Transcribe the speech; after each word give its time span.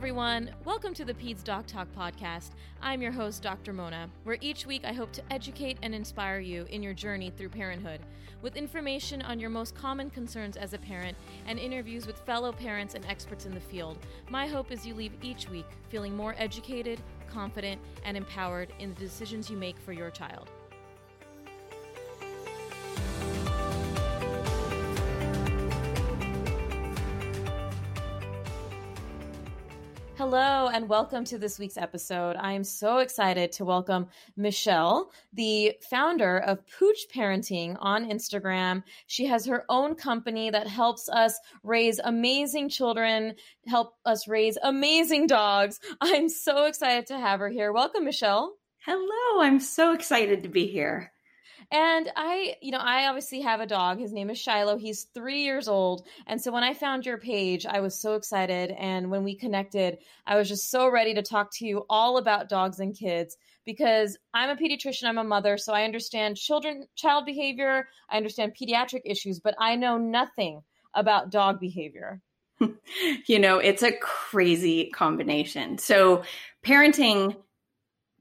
everyone. 0.00 0.50
Welcome 0.64 0.94
to 0.94 1.04
the 1.04 1.12
Peds 1.12 1.44
Doc 1.44 1.66
Talk 1.66 1.86
podcast. 1.94 2.52
I'm 2.80 3.02
your 3.02 3.12
host, 3.12 3.42
Dr. 3.42 3.74
Mona, 3.74 4.08
where 4.24 4.38
each 4.40 4.64
week 4.64 4.86
I 4.86 4.94
hope 4.94 5.12
to 5.12 5.22
educate 5.30 5.76
and 5.82 5.94
inspire 5.94 6.38
you 6.38 6.64
in 6.70 6.82
your 6.82 6.94
journey 6.94 7.28
through 7.28 7.50
parenthood 7.50 8.00
with 8.40 8.56
information 8.56 9.20
on 9.20 9.38
your 9.38 9.50
most 9.50 9.74
common 9.74 10.08
concerns 10.08 10.56
as 10.56 10.72
a 10.72 10.78
parent 10.78 11.18
and 11.46 11.58
interviews 11.58 12.06
with 12.06 12.16
fellow 12.20 12.50
parents 12.50 12.94
and 12.94 13.04
experts 13.04 13.44
in 13.44 13.52
the 13.52 13.60
field. 13.60 13.98
My 14.30 14.46
hope 14.46 14.72
is 14.72 14.86
you 14.86 14.94
leave 14.94 15.12
each 15.20 15.50
week 15.50 15.66
feeling 15.90 16.16
more 16.16 16.34
educated, 16.38 16.98
confident, 17.30 17.78
and 18.02 18.16
empowered 18.16 18.72
in 18.78 18.94
the 18.94 19.00
decisions 19.00 19.50
you 19.50 19.58
make 19.58 19.78
for 19.78 19.92
your 19.92 20.08
child. 20.08 20.50
Hello, 30.20 30.68
and 30.68 30.86
welcome 30.86 31.24
to 31.24 31.38
this 31.38 31.58
week's 31.58 31.78
episode. 31.78 32.36
I 32.36 32.52
am 32.52 32.62
so 32.62 32.98
excited 32.98 33.52
to 33.52 33.64
welcome 33.64 34.06
Michelle, 34.36 35.12
the 35.32 35.72
founder 35.88 36.40
of 36.40 36.60
Pooch 36.78 37.06
Parenting 37.10 37.74
on 37.80 38.04
Instagram. 38.04 38.82
She 39.06 39.24
has 39.24 39.46
her 39.46 39.64
own 39.70 39.94
company 39.94 40.50
that 40.50 40.66
helps 40.66 41.08
us 41.08 41.40
raise 41.62 42.00
amazing 42.00 42.68
children, 42.68 43.34
help 43.66 43.94
us 44.04 44.28
raise 44.28 44.58
amazing 44.62 45.26
dogs. 45.26 45.80
I'm 46.02 46.28
so 46.28 46.66
excited 46.66 47.06
to 47.06 47.18
have 47.18 47.40
her 47.40 47.48
here. 47.48 47.72
Welcome, 47.72 48.04
Michelle. 48.04 48.58
Hello, 48.84 49.42
I'm 49.42 49.58
so 49.58 49.94
excited 49.94 50.42
to 50.42 50.50
be 50.50 50.66
here. 50.66 51.12
And 51.72 52.10
I, 52.16 52.56
you 52.60 52.72
know, 52.72 52.78
I 52.78 53.06
obviously 53.06 53.40
have 53.42 53.60
a 53.60 53.66
dog. 53.66 54.00
His 54.00 54.12
name 54.12 54.28
is 54.28 54.38
Shiloh. 54.38 54.76
He's 54.76 55.04
three 55.14 55.42
years 55.42 55.68
old. 55.68 56.06
And 56.26 56.40
so 56.40 56.50
when 56.50 56.64
I 56.64 56.74
found 56.74 57.06
your 57.06 57.18
page, 57.18 57.64
I 57.64 57.80
was 57.80 57.94
so 57.94 58.14
excited. 58.14 58.74
And 58.76 59.08
when 59.08 59.22
we 59.22 59.36
connected, 59.36 59.98
I 60.26 60.36
was 60.36 60.48
just 60.48 60.70
so 60.70 60.88
ready 60.88 61.14
to 61.14 61.22
talk 61.22 61.50
to 61.54 61.66
you 61.66 61.84
all 61.88 62.16
about 62.16 62.48
dogs 62.48 62.80
and 62.80 62.96
kids 62.96 63.36
because 63.64 64.18
I'm 64.34 64.50
a 64.50 64.56
pediatrician, 64.60 65.04
I'm 65.04 65.18
a 65.18 65.24
mother, 65.24 65.56
so 65.58 65.72
I 65.72 65.84
understand 65.84 66.36
children, 66.36 66.86
child 66.96 67.24
behavior, 67.24 67.88
I 68.08 68.16
understand 68.16 68.56
pediatric 68.60 69.02
issues, 69.04 69.38
but 69.38 69.54
I 69.58 69.76
know 69.76 69.96
nothing 69.96 70.62
about 70.94 71.30
dog 71.30 71.60
behavior. 71.60 72.20
you 73.26 73.38
know, 73.38 73.58
it's 73.58 73.82
a 73.82 73.92
crazy 73.92 74.86
combination. 74.90 75.78
So, 75.78 76.24
parenting 76.64 77.36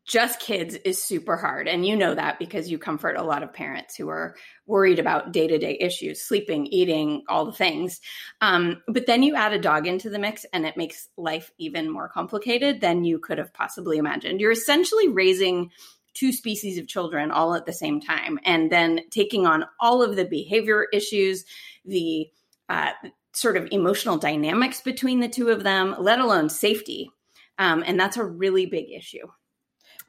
just 0.09 0.39
kids 0.39 0.73
is 0.85 1.01
super 1.01 1.37
hard. 1.37 1.67
And 1.67 1.85
you 1.85 1.95
know 1.95 2.15
that 2.15 2.39
because 2.39 2.71
you 2.71 2.79
comfort 2.79 3.15
a 3.15 3.21
lot 3.21 3.43
of 3.43 3.53
parents 3.53 3.95
who 3.95 4.09
are 4.09 4.35
worried 4.65 4.97
about 4.97 5.31
day 5.31 5.47
to 5.47 5.59
day 5.59 5.77
issues, 5.79 6.19
sleeping, 6.19 6.65
eating, 6.65 7.23
all 7.29 7.45
the 7.45 7.51
things. 7.51 8.01
Um, 8.41 8.81
but 8.87 9.05
then 9.05 9.21
you 9.21 9.35
add 9.35 9.53
a 9.53 9.59
dog 9.59 9.85
into 9.85 10.09
the 10.09 10.17
mix 10.17 10.47
and 10.51 10.65
it 10.65 10.75
makes 10.75 11.09
life 11.15 11.51
even 11.59 11.91
more 11.91 12.09
complicated 12.09 12.81
than 12.81 13.03
you 13.03 13.19
could 13.19 13.37
have 13.37 13.53
possibly 13.53 13.99
imagined. 13.99 14.41
You're 14.41 14.51
essentially 14.51 15.07
raising 15.07 15.69
two 16.15 16.33
species 16.33 16.79
of 16.79 16.87
children 16.87 17.29
all 17.29 17.53
at 17.53 17.67
the 17.67 17.71
same 17.71 18.01
time 18.01 18.39
and 18.43 18.71
then 18.71 19.01
taking 19.11 19.45
on 19.45 19.63
all 19.79 20.01
of 20.01 20.15
the 20.15 20.25
behavior 20.25 20.87
issues, 20.91 21.45
the 21.85 22.27
uh, 22.67 22.93
sort 23.33 23.57
of 23.57 23.67
emotional 23.69 24.17
dynamics 24.17 24.81
between 24.81 25.19
the 25.19 25.29
two 25.29 25.49
of 25.49 25.63
them, 25.63 25.95
let 25.99 26.17
alone 26.17 26.49
safety. 26.49 27.11
Um, 27.59 27.83
and 27.85 27.99
that's 27.99 28.17
a 28.17 28.25
really 28.25 28.65
big 28.65 28.89
issue. 28.91 29.27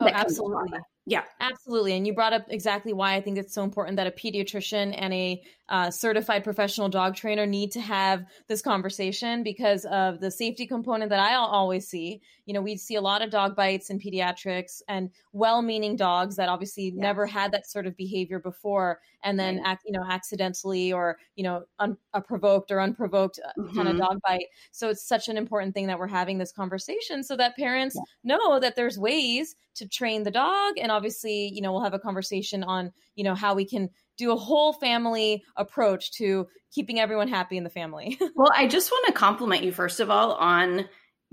Oh, 0.00 0.08
absolutely. 0.08 0.78
Yeah, 1.06 1.24
absolutely. 1.40 1.94
And 1.96 2.06
you 2.06 2.14
brought 2.14 2.32
up 2.32 2.44
exactly 2.48 2.92
why 2.92 3.14
I 3.14 3.20
think 3.20 3.36
it's 3.36 3.54
so 3.54 3.64
important 3.64 3.96
that 3.96 4.06
a 4.06 4.10
pediatrician 4.10 4.94
and 4.96 5.12
a 5.12 5.42
uh, 5.68 5.90
certified 5.90 6.44
professional 6.44 6.88
dog 6.88 7.16
trainer 7.16 7.46
need 7.46 7.72
to 7.72 7.80
have 7.80 8.24
this 8.48 8.60
conversation 8.60 9.42
because 9.42 9.84
of 9.86 10.20
the 10.20 10.30
safety 10.30 10.66
component 10.66 11.10
that 11.10 11.20
I 11.20 11.34
always 11.34 11.88
see. 11.88 12.20
You 12.44 12.54
know, 12.54 12.60
we 12.60 12.76
see 12.76 12.96
a 12.96 13.00
lot 13.00 13.22
of 13.22 13.30
dog 13.30 13.56
bites 13.56 13.88
in 13.90 13.98
pediatrics 13.98 14.82
and 14.88 15.10
well-meaning 15.32 15.96
dogs 15.96 16.36
that 16.36 16.48
obviously 16.48 16.86
yes. 16.86 16.94
never 16.96 17.24
had 17.24 17.52
that 17.52 17.68
sort 17.68 17.86
of 17.86 17.96
behavior 17.96 18.38
before, 18.38 19.00
and 19.22 19.38
then 19.38 19.56
right. 19.56 19.66
act, 19.66 19.82
you 19.86 19.92
know, 19.92 20.04
accidentally 20.08 20.92
or 20.92 21.18
you 21.34 21.44
know, 21.44 21.62
un- 21.78 21.96
provoked 22.26 22.70
or 22.70 22.80
unprovoked 22.80 23.40
mm-hmm. 23.58 23.76
kind 23.76 23.88
of 23.88 23.96
dog 23.96 24.18
bite. 24.26 24.46
So 24.72 24.90
it's 24.90 25.06
such 25.06 25.28
an 25.28 25.36
important 25.36 25.74
thing 25.74 25.86
that 25.86 25.98
we're 25.98 26.08
having 26.08 26.38
this 26.38 26.52
conversation 26.52 27.22
so 27.22 27.36
that 27.36 27.56
parents 27.56 27.96
yeah. 27.96 28.02
know 28.36 28.60
that 28.60 28.76
there's 28.76 28.98
ways 28.98 29.54
to 29.80 29.88
train 29.88 30.22
the 30.22 30.30
dog, 30.30 30.74
and 30.78 30.90
obviously, 30.90 31.50
you 31.52 31.60
know, 31.60 31.72
we'll 31.72 31.82
have 31.82 31.94
a 31.94 31.98
conversation 31.98 32.62
on 32.62 32.92
you 33.16 33.24
know 33.24 33.34
how 33.34 33.54
we 33.54 33.66
can 33.66 33.90
do 34.16 34.32
a 34.32 34.36
whole 34.36 34.72
family 34.74 35.42
approach 35.56 36.12
to 36.12 36.46
keeping 36.72 37.00
everyone 37.00 37.28
happy 37.28 37.56
in 37.56 37.64
the 37.64 37.70
family. 37.70 38.18
well, 38.36 38.52
I 38.54 38.68
just 38.68 38.90
want 38.90 39.06
to 39.06 39.12
compliment 39.12 39.64
you, 39.64 39.72
first 39.72 39.98
of 39.98 40.10
all, 40.10 40.34
on 40.34 40.88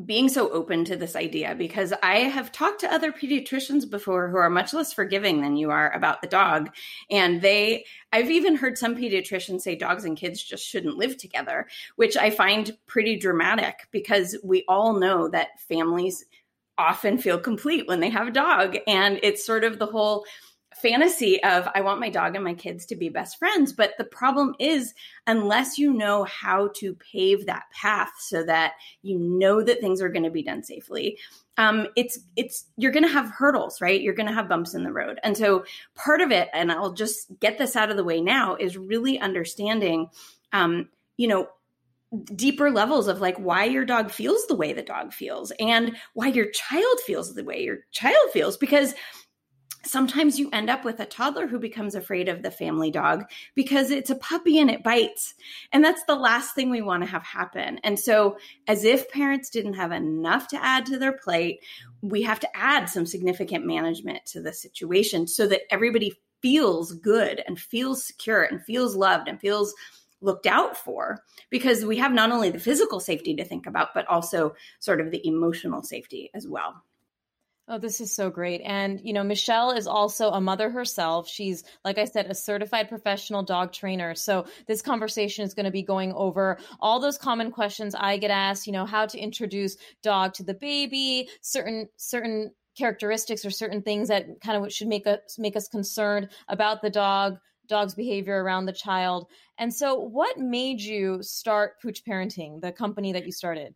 being 0.05 0.29
so 0.29 0.51
open 0.51 0.85
to 0.85 0.95
this 0.95 1.15
idea 1.15 1.55
because 1.55 1.91
I 2.03 2.19
have 2.19 2.51
talked 2.51 2.81
to 2.81 2.93
other 2.93 3.11
pediatricians 3.11 3.89
before 3.89 4.29
who 4.29 4.37
are 4.37 4.49
much 4.49 4.71
less 4.71 4.93
forgiving 4.93 5.41
than 5.41 5.57
you 5.57 5.71
are 5.71 5.91
about 5.91 6.21
the 6.21 6.27
dog. 6.27 6.69
And 7.09 7.41
they, 7.41 7.83
I've 8.13 8.29
even 8.29 8.55
heard 8.55 8.77
some 8.77 8.95
pediatricians 8.95 9.61
say 9.61 9.75
dogs 9.75 10.05
and 10.05 10.15
kids 10.15 10.43
just 10.43 10.63
shouldn't 10.63 10.97
live 10.97 11.17
together, 11.17 11.67
which 11.95 12.15
I 12.15 12.29
find 12.29 12.77
pretty 12.85 13.17
dramatic 13.17 13.87
because 13.91 14.37
we 14.43 14.63
all 14.67 14.93
know 14.93 15.29
that 15.29 15.59
families 15.61 16.23
often 16.77 17.17
feel 17.17 17.39
complete 17.39 17.87
when 17.87 17.99
they 17.99 18.09
have 18.09 18.27
a 18.27 18.31
dog. 18.31 18.77
And 18.87 19.19
it's 19.23 19.45
sort 19.45 19.63
of 19.63 19.79
the 19.79 19.85
whole, 19.85 20.25
fantasy 20.81 21.41
of 21.43 21.67
I 21.73 21.81
want 21.81 21.99
my 21.99 22.09
dog 22.09 22.35
and 22.35 22.43
my 22.43 22.53
kids 22.53 22.85
to 22.87 22.95
be 22.95 23.09
best 23.09 23.37
friends. 23.37 23.73
But 23.73 23.93
the 23.97 24.03
problem 24.03 24.55
is, 24.59 24.93
unless 25.25 25.77
you 25.77 25.93
know 25.93 26.23
how 26.25 26.69
to 26.75 26.95
pave 26.95 27.45
that 27.45 27.63
path 27.71 28.11
so 28.19 28.43
that 28.43 28.73
you 29.01 29.17
know 29.17 29.61
that 29.63 29.81
things 29.81 30.01
are 30.01 30.09
going 30.09 30.23
to 30.23 30.29
be 30.29 30.43
done 30.43 30.63
safely, 30.63 31.17
um, 31.57 31.87
it's 31.95 32.19
it's 32.35 32.65
you're 32.77 32.91
going 32.91 33.05
to 33.05 33.09
have 33.09 33.31
hurdles, 33.31 33.81
right? 33.81 34.01
You're 34.01 34.13
going 34.13 34.27
to 34.27 34.33
have 34.33 34.49
bumps 34.49 34.73
in 34.73 34.83
the 34.83 34.93
road, 34.93 35.19
and 35.23 35.35
so 35.35 35.65
part 35.95 36.21
of 36.21 36.31
it, 36.31 36.49
and 36.53 36.71
I'll 36.71 36.93
just 36.93 37.39
get 37.39 37.57
this 37.57 37.75
out 37.75 37.89
of 37.89 37.97
the 37.97 38.03
way 38.03 38.21
now, 38.21 38.55
is 38.55 38.77
really 38.77 39.19
understanding, 39.19 40.09
um, 40.53 40.89
you 41.17 41.27
know, 41.27 41.47
deeper 42.35 42.71
levels 42.71 43.07
of 43.07 43.19
like 43.19 43.37
why 43.37 43.65
your 43.65 43.85
dog 43.85 44.11
feels 44.11 44.45
the 44.47 44.55
way 44.55 44.73
the 44.73 44.81
dog 44.81 45.11
feels 45.11 45.51
and 45.59 45.97
why 46.13 46.27
your 46.27 46.49
child 46.51 46.99
feels 47.05 47.33
the 47.33 47.43
way 47.43 47.61
your 47.61 47.79
child 47.91 48.31
feels 48.31 48.55
because 48.55 48.93
sometimes 49.87 50.39
you 50.39 50.49
end 50.51 50.69
up 50.69 50.83
with 50.85 50.99
a 50.99 51.05
toddler 51.05 51.47
who 51.47 51.59
becomes 51.59 51.95
afraid 51.95 52.29
of 52.29 52.43
the 52.43 52.51
family 52.51 52.91
dog 52.91 53.23
because 53.55 53.89
it's 53.89 54.09
a 54.09 54.15
puppy 54.15 54.59
and 54.59 54.69
it 54.69 54.83
bites. 54.83 55.33
And 55.71 55.83
that's 55.83 56.03
the 56.05 56.15
last 56.15 56.53
thing 56.53 56.69
we 56.69 56.81
want 56.81 57.03
to 57.03 57.09
have 57.09 57.23
happen. 57.23 57.79
And 57.83 57.99
so, 57.99 58.37
as 58.67 58.83
if 58.83 59.09
parents 59.09 59.49
didn't 59.49 59.73
have 59.73 59.91
enough 59.91 60.47
to 60.49 60.63
add 60.63 60.85
to 60.87 60.97
their 60.97 61.13
plate, 61.13 61.59
we 62.01 62.21
have 62.23 62.39
to 62.41 62.57
add 62.57 62.89
some 62.89 63.05
significant 63.05 63.65
management 63.65 64.25
to 64.27 64.41
the 64.41 64.53
situation 64.53 65.27
so 65.27 65.47
that 65.47 65.61
everybody 65.71 66.13
feels 66.41 66.93
good 66.93 67.41
and 67.47 67.59
feels 67.59 68.05
secure 68.05 68.43
and 68.43 68.63
feels 68.63 68.95
loved 68.95 69.27
and 69.27 69.39
feels 69.39 69.73
looked 70.21 70.47
out 70.47 70.77
for 70.77 71.23
because 71.49 71.85
we 71.85 71.97
have 71.97 72.11
not 72.11 72.31
only 72.31 72.49
the 72.49 72.59
physical 72.59 72.99
safety 72.99 73.35
to 73.35 73.45
think 73.45 73.67
about, 73.67 73.93
but 73.93 74.07
also 74.07 74.55
sort 74.79 75.01
of 75.01 75.11
the 75.11 75.25
emotional 75.27 75.83
safety 75.83 76.29
as 76.33 76.47
well. 76.47 76.83
Oh, 77.69 77.77
this 77.77 77.99
is 77.99 78.15
so 78.15 78.29
great. 78.29 78.61
And, 78.63 79.01
you 79.03 79.11
know, 79.11 79.25
Michelle 79.25 79.71
is 79.71 79.87
also 79.87 80.29
a 80.29 80.39
mother 80.39 80.69
herself. 80.69 81.27
She's, 81.27 81.65
like 81.83 81.97
I 81.97 82.05
said, 82.05 82.27
a 82.27 82.33
certified 82.33 82.87
professional 82.87 83.43
dog 83.43 83.73
trainer. 83.73 84.15
So 84.15 84.45
this 84.67 84.81
conversation 84.81 85.43
is 85.43 85.53
going 85.53 85.65
to 85.65 85.71
be 85.71 85.83
going 85.83 86.13
over 86.13 86.59
all 86.79 87.01
those 87.01 87.17
common 87.17 87.51
questions 87.51 87.93
I 87.93 88.17
get 88.17 88.31
asked, 88.31 88.67
you 88.67 88.73
know, 88.73 88.85
how 88.85 89.05
to 89.07 89.19
introduce 89.19 89.75
dog 90.01 90.33
to 90.35 90.43
the 90.43 90.53
baby, 90.53 91.27
certain, 91.41 91.89
certain 91.97 92.51
characteristics 92.77 93.43
or 93.43 93.49
certain 93.49 93.81
things 93.81 94.07
that 94.07 94.27
kind 94.41 94.63
of 94.63 94.71
should 94.71 94.87
make 94.87 95.05
us 95.07 95.37
make 95.37 95.57
us 95.57 95.67
concerned 95.67 96.29
about 96.47 96.81
the 96.81 96.89
dog 96.89 97.37
dog's 97.67 97.95
behavior 97.95 98.43
around 98.43 98.65
the 98.65 98.73
child 98.73 99.27
and 99.57 99.73
so 99.73 99.95
what 99.95 100.37
made 100.37 100.79
you 100.79 101.21
start 101.21 101.81
pooch 101.81 102.03
parenting 102.05 102.61
the 102.61 102.71
company 102.71 103.11
that 103.11 103.25
you 103.25 103.31
started 103.31 103.73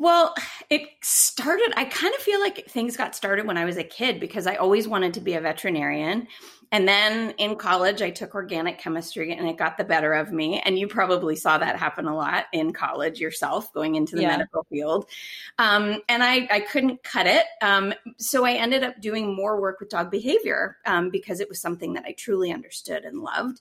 well, 0.00 0.32
it 0.70 0.82
started, 1.02 1.72
I 1.76 1.84
kind 1.84 2.14
of 2.14 2.20
feel 2.20 2.38
like 2.38 2.66
things 2.68 2.96
got 2.96 3.16
started 3.16 3.48
when 3.48 3.58
I 3.58 3.64
was 3.64 3.76
a 3.76 3.82
kid 3.82 4.20
because 4.20 4.46
I 4.46 4.54
always 4.54 4.86
wanted 4.86 5.12
to 5.14 5.20
be 5.20 5.34
a 5.34 5.40
veterinarian. 5.40 6.28
And 6.70 6.86
then 6.86 7.30
in 7.38 7.56
college, 7.56 8.02
I 8.02 8.10
took 8.10 8.34
organic 8.34 8.78
chemistry 8.78 9.32
and 9.32 9.48
it 9.48 9.56
got 9.56 9.78
the 9.78 9.84
better 9.84 10.12
of 10.12 10.32
me. 10.32 10.60
And 10.64 10.78
you 10.78 10.86
probably 10.86 11.34
saw 11.34 11.58
that 11.58 11.76
happen 11.76 12.06
a 12.06 12.14
lot 12.14 12.46
in 12.52 12.72
college 12.72 13.20
yourself, 13.20 13.72
going 13.72 13.94
into 13.94 14.16
the 14.16 14.22
yeah. 14.22 14.36
medical 14.36 14.66
field. 14.70 15.08
Um, 15.58 16.02
and 16.08 16.22
I, 16.22 16.46
I 16.50 16.60
couldn't 16.60 17.02
cut 17.02 17.26
it. 17.26 17.44
Um, 17.62 17.94
so 18.18 18.44
I 18.44 18.52
ended 18.52 18.84
up 18.84 19.00
doing 19.00 19.34
more 19.34 19.60
work 19.60 19.80
with 19.80 19.88
dog 19.88 20.10
behavior 20.10 20.76
um, 20.86 21.10
because 21.10 21.40
it 21.40 21.48
was 21.48 21.60
something 21.60 21.94
that 21.94 22.04
I 22.04 22.12
truly 22.12 22.52
understood 22.52 23.04
and 23.04 23.20
loved. 23.20 23.60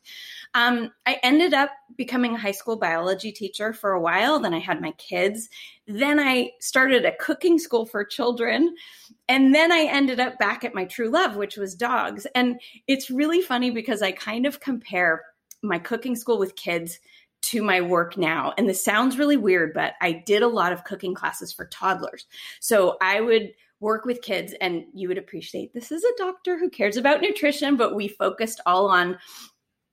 Um, 0.53 0.91
I 1.05 1.19
ended 1.23 1.53
up 1.53 1.71
becoming 1.95 2.35
a 2.35 2.39
high 2.39 2.51
school 2.51 2.75
biology 2.75 3.31
teacher 3.31 3.73
for 3.73 3.91
a 3.91 4.01
while. 4.01 4.39
Then 4.39 4.53
I 4.53 4.59
had 4.59 4.81
my 4.81 4.91
kids. 4.91 5.49
Then 5.87 6.19
I 6.19 6.51
started 6.59 7.05
a 7.05 7.15
cooking 7.15 7.57
school 7.57 7.85
for 7.85 8.03
children. 8.03 8.75
And 9.27 9.55
then 9.55 9.71
I 9.71 9.87
ended 9.89 10.19
up 10.19 10.37
back 10.37 10.63
at 10.63 10.75
my 10.75 10.85
true 10.85 11.09
love, 11.09 11.35
which 11.35 11.57
was 11.57 11.75
dogs. 11.75 12.27
And 12.35 12.59
it's 12.87 13.09
really 13.09 13.41
funny 13.41 13.71
because 13.71 14.01
I 14.01 14.11
kind 14.11 14.45
of 14.45 14.59
compare 14.59 15.23
my 15.63 15.79
cooking 15.79 16.15
school 16.15 16.37
with 16.37 16.55
kids 16.55 16.99
to 17.43 17.63
my 17.63 17.81
work 17.81 18.17
now. 18.17 18.53
And 18.57 18.67
this 18.67 18.83
sounds 18.83 19.17
really 19.17 19.37
weird, 19.37 19.73
but 19.73 19.93
I 20.01 20.23
did 20.25 20.43
a 20.43 20.47
lot 20.47 20.73
of 20.73 20.83
cooking 20.83 21.13
classes 21.13 21.53
for 21.53 21.65
toddlers. 21.65 22.25
So 22.59 22.97
I 23.01 23.21
would 23.21 23.51
work 23.79 24.05
with 24.05 24.23
kids, 24.23 24.55
and 24.59 24.85
you 24.93 25.07
would 25.07 25.19
appreciate 25.19 25.71
this 25.73 25.91
is 25.91 26.03
a 26.03 26.17
doctor 26.17 26.57
who 26.57 26.69
cares 26.69 26.97
about 26.97 27.21
nutrition, 27.21 27.77
but 27.77 27.95
we 27.95 28.07
focused 28.07 28.59
all 28.65 28.87
on 28.87 29.17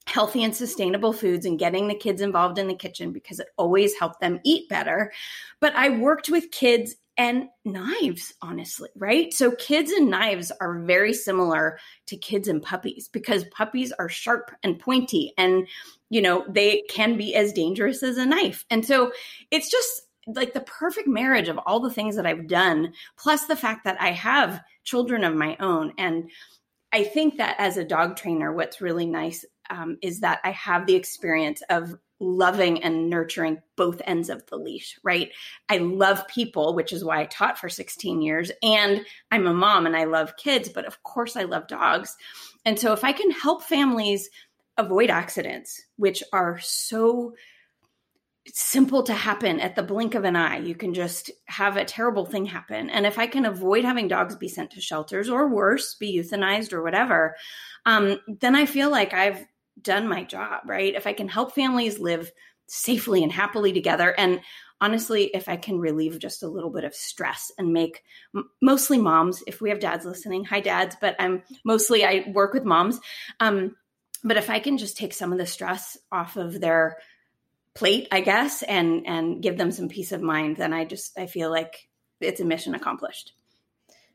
healthy 0.06 0.43
and 0.45 0.55
sustainable 0.55 1.12
foods 1.12 1.47
and 1.47 1.59
getting 1.59 1.89
the 1.89 1.95
kids 1.95 2.21
involved 2.21 2.59
in 2.59 2.69
the 2.69 2.75
kitchen 2.75 3.12
because 3.12 3.41
it 3.41 3.49
always 3.56 3.99
helped 3.99 4.21
them 4.21 4.41
eat 4.45 4.69
better. 4.69 5.12
But 5.61 5.75
I 5.75 5.89
worked 5.91 6.29
with 6.29 6.51
kids 6.51 6.97
and 7.17 7.49
knives, 7.65 8.35
honestly, 8.43 8.91
right? 8.97 9.33
So 9.33 9.53
kids 9.53 9.93
and 9.93 10.11
knives 10.11 10.51
are 10.61 10.81
very 10.81 11.15
similar 11.15 11.79
to 12.06 12.17
kids 12.17 12.49
and 12.49 12.62
puppies 12.62 13.09
because 13.09 13.45
puppies 13.53 13.93
are 13.93 14.09
sharp 14.09 14.51
and 14.62 14.79
pointy 14.79 15.33
and, 15.39 15.69
you 16.11 16.21
know, 16.21 16.45
they 16.49 16.83
can 16.89 17.17
be 17.17 17.35
as 17.35 17.53
dangerous 17.53 18.03
as 18.03 18.19
a 18.19 18.27
knife. 18.27 18.65
And 18.69 18.85
so 18.85 19.12
it's 19.51 19.71
just 19.71 20.03
like 20.27 20.55
the 20.55 20.61
perfect 20.61 21.06
marriage 21.06 21.49
of 21.49 21.59
all 21.67 21.81
the 21.81 21.93
things 21.93 22.17
that 22.17 22.27
I've 22.27 22.49
done, 22.49 22.95
plus 23.17 23.47
the 23.47 23.56
fact 23.56 23.85
that 23.85 24.01
I 24.01 24.11
have 24.11 24.61
children 24.83 25.23
of 25.23 25.35
my 25.35 25.56
own. 25.61 25.93
And 25.99 26.31
I 26.93 27.05
think 27.05 27.37
that 27.37 27.56
as 27.59 27.77
a 27.77 27.85
dog 27.85 28.17
trainer, 28.17 28.53
what's 28.53 28.81
really 28.81 29.06
nice 29.06 29.45
um, 29.71 29.99
is 30.03 30.21
that 30.21 30.41
I 30.45 30.51
have 30.53 30.87
the 30.87 30.95
experience 30.95 31.63
of 31.71 31.95
loving 32.21 32.83
and 32.83 33.11
nurturing 33.11 33.61
both 33.77 34.01
ends 34.05 34.31
of 34.31 34.47
the 34.47 34.57
leash, 34.57 34.99
right? 35.03 35.31
I 35.69 35.79
love 35.79 36.27
people, 36.29 36.75
which 36.75 36.93
is 36.93 37.05
why 37.05 37.21
I 37.21 37.27
taught 37.27 37.59
for 37.59 37.69
16 37.69 38.23
years. 38.23 38.51
And 38.63 39.05
I'm 39.31 39.47
a 39.47 39.55
mom 39.55 39.87
and 39.87 39.97
I 39.97 40.05
love 40.05 40.37
kids, 40.37 40.69
but 40.69 40.87
of 40.87 41.03
course 41.03 41.37
I 41.37 41.43
love 41.43 41.67
dogs. 41.67 42.17
And 42.65 42.79
so 42.79 42.93
if 42.93 43.05
I 43.05 43.13
can 43.13 43.31
help 43.31 43.65
families 43.65 44.31
avoid 44.77 45.11
accidents, 45.11 45.83
which 45.97 46.23
are 46.33 46.59
so 46.61 47.35
simple 48.47 49.03
to 49.05 49.15
happen 49.15 49.59
at 49.61 49.75
the 49.75 49.83
blink 49.83 50.15
of 50.15 50.25
an 50.25 50.37
eye. 50.37 50.59
You 50.59 50.75
can 50.75 50.93
just 50.93 51.31
have 51.47 51.77
a 51.77 51.85
terrible 51.85 52.27
thing 52.27 52.45
happen. 52.45 52.91
And 52.91 53.07
if 53.07 53.19
I 53.19 53.27
can 53.27 53.47
avoid 53.47 53.85
having 53.85 54.07
dogs 54.07 54.37
be 54.37 54.49
sent 54.49 54.73
to 54.73 54.83
shelters 54.83 55.31
or 55.31 55.49
worse, 55.49 55.95
be 55.95 56.19
euthanized 56.19 56.73
or 56.73 56.83
whatever, 56.83 57.37
um, 57.87 58.21
then 58.41 58.55
I 58.55 58.67
feel 58.67 58.91
like 58.91 59.15
I've 59.15 59.45
done 59.81 60.09
my 60.09 60.25
job, 60.25 60.62
right? 60.67 60.94
If 60.94 61.06
I 61.06 61.12
can 61.12 61.29
help 61.29 61.55
families 61.55 61.99
live 61.99 62.31
safely 62.67 63.23
and 63.23 63.31
happily 63.31 63.73
together 63.73 64.15
and 64.17 64.41
honestly 64.81 65.25
if 65.35 65.49
i 65.49 65.56
can 65.56 65.79
relieve 65.79 66.19
just 66.19 66.43
a 66.43 66.49
little 66.49 66.71
bit 66.71 66.85
of 66.85 66.94
stress 66.94 67.53
and 67.59 67.73
make 67.73 68.03
mostly 68.62 68.99
moms 68.99 69.43
if 69.47 69.61
we 69.61 69.69
have 69.69 69.81
dads 69.81 70.06
listening 70.06 70.44
hi 70.44 70.61
dads 70.61 70.97
but 71.00 71.15
i'm 71.19 71.43
mostly 71.65 72.05
i 72.05 72.25
work 72.32 72.55
with 72.55 72.65
moms 72.65 73.00
um, 73.41 73.76
but 74.23 74.37
if 74.37 74.49
i 74.49 74.59
can 74.59 74.79
just 74.79 74.97
take 74.97 75.12
some 75.12 75.31
of 75.31 75.38
the 75.38 75.47
stress 75.47 75.99
off 76.11 76.37
of 76.37 76.61
their 76.61 76.97
plate 77.75 78.09
i 78.12 78.20
guess 78.20 78.62
and 78.62 79.06
and 79.06 79.43
give 79.43 79.59
them 79.59 79.70
some 79.70 79.88
peace 79.88 80.12
of 80.12 80.23
mind 80.23 80.56
then 80.56 80.73
i 80.73 80.85
just 80.85 81.19
i 81.19 81.27
feel 81.27 81.50
like 81.50 81.88
it's 82.20 82.41
a 82.41 82.44
mission 82.44 82.75
accomplished 82.75 83.35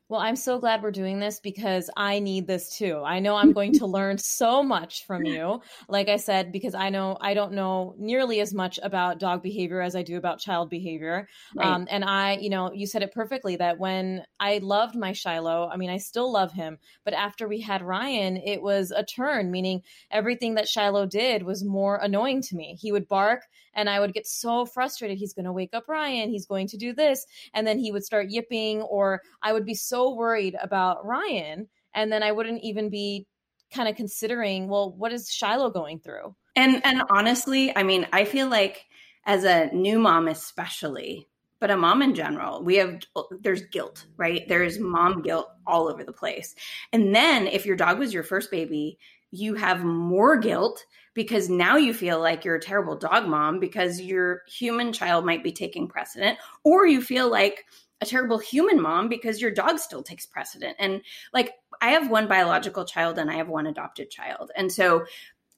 well, 0.09 0.21
I'm 0.21 0.35
so 0.35 0.57
glad 0.57 0.81
we're 0.81 0.89
doing 0.89 1.19
this 1.19 1.39
because 1.39 1.87
I 1.95 2.17
need 2.17 2.47
this 2.47 2.75
too. 2.75 3.03
I 3.05 3.19
know 3.19 3.35
I'm 3.35 3.53
going 3.53 3.73
to 3.73 3.85
learn 3.85 4.17
so 4.17 4.63
much 4.63 5.05
from 5.05 5.23
you. 5.25 5.61
Like 5.87 6.09
I 6.09 6.17
said, 6.17 6.51
because 6.51 6.73
I 6.73 6.89
know 6.89 7.15
I 7.21 7.35
don't 7.35 7.53
know 7.53 7.93
nearly 7.97 8.39
as 8.41 8.51
much 8.51 8.79
about 8.81 9.19
dog 9.19 9.43
behavior 9.43 9.81
as 9.81 9.95
I 9.95 10.01
do 10.01 10.17
about 10.17 10.39
child 10.39 10.71
behavior. 10.71 11.27
Right. 11.55 11.67
Um, 11.67 11.87
and 11.91 12.03
I, 12.03 12.37
you 12.37 12.49
know, 12.49 12.73
you 12.73 12.87
said 12.87 13.03
it 13.03 13.13
perfectly 13.13 13.55
that 13.57 13.77
when 13.77 14.23
I 14.39 14.57
loved 14.63 14.95
my 14.95 15.13
Shiloh, 15.13 15.69
I 15.71 15.77
mean, 15.77 15.91
I 15.91 15.97
still 15.97 16.31
love 16.31 16.53
him, 16.53 16.79
but 17.05 17.13
after 17.13 17.47
we 17.47 17.61
had 17.61 17.83
Ryan, 17.83 18.37
it 18.37 18.63
was 18.63 18.89
a 18.89 19.03
turn, 19.03 19.51
meaning 19.51 19.83
everything 20.09 20.55
that 20.55 20.67
Shiloh 20.67 21.05
did 21.05 21.43
was 21.43 21.63
more 21.63 21.97
annoying 21.97 22.41
to 22.43 22.55
me. 22.55 22.75
He 22.81 22.91
would 22.91 23.07
bark 23.07 23.43
and 23.73 23.89
I 23.89 23.99
would 23.99 24.13
get 24.13 24.27
so 24.27 24.65
frustrated. 24.65 25.17
He's 25.17 25.33
going 25.33 25.45
to 25.45 25.51
wake 25.51 25.73
up 25.73 25.87
Ryan. 25.87 26.29
He's 26.29 26.45
going 26.45 26.67
to 26.67 26.77
do 26.77 26.93
this. 26.93 27.25
And 27.53 27.65
then 27.65 27.79
he 27.79 27.91
would 27.91 28.03
start 28.03 28.29
yipping, 28.29 28.81
or 28.81 29.21
I 29.41 29.53
would 29.53 29.65
be 29.65 29.75
so 29.75 30.13
worried 30.13 30.55
about 30.61 31.05
Ryan. 31.05 31.67
And 31.93 32.11
then 32.11 32.23
I 32.23 32.31
wouldn't 32.31 32.63
even 32.63 32.89
be 32.89 33.25
kind 33.71 33.87
of 33.89 33.95
considering, 33.95 34.67
well, 34.67 34.91
what 34.91 35.11
is 35.11 35.31
Shiloh 35.31 35.69
going 35.69 35.99
through? 35.99 36.35
And 36.55 36.81
and 36.85 37.03
honestly, 37.09 37.75
I 37.75 37.83
mean, 37.83 38.07
I 38.11 38.25
feel 38.25 38.49
like 38.49 38.85
as 39.25 39.43
a 39.43 39.67
new 39.73 39.99
mom 39.99 40.27
especially, 40.27 41.27
but 41.59 41.71
a 41.71 41.77
mom 41.77 42.01
in 42.01 42.15
general, 42.15 42.63
we 42.63 42.75
have 42.75 42.99
there's 43.41 43.63
guilt, 43.63 44.05
right? 44.17 44.47
There's 44.47 44.79
mom 44.79 45.21
guilt 45.21 45.49
all 45.67 45.87
over 45.87 46.03
the 46.03 46.13
place. 46.13 46.55
And 46.91 47.13
then 47.15 47.47
if 47.47 47.65
your 47.65 47.75
dog 47.75 47.99
was 47.99 48.13
your 48.13 48.23
first 48.23 48.49
baby, 48.49 48.97
you 49.31 49.55
have 49.55 49.83
more 49.83 50.37
guilt 50.37 50.85
because 51.19 51.49
now 51.49 51.75
you 51.75 51.93
feel 51.93 52.17
like 52.17 52.45
you're 52.45 52.55
a 52.55 52.61
terrible 52.61 52.95
dog 52.95 53.27
mom 53.27 53.59
because 53.59 53.99
your 53.99 54.41
human 54.47 54.93
child 54.93 55.25
might 55.25 55.43
be 55.43 55.51
taking 55.51 55.85
precedent, 55.85 56.39
or 56.63 56.87
you 56.87 57.01
feel 57.01 57.29
like 57.29 57.65
a 57.99 58.05
terrible 58.05 58.37
human 58.37 58.81
mom 58.81 59.09
because 59.09 59.41
your 59.41 59.51
dog 59.51 59.79
still 59.79 60.01
takes 60.01 60.25
precedent. 60.25 60.77
And 60.79 61.01
like, 61.33 61.55
I 61.81 61.89
have 61.89 62.09
one 62.09 62.29
biological 62.29 62.85
child 62.85 63.19
and 63.19 63.29
I 63.29 63.33
have 63.33 63.49
one 63.49 63.67
adopted 63.67 64.09
child. 64.09 64.51
And 64.55 64.71
so 64.71 65.03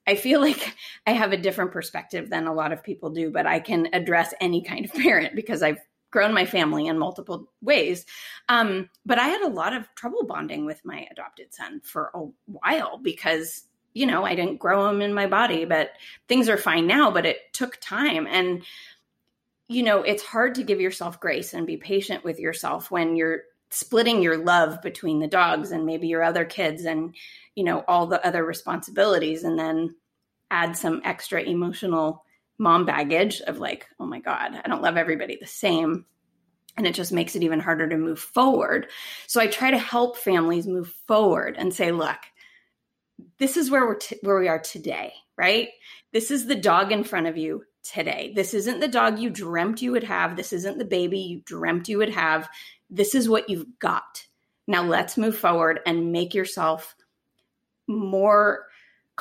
I 0.07 0.15
feel 0.15 0.39
like 0.47 0.75
I 1.05 1.11
have 1.11 1.31
a 1.31 1.37
different 1.37 1.71
perspective 1.71 2.31
than 2.31 2.47
a 2.47 2.55
lot 2.55 2.71
of 2.71 2.83
people 2.83 3.11
do, 3.11 3.29
but 3.29 3.45
I 3.45 3.59
can 3.59 3.87
address 3.93 4.33
any 4.41 4.63
kind 4.63 4.85
of 4.85 4.93
parent 4.95 5.35
because 5.35 5.61
I've 5.61 5.77
grown 6.09 6.33
my 6.33 6.47
family 6.47 6.87
in 6.87 6.97
multiple 6.97 7.51
ways. 7.61 8.07
Um, 8.49 8.89
but 9.05 9.19
I 9.19 9.27
had 9.27 9.43
a 9.43 9.53
lot 9.53 9.73
of 9.73 9.87
trouble 9.93 10.25
bonding 10.25 10.65
with 10.65 10.81
my 10.83 11.05
adopted 11.11 11.53
son 11.53 11.81
for 11.83 12.09
a 12.15 12.25
while 12.47 12.97
because 12.97 13.67
you 13.93 14.05
know, 14.05 14.25
I 14.25 14.35
didn't 14.35 14.59
grow 14.59 14.87
them 14.87 15.01
in 15.01 15.13
my 15.13 15.27
body, 15.27 15.65
but 15.65 15.91
things 16.27 16.49
are 16.49 16.57
fine 16.57 16.87
now, 16.87 17.11
but 17.11 17.25
it 17.25 17.53
took 17.53 17.77
time. 17.81 18.27
And, 18.27 18.63
you 19.67 19.83
know, 19.83 20.01
it's 20.01 20.23
hard 20.23 20.55
to 20.55 20.63
give 20.63 20.81
yourself 20.81 21.19
grace 21.19 21.53
and 21.53 21.67
be 21.67 21.77
patient 21.77 22.23
with 22.23 22.39
yourself 22.39 22.91
when 22.91 23.15
you're 23.15 23.43
splitting 23.69 24.21
your 24.21 24.37
love 24.37 24.81
between 24.81 25.19
the 25.19 25.27
dogs 25.27 25.71
and 25.71 25.85
maybe 25.85 26.07
your 26.07 26.23
other 26.23 26.45
kids 26.45 26.85
and, 26.85 27.15
you 27.55 27.63
know, 27.63 27.83
all 27.87 28.07
the 28.07 28.25
other 28.25 28.43
responsibilities. 28.43 29.43
And 29.43 29.57
then 29.57 29.95
add 30.51 30.75
some 30.77 31.01
extra 31.05 31.41
emotional 31.41 32.25
mom 32.57 32.85
baggage 32.85 33.41
of 33.41 33.57
like, 33.57 33.87
oh 33.99 34.05
my 34.05 34.19
God, 34.19 34.59
I 34.63 34.67
don't 34.67 34.83
love 34.83 34.97
everybody 34.97 35.37
the 35.39 35.47
same. 35.47 36.05
And 36.77 36.85
it 36.85 36.93
just 36.93 37.11
makes 37.11 37.35
it 37.35 37.43
even 37.43 37.59
harder 37.59 37.87
to 37.89 37.97
move 37.97 38.19
forward. 38.19 38.87
So 39.27 39.41
I 39.41 39.47
try 39.47 39.71
to 39.71 39.77
help 39.77 40.17
families 40.17 40.67
move 40.67 40.93
forward 41.07 41.55
and 41.57 41.73
say, 41.73 41.91
look, 41.91 42.17
this 43.37 43.57
is 43.57 43.69
where 43.69 43.85
we're 43.85 43.95
t- 43.95 44.19
where 44.21 44.39
we 44.39 44.47
are 44.47 44.59
today, 44.59 45.13
right? 45.37 45.69
This 46.11 46.31
is 46.31 46.45
the 46.45 46.55
dog 46.55 46.91
in 46.91 47.03
front 47.03 47.27
of 47.27 47.37
you 47.37 47.63
today. 47.83 48.31
This 48.35 48.53
isn't 48.53 48.79
the 48.79 48.87
dog 48.87 49.19
you 49.19 49.29
dreamt 49.29 49.81
you 49.81 49.91
would 49.91 50.03
have. 50.03 50.35
This 50.35 50.53
isn't 50.53 50.77
the 50.77 50.85
baby 50.85 51.19
you 51.19 51.41
dreamt 51.45 51.89
you 51.89 51.97
would 51.97 52.13
have. 52.13 52.49
This 52.89 53.15
is 53.15 53.29
what 53.29 53.49
you've 53.49 53.79
got. 53.79 54.25
Now 54.67 54.83
let's 54.83 55.17
move 55.17 55.37
forward 55.37 55.79
and 55.85 56.11
make 56.11 56.33
yourself 56.33 56.95
more 57.87 58.67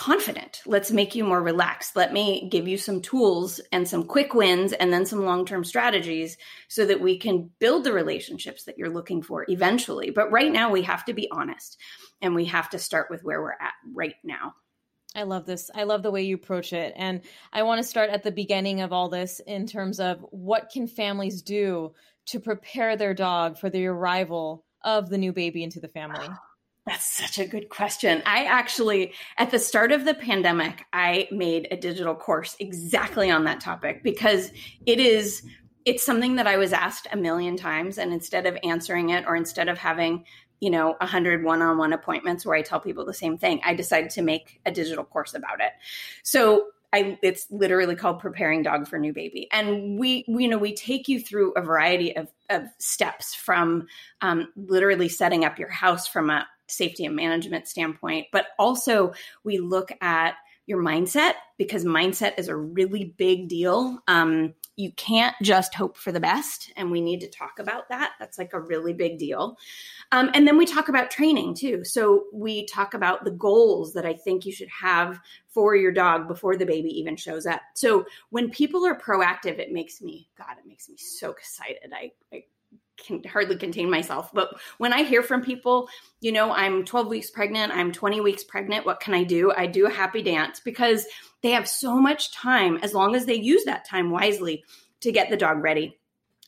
confident. 0.00 0.62
Let's 0.64 0.90
make 0.90 1.14
you 1.14 1.24
more 1.24 1.42
relaxed. 1.42 1.94
Let 1.94 2.10
me 2.10 2.48
give 2.48 2.66
you 2.66 2.78
some 2.78 3.02
tools 3.02 3.60
and 3.70 3.86
some 3.86 4.04
quick 4.04 4.32
wins 4.32 4.72
and 4.72 4.90
then 4.90 5.04
some 5.04 5.26
long 5.26 5.44
term 5.44 5.62
strategies 5.62 6.38
so 6.68 6.86
that 6.86 7.02
we 7.02 7.18
can 7.18 7.50
build 7.58 7.84
the 7.84 7.92
relationships 7.92 8.64
that 8.64 8.78
you're 8.78 8.88
looking 8.88 9.20
for 9.20 9.44
eventually. 9.46 10.08
But 10.08 10.32
right 10.32 10.50
now, 10.50 10.70
we 10.70 10.80
have 10.82 11.04
to 11.04 11.12
be 11.12 11.28
honest 11.30 11.78
and 12.22 12.34
we 12.34 12.46
have 12.46 12.70
to 12.70 12.78
start 12.78 13.08
with 13.10 13.22
where 13.24 13.42
we're 13.42 13.52
at 13.52 13.74
right 13.92 14.14
now. 14.24 14.54
I 15.14 15.24
love 15.24 15.44
this. 15.44 15.70
I 15.74 15.82
love 15.82 16.02
the 16.02 16.10
way 16.10 16.22
you 16.22 16.36
approach 16.36 16.72
it. 16.72 16.94
And 16.96 17.20
I 17.52 17.64
want 17.64 17.82
to 17.82 17.86
start 17.86 18.08
at 18.08 18.22
the 18.22 18.32
beginning 18.32 18.80
of 18.80 18.94
all 18.94 19.10
this 19.10 19.38
in 19.46 19.66
terms 19.66 20.00
of 20.00 20.24
what 20.30 20.70
can 20.72 20.86
families 20.86 21.42
do 21.42 21.92
to 22.28 22.40
prepare 22.40 22.96
their 22.96 23.12
dog 23.12 23.58
for 23.58 23.68
the 23.68 23.84
arrival 23.84 24.64
of 24.82 25.10
the 25.10 25.18
new 25.18 25.34
baby 25.34 25.62
into 25.62 25.78
the 25.78 25.88
family? 25.88 26.28
That's 26.86 27.06
such 27.06 27.38
a 27.38 27.46
good 27.46 27.68
question. 27.68 28.22
I 28.24 28.44
actually, 28.44 29.12
at 29.36 29.50
the 29.50 29.58
start 29.58 29.92
of 29.92 30.04
the 30.04 30.14
pandemic, 30.14 30.86
I 30.92 31.28
made 31.30 31.68
a 31.70 31.76
digital 31.76 32.14
course 32.14 32.56
exactly 32.58 33.30
on 33.30 33.44
that 33.44 33.60
topic 33.60 34.02
because 34.02 34.50
it 34.86 34.98
is, 34.98 35.42
it's 35.84 36.04
something 36.04 36.36
that 36.36 36.46
I 36.46 36.56
was 36.56 36.72
asked 36.72 37.06
a 37.12 37.16
million 37.16 37.56
times. 37.56 37.98
And 37.98 38.12
instead 38.12 38.46
of 38.46 38.56
answering 38.64 39.10
it 39.10 39.24
or 39.26 39.36
instead 39.36 39.68
of 39.68 39.76
having, 39.76 40.24
you 40.60 40.70
know, 40.70 40.96
a 41.00 41.06
hundred 41.06 41.44
one-on-one 41.44 41.92
appointments 41.92 42.46
where 42.46 42.56
I 42.56 42.62
tell 42.62 42.80
people 42.80 43.04
the 43.04 43.14
same 43.14 43.36
thing, 43.36 43.60
I 43.62 43.74
decided 43.74 44.10
to 44.10 44.22
make 44.22 44.60
a 44.64 44.70
digital 44.70 45.04
course 45.04 45.34
about 45.34 45.60
it. 45.60 45.72
So 46.22 46.68
I, 46.92 47.18
it's 47.22 47.46
literally 47.50 47.94
called 47.94 48.18
preparing 48.18 48.62
dog 48.62 48.88
for 48.88 48.98
new 48.98 49.12
baby 49.12 49.48
and 49.52 49.96
we, 49.96 50.24
we 50.26 50.42
you 50.42 50.50
know 50.50 50.58
we 50.58 50.74
take 50.74 51.06
you 51.06 51.20
through 51.20 51.52
a 51.52 51.62
variety 51.62 52.16
of, 52.16 52.32
of 52.48 52.64
steps 52.78 53.32
from 53.32 53.86
um, 54.22 54.48
literally 54.56 55.08
setting 55.08 55.44
up 55.44 55.56
your 55.56 55.68
house 55.68 56.08
from 56.08 56.30
a 56.30 56.48
safety 56.70 57.04
and 57.04 57.16
management 57.16 57.68
standpoint, 57.68 58.26
but 58.32 58.46
also 58.58 59.12
we 59.44 59.58
look 59.58 59.92
at 60.00 60.34
your 60.66 60.82
mindset 60.82 61.32
because 61.58 61.84
mindset 61.84 62.38
is 62.38 62.46
a 62.46 62.56
really 62.56 63.12
big 63.18 63.48
deal. 63.48 63.98
Um, 64.06 64.54
you 64.76 64.92
can't 64.92 65.34
just 65.42 65.74
hope 65.74 65.98
for 65.98 66.12
the 66.12 66.20
best, 66.20 66.72
and 66.76 66.90
we 66.90 67.00
need 67.00 67.20
to 67.20 67.28
talk 67.28 67.58
about 67.58 67.88
that. 67.88 68.12
That's 68.20 68.38
like 68.38 68.52
a 68.52 68.60
really 68.60 68.92
big 68.92 69.18
deal. 69.18 69.56
Um, 70.12 70.30
and 70.32 70.46
then 70.46 70.56
we 70.56 70.64
talk 70.64 70.88
about 70.88 71.10
training 71.10 71.54
too. 71.54 71.84
So 71.84 72.26
we 72.32 72.66
talk 72.66 72.94
about 72.94 73.24
the 73.24 73.32
goals 73.32 73.92
that 73.94 74.06
I 74.06 74.14
think 74.14 74.46
you 74.46 74.52
should 74.52 74.68
have 74.68 75.18
for 75.48 75.74
your 75.74 75.92
dog 75.92 76.28
before 76.28 76.56
the 76.56 76.64
baby 76.64 76.88
even 76.98 77.16
shows 77.16 77.46
up. 77.46 77.60
So 77.74 78.06
when 78.30 78.48
people 78.48 78.86
are 78.86 78.98
proactive, 78.98 79.58
it 79.58 79.72
makes 79.72 80.00
me, 80.00 80.28
God, 80.38 80.56
it 80.58 80.68
makes 80.68 80.88
me 80.88 80.96
so 80.96 81.30
excited. 81.30 81.92
I, 81.92 82.12
I 82.32 82.44
can 83.04 83.22
hardly 83.24 83.56
contain 83.56 83.90
myself. 83.90 84.30
But 84.32 84.58
when 84.78 84.92
I 84.92 85.02
hear 85.02 85.22
from 85.22 85.42
people, 85.42 85.88
you 86.20 86.32
know, 86.32 86.52
I'm 86.52 86.84
12 86.84 87.08
weeks 87.08 87.30
pregnant, 87.30 87.72
I'm 87.72 87.92
20 87.92 88.20
weeks 88.20 88.44
pregnant, 88.44 88.86
what 88.86 89.00
can 89.00 89.14
I 89.14 89.24
do? 89.24 89.52
I 89.56 89.66
do 89.66 89.86
a 89.86 89.90
happy 89.90 90.22
dance 90.22 90.60
because 90.60 91.06
they 91.42 91.50
have 91.50 91.68
so 91.68 91.96
much 91.96 92.32
time 92.32 92.78
as 92.82 92.94
long 92.94 93.14
as 93.14 93.26
they 93.26 93.34
use 93.34 93.64
that 93.64 93.86
time 93.88 94.10
wisely 94.10 94.64
to 95.00 95.12
get 95.12 95.30
the 95.30 95.36
dog 95.36 95.62
ready. 95.62 95.98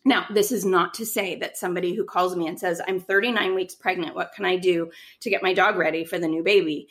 Now, 0.05 0.27
this 0.33 0.51
is 0.51 0.65
not 0.65 0.95
to 0.95 1.07
say 1.07 1.37
that 1.37 1.57
somebody 1.57 1.95
who 1.95 2.05
calls 2.05 2.35
me 2.35 2.49
and 2.49 2.59
says, 2.59 2.81
I'm 2.87 2.99
39 2.99 3.55
weeks 3.55 3.75
pregnant, 3.75 4.17
what 4.17 4.33
can 4.35 4.45
I 4.45 4.57
do 4.57 4.91
to 5.21 5.31
get 5.31 5.43
my 5.43 5.55
dog 5.55 5.77
ready 5.77 6.05
for 6.05 6.19
the 6.19 6.27
new 6.27 6.43
baby? 6.43 6.89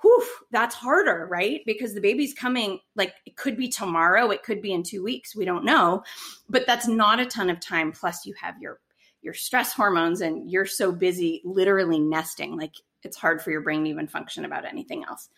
Whew, 0.00 0.24
that's 0.50 0.74
harder, 0.74 1.26
right? 1.30 1.60
Because 1.66 1.94
the 1.94 2.00
baby's 2.00 2.34
coming, 2.34 2.78
like 2.94 3.14
it 3.26 3.36
could 3.36 3.56
be 3.56 3.68
tomorrow, 3.68 4.30
it 4.30 4.42
could 4.42 4.62
be 4.62 4.72
in 4.72 4.82
two 4.82 5.02
weeks, 5.02 5.34
we 5.34 5.44
don't 5.44 5.64
know. 5.64 6.04
But 6.48 6.66
that's 6.66 6.88
not 6.88 7.20
a 7.20 7.26
ton 7.26 7.50
of 7.50 7.60
time. 7.60 7.92
Plus, 7.92 8.26
you 8.26 8.34
have 8.40 8.60
your 8.60 8.80
your 9.22 9.34
stress 9.34 9.72
hormones 9.72 10.20
and 10.20 10.50
you're 10.50 10.66
so 10.66 10.92
busy 10.92 11.40
literally 11.44 12.00
nesting 12.00 12.56
like 12.56 12.74
it's 13.02 13.16
hard 13.16 13.42
for 13.42 13.50
your 13.50 13.62
brain 13.62 13.84
to 13.84 13.90
even 13.90 14.06
function 14.06 14.44
about 14.44 14.64
anything 14.64 15.04
else. 15.04 15.28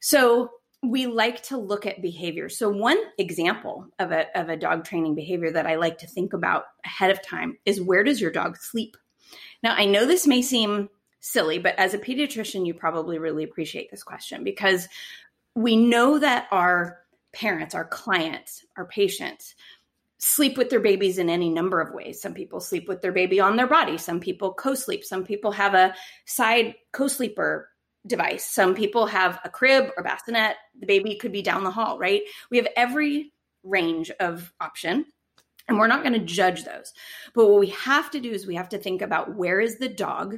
So 0.00 0.50
we 0.82 1.06
like 1.06 1.42
to 1.44 1.58
look 1.58 1.86
at 1.86 2.00
behavior. 2.00 2.48
So 2.48 2.70
one 2.70 2.98
example 3.18 3.86
of 3.98 4.12
a, 4.12 4.26
of 4.38 4.48
a 4.48 4.56
dog 4.56 4.84
training 4.84 5.14
behavior 5.14 5.50
that 5.52 5.66
i 5.66 5.76
like 5.76 5.98
to 5.98 6.06
think 6.06 6.32
about 6.32 6.64
ahead 6.84 7.10
of 7.10 7.22
time 7.22 7.58
is 7.64 7.80
where 7.80 8.04
does 8.04 8.20
your 8.20 8.30
dog 8.30 8.56
sleep? 8.56 8.96
Now 9.62 9.74
i 9.74 9.84
know 9.84 10.06
this 10.06 10.26
may 10.26 10.42
seem 10.42 10.88
silly 11.20 11.58
but 11.58 11.78
as 11.78 11.92
a 11.92 11.98
pediatrician 11.98 12.66
you 12.66 12.72
probably 12.72 13.18
really 13.18 13.44
appreciate 13.44 13.90
this 13.90 14.02
question 14.02 14.42
because 14.42 14.88
we 15.54 15.76
know 15.76 16.18
that 16.18 16.46
our 16.50 16.98
parents 17.34 17.74
our 17.74 17.84
clients 17.84 18.64
our 18.78 18.86
patients 18.86 19.54
sleep 20.20 20.58
with 20.58 20.68
their 20.68 20.80
babies 20.80 21.18
in 21.18 21.30
any 21.30 21.48
number 21.48 21.80
of 21.80 21.94
ways. 21.94 22.20
Some 22.20 22.34
people 22.34 22.60
sleep 22.60 22.88
with 22.88 23.00
their 23.00 23.12
baby 23.12 23.40
on 23.40 23.56
their 23.56 23.66
body. 23.66 23.96
Some 23.96 24.20
people 24.20 24.52
co-sleep. 24.52 25.02
Some 25.02 25.24
people 25.24 25.50
have 25.50 25.74
a 25.74 25.94
side 26.26 26.74
co-sleeper 26.92 27.70
device. 28.06 28.44
Some 28.44 28.74
people 28.74 29.06
have 29.06 29.40
a 29.44 29.50
crib 29.50 29.90
or 29.96 30.02
bassinet. 30.02 30.56
The 30.78 30.86
baby 30.86 31.16
could 31.16 31.32
be 31.32 31.42
down 31.42 31.64
the 31.64 31.70
hall, 31.70 31.98
right? 31.98 32.22
We 32.50 32.58
have 32.58 32.68
every 32.76 33.32
range 33.64 34.10
of 34.20 34.52
option. 34.60 35.06
And 35.68 35.78
we're 35.78 35.86
not 35.86 36.02
going 36.02 36.18
to 36.18 36.26
judge 36.26 36.64
those. 36.64 36.92
But 37.34 37.48
what 37.48 37.60
we 37.60 37.68
have 37.68 38.10
to 38.10 38.20
do 38.20 38.30
is 38.30 38.46
we 38.46 38.56
have 38.56 38.70
to 38.70 38.78
think 38.78 39.02
about 39.02 39.36
where 39.36 39.60
is 39.60 39.78
the 39.78 39.88
dog? 39.88 40.36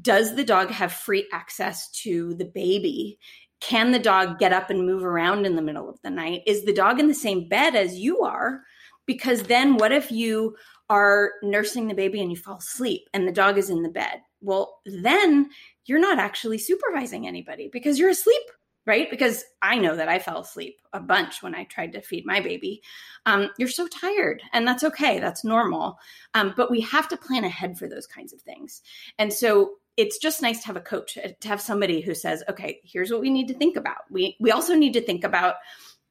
Does 0.00 0.34
the 0.34 0.44
dog 0.44 0.70
have 0.70 0.92
free 0.92 1.26
access 1.32 1.90
to 2.02 2.34
the 2.34 2.44
baby? 2.44 3.18
Can 3.60 3.92
the 3.92 3.98
dog 3.98 4.38
get 4.38 4.52
up 4.52 4.68
and 4.68 4.84
move 4.84 5.04
around 5.04 5.46
in 5.46 5.56
the 5.56 5.62
middle 5.62 5.88
of 5.88 6.00
the 6.02 6.10
night? 6.10 6.42
Is 6.46 6.64
the 6.64 6.72
dog 6.72 6.98
in 7.00 7.08
the 7.08 7.14
same 7.14 7.48
bed 7.48 7.76
as 7.76 7.96
you 7.96 8.22
are? 8.22 8.62
Because 9.06 9.44
then 9.44 9.76
what 9.76 9.92
if 9.92 10.10
you 10.10 10.56
are 10.88 11.32
nursing 11.42 11.88
the 11.88 11.94
baby 11.94 12.20
and 12.20 12.30
you 12.30 12.36
fall 12.36 12.58
asleep 12.58 13.08
and 13.14 13.26
the 13.26 13.32
dog 13.32 13.58
is 13.58 13.70
in 13.70 13.82
the 13.82 13.88
bed? 13.88 14.20
Well, 14.40 14.78
then 14.84 15.48
you're 15.86 16.00
not 16.00 16.18
actually 16.18 16.58
supervising 16.58 17.26
anybody 17.26 17.68
because 17.72 17.98
you're 17.98 18.10
asleep, 18.10 18.42
right? 18.86 19.10
Because 19.10 19.44
I 19.62 19.78
know 19.78 19.96
that 19.96 20.08
I 20.08 20.18
fell 20.18 20.40
asleep 20.40 20.76
a 20.92 21.00
bunch 21.00 21.42
when 21.42 21.54
I 21.54 21.64
tried 21.64 21.92
to 21.92 22.00
feed 22.00 22.26
my 22.26 22.40
baby. 22.40 22.82
Um, 23.24 23.50
you're 23.58 23.68
so 23.68 23.88
tired, 23.88 24.42
and 24.52 24.66
that's 24.66 24.84
okay. 24.84 25.18
That's 25.18 25.44
normal. 25.44 25.98
Um, 26.34 26.54
but 26.56 26.70
we 26.70 26.80
have 26.82 27.08
to 27.08 27.16
plan 27.16 27.44
ahead 27.44 27.78
for 27.78 27.88
those 27.88 28.06
kinds 28.06 28.32
of 28.32 28.42
things. 28.42 28.82
And 29.18 29.32
so 29.32 29.72
it's 29.96 30.18
just 30.18 30.42
nice 30.42 30.60
to 30.60 30.66
have 30.66 30.76
a 30.76 30.80
coach, 30.80 31.16
uh, 31.18 31.28
to 31.40 31.48
have 31.48 31.60
somebody 31.60 32.00
who 32.00 32.14
says, 32.14 32.44
okay, 32.48 32.80
here's 32.84 33.10
what 33.10 33.20
we 33.20 33.30
need 33.30 33.48
to 33.48 33.54
think 33.54 33.76
about. 33.76 34.02
We, 34.10 34.36
we 34.40 34.50
also 34.50 34.74
need 34.74 34.92
to 34.92 35.00
think 35.00 35.24
about 35.24 35.56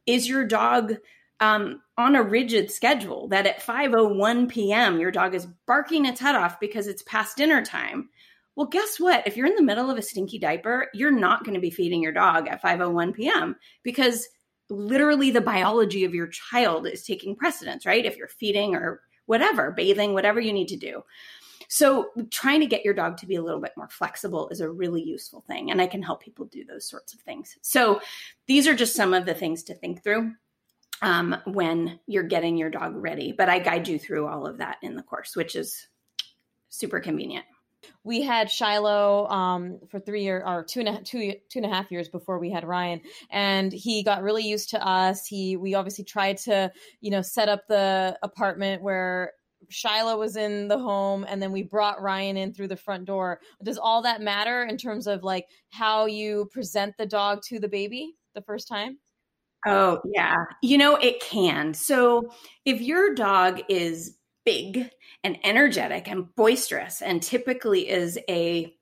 is 0.06 0.28
your 0.28 0.46
dog 0.46 0.96
um, 1.40 1.82
on 1.98 2.16
a 2.16 2.24
rigid 2.24 2.72
schedule 2.72 3.28
that 3.30 3.46
at 3.46 3.62
5:01 3.62 4.50
p.m. 4.50 5.00
your 5.00 5.12
dog 5.12 5.36
is 5.36 5.48
barking 5.68 6.06
its 6.06 6.20
head 6.20 6.36
off 6.36 6.60
because 6.60 6.88
it's 6.88 7.04
past 7.04 7.38
dinner 7.38 7.64
time. 7.64 8.10
Well, 8.56 8.68
guess 8.68 9.00
what? 9.00 9.28
If 9.28 9.36
you're 9.36 9.48
in 9.48 9.56
the 9.56 9.64
middle 9.64 9.92
of 9.92 9.98
a 9.98 10.02
stinky 10.02 10.40
diaper, 10.40 10.88
you're 10.94 11.12
not 11.12 11.44
going 11.44 11.56
to 11.56 11.60
be 11.60 11.70
feeding 11.70 12.02
your 12.02 12.14
dog 12.14 12.48
at 12.48 12.62
5:01 12.62 13.14
p.m. 13.14 13.56
because 13.84 14.28
literally 14.70 15.32
the 15.32 15.42
biology 15.42 16.06
of 16.06 16.16
your 16.16 16.28
child 16.28 16.88
is 16.88 17.04
taking 17.04 17.36
precedence, 17.36 17.86
right? 17.86 18.06
If 18.06 18.18
you're 18.18 18.28
feeding 18.28 18.76
or 18.76 19.02
whatever, 19.26 19.72
bathing, 19.72 20.14
whatever 20.14 20.40
you 20.40 20.54
need 20.54 20.70
to 20.70 20.78
do. 20.78 21.04
So, 21.68 22.12
trying 22.30 22.60
to 22.60 22.68
get 22.68 22.86
your 22.86 22.94
dog 22.94 23.18
to 23.18 23.26
be 23.26 23.36
a 23.36 23.42
little 23.42 23.60
bit 23.60 23.74
more 23.76 23.90
flexible 23.90 24.50
is 24.50 24.62
a 24.62 24.70
really 24.70 25.02
useful 25.02 25.42
thing. 25.48 25.72
And 25.72 25.82
I 25.82 25.88
can 25.88 26.04
help 26.04 26.22
people 26.22 26.46
do 26.46 26.64
those 26.64 26.88
sorts 26.88 27.14
of 27.14 27.22
things. 27.22 27.58
So, 27.62 28.02
these 28.48 28.68
are 28.68 28.76
just 28.76 28.96
some 28.96 29.14
of 29.14 29.26
the 29.26 29.34
things 29.34 29.64
to 29.64 29.76
think 29.76 30.04
through 30.04 30.32
um, 31.02 31.36
when 31.46 32.00
you're 32.08 32.24
getting 32.24 32.58
your 32.58 32.70
dog 32.70 32.96
ready. 32.96 33.34
But 33.38 33.50
I 33.50 33.60
guide 33.60 33.88
you 33.88 34.00
through 34.00 34.28
all 34.28 34.46
of 34.46 34.58
that 34.58 34.78
in 34.82 34.96
the 34.96 35.04
course, 35.04 35.36
which 35.36 35.56
is 35.56 35.88
super 36.70 37.00
convenient. 37.00 37.46
We 38.04 38.22
had 38.22 38.50
Shiloh 38.50 39.28
um, 39.28 39.80
for 39.90 40.00
three 40.00 40.24
years 40.24 40.44
or 40.46 40.64
two 40.64 40.80
and 40.80 40.90
a 40.90 41.02
two 41.04 41.34
two 41.50 41.60
and 41.60 41.66
a 41.66 41.70
half 41.70 41.92
years 41.92 42.10
before 42.10 42.40
we 42.40 42.50
had 42.50 42.64
Ryan, 42.64 43.02
and 43.30 43.72
he 43.72 44.02
got 44.02 44.24
really 44.24 44.44
used 44.44 44.72
to 44.72 44.84
us. 44.84 45.28
He 45.28 45.56
we 45.56 45.76
obviously 45.76 46.04
tried 46.04 46.38
to 46.38 46.72
you 47.02 47.12
know 47.12 47.22
set 47.22 47.48
up 47.48 47.68
the 47.68 48.18
apartment 48.24 48.82
where 48.82 49.34
Shiloh 49.70 50.18
was 50.18 50.36
in 50.36 50.68
the 50.68 50.78
home 50.78 51.26
and 51.28 51.42
then 51.42 51.52
we 51.52 51.64
brought 51.64 52.02
Ryan 52.02 52.38
in 52.38 52.54
through 52.54 52.68
the 52.68 52.76
front 52.76 53.06
door. 53.06 53.40
Does 53.64 53.78
all 53.78 54.02
that 54.04 54.22
matter 54.22 54.64
in 54.64 54.78
terms 54.78 55.08
of 55.08 55.24
like 55.24 55.48
how 55.70 56.06
you 56.06 56.50
present 56.52 56.96
the 56.98 57.06
dog 57.06 57.42
to 57.48 57.60
the 57.60 57.68
baby 57.68 58.16
the 58.36 58.42
first 58.42 58.68
time? 58.68 59.00
Oh, 59.66 60.02
yeah. 60.14 60.46
You 60.62 60.78
know, 60.78 60.96
it 60.96 61.20
can. 61.22 61.74
So 61.74 62.32
if 62.66 62.82
your 62.82 63.16
dog 63.16 63.62
is 63.68 64.18
big 64.46 64.90
and 65.24 65.38
energetic 65.44 66.08
and 66.08 66.34
boisterous 66.36 67.02
and 67.02 67.22
typically 67.22 67.90
is 67.90 68.20
a 68.30 68.76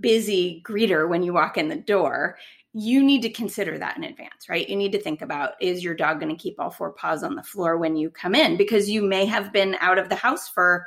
busy 0.00 0.62
greeter 0.66 1.08
when 1.08 1.22
you 1.22 1.34
walk 1.34 1.58
in 1.58 1.68
the 1.68 1.76
door, 1.76 2.38
you 2.72 3.02
need 3.02 3.20
to 3.22 3.30
consider 3.30 3.76
that 3.78 3.96
in 3.96 4.04
advance, 4.04 4.48
right? 4.48 4.68
You 4.68 4.76
need 4.76 4.92
to 4.92 5.00
think 5.00 5.22
about 5.22 5.52
is 5.60 5.84
your 5.84 5.94
dog 5.94 6.20
going 6.20 6.34
to 6.34 6.42
keep 6.42 6.58
all 6.58 6.70
four 6.70 6.92
paws 6.92 7.22
on 7.22 7.34
the 7.34 7.42
floor 7.42 7.76
when 7.76 7.96
you 7.96 8.10
come 8.10 8.34
in? 8.34 8.56
Because 8.56 8.88
you 8.88 9.02
may 9.02 9.26
have 9.26 9.52
been 9.52 9.76
out 9.80 9.98
of 9.98 10.08
the 10.08 10.16
house 10.16 10.48
for 10.48 10.86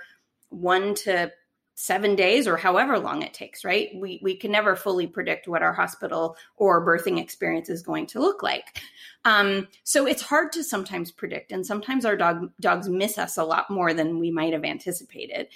one 0.50 0.96
to 0.96 1.32
seven 1.76 2.16
days 2.16 2.48
or 2.48 2.56
however 2.56 3.00
long 3.00 3.24
it 3.24 3.34
takes, 3.34 3.66
right? 3.66 3.90
We, 3.96 4.20
we 4.22 4.36
can 4.36 4.52
never 4.52 4.76
fully 4.76 5.08
predict 5.08 5.48
what 5.48 5.64
our 5.64 5.74
hospital 5.74 6.38
or 6.56 6.86
birthing 6.86 7.20
experience 7.20 7.70
is 7.70 7.82
going 7.82 8.06
to 8.08 8.20
look 8.20 8.44
like. 8.44 8.82
Um, 9.26 9.68
so 9.84 10.06
it's 10.06 10.22
hard 10.22 10.52
to 10.52 10.64
sometimes 10.64 11.12
predict, 11.12 11.52
and 11.52 11.66
sometimes 11.66 12.04
our 12.04 12.18
dog 12.18 12.52
dogs 12.60 12.90
miss 12.90 13.18
us 13.18 13.38
a 13.38 13.44
lot 13.44 13.70
more 13.70 13.94
than 13.94 14.20
we 14.20 14.32
might 14.32 14.52
have 14.52 14.66
anticipated. 14.66 15.48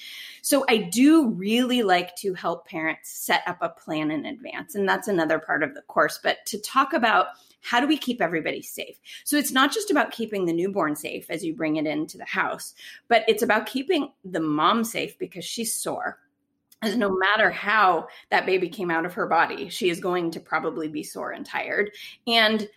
So 0.42 0.64
I 0.70 0.78
do 0.78 1.30
really 1.30 1.84
like 1.84 2.16
to 2.18 2.34
help 2.34 2.66
parents 2.66 3.12
set 3.12 3.44
up 3.46 3.58
a 3.62 3.70
plan 3.70 4.10
in 4.10 4.26
advance, 4.26 4.74
and 4.74 4.88
that's 4.88 5.10
another 5.10 5.38
part 5.38 5.64
of 5.64 5.76
the 5.76 5.82
course. 5.82 6.18
But 6.24 6.38
to 6.46 6.62
talk 6.62 6.94
about 6.94 7.28
how 7.62 7.80
do 7.80 7.88
we 7.88 7.98
keep 7.98 8.22
everybody 8.22 8.62
safe? 8.62 9.00
So 9.24 9.38
it's 9.38 9.52
not 9.52 9.74
just 9.74 9.92
about 9.92 10.12
keeping 10.12 10.46
the 10.46 10.54
newborn 10.54 10.96
safe 10.96 11.30
as 11.30 11.44
you 11.44 11.54
bring 11.54 11.76
it 11.78 11.86
into 11.86 12.18
the 12.18 12.26
house, 12.26 12.74
but 13.08 13.24
it's 13.28 13.44
about 13.44 13.66
keeping 13.66 14.12
the 14.24 14.40
mom 14.40 14.84
safe 14.84 15.18
because 15.20 15.46
she's 15.46 15.74
sore. 15.74 16.20
As 16.84 16.96
no 16.96 17.10
matter 17.10 17.50
how 17.50 18.08
that 18.30 18.46
baby 18.46 18.70
came 18.70 18.92
out 18.92 19.06
of 19.06 19.14
her 19.16 19.26
body, 19.26 19.68
she 19.70 19.90
is 19.90 20.00
going 20.00 20.30
to 20.32 20.40
probably 20.40 20.88
be 20.88 21.04
sore 21.04 21.32
and 21.32 21.46
tired. 21.46 21.92
And 22.28 22.68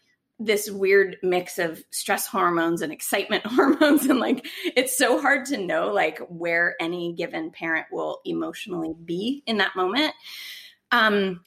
this 0.41 0.71
weird 0.71 1.19
mix 1.23 1.59
of 1.59 1.85
stress 1.91 2.27
hormones 2.27 2.81
and 2.81 2.93
excitement 2.93 3.45
hormones 3.47 4.07
and 4.07 4.19
like 4.19 4.47
it's 4.75 4.97
so 4.97 5.21
hard 5.21 5.45
to 5.45 5.59
know 5.59 5.93
like 5.93 6.19
where 6.29 6.75
any 6.81 7.13
given 7.13 7.51
parent 7.51 7.87
will 7.93 8.21
emotionally 8.25 8.95
be 9.05 9.43
in 9.47 9.59
that 9.59 9.77
moment 9.77 10.15
um 10.93 11.45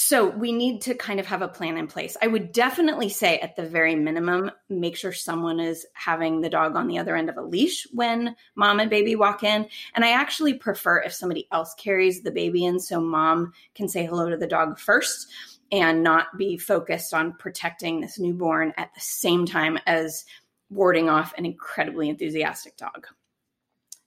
so 0.00 0.28
we 0.28 0.52
need 0.52 0.80
to 0.82 0.94
kind 0.94 1.18
of 1.18 1.26
have 1.26 1.42
a 1.42 1.48
plan 1.48 1.76
in 1.76 1.88
place. 1.88 2.16
I 2.22 2.28
would 2.28 2.52
definitely 2.52 3.08
say 3.08 3.40
at 3.40 3.56
the 3.56 3.66
very 3.66 3.96
minimum, 3.96 4.52
make 4.68 4.96
sure 4.96 5.12
someone 5.12 5.58
is 5.58 5.84
having 5.92 6.40
the 6.40 6.48
dog 6.48 6.76
on 6.76 6.86
the 6.86 7.00
other 7.00 7.16
end 7.16 7.28
of 7.28 7.36
a 7.36 7.42
leash 7.42 7.84
when 7.92 8.36
mom 8.54 8.78
and 8.78 8.90
baby 8.90 9.16
walk 9.16 9.42
in. 9.42 9.66
And 9.96 10.04
I 10.04 10.12
actually 10.12 10.54
prefer 10.54 10.98
if 10.98 11.12
somebody 11.12 11.48
else 11.50 11.74
carries 11.74 12.22
the 12.22 12.30
baby 12.30 12.64
in 12.64 12.78
so 12.78 13.00
mom 13.00 13.52
can 13.74 13.88
say 13.88 14.06
hello 14.06 14.30
to 14.30 14.36
the 14.36 14.46
dog 14.46 14.78
first 14.78 15.26
and 15.72 16.04
not 16.04 16.38
be 16.38 16.56
focused 16.56 17.12
on 17.12 17.32
protecting 17.32 18.00
this 18.00 18.20
newborn 18.20 18.72
at 18.76 18.94
the 18.94 19.00
same 19.00 19.46
time 19.46 19.80
as 19.84 20.24
warding 20.70 21.08
off 21.08 21.34
an 21.36 21.44
incredibly 21.44 22.08
enthusiastic 22.08 22.76
dog. 22.76 23.08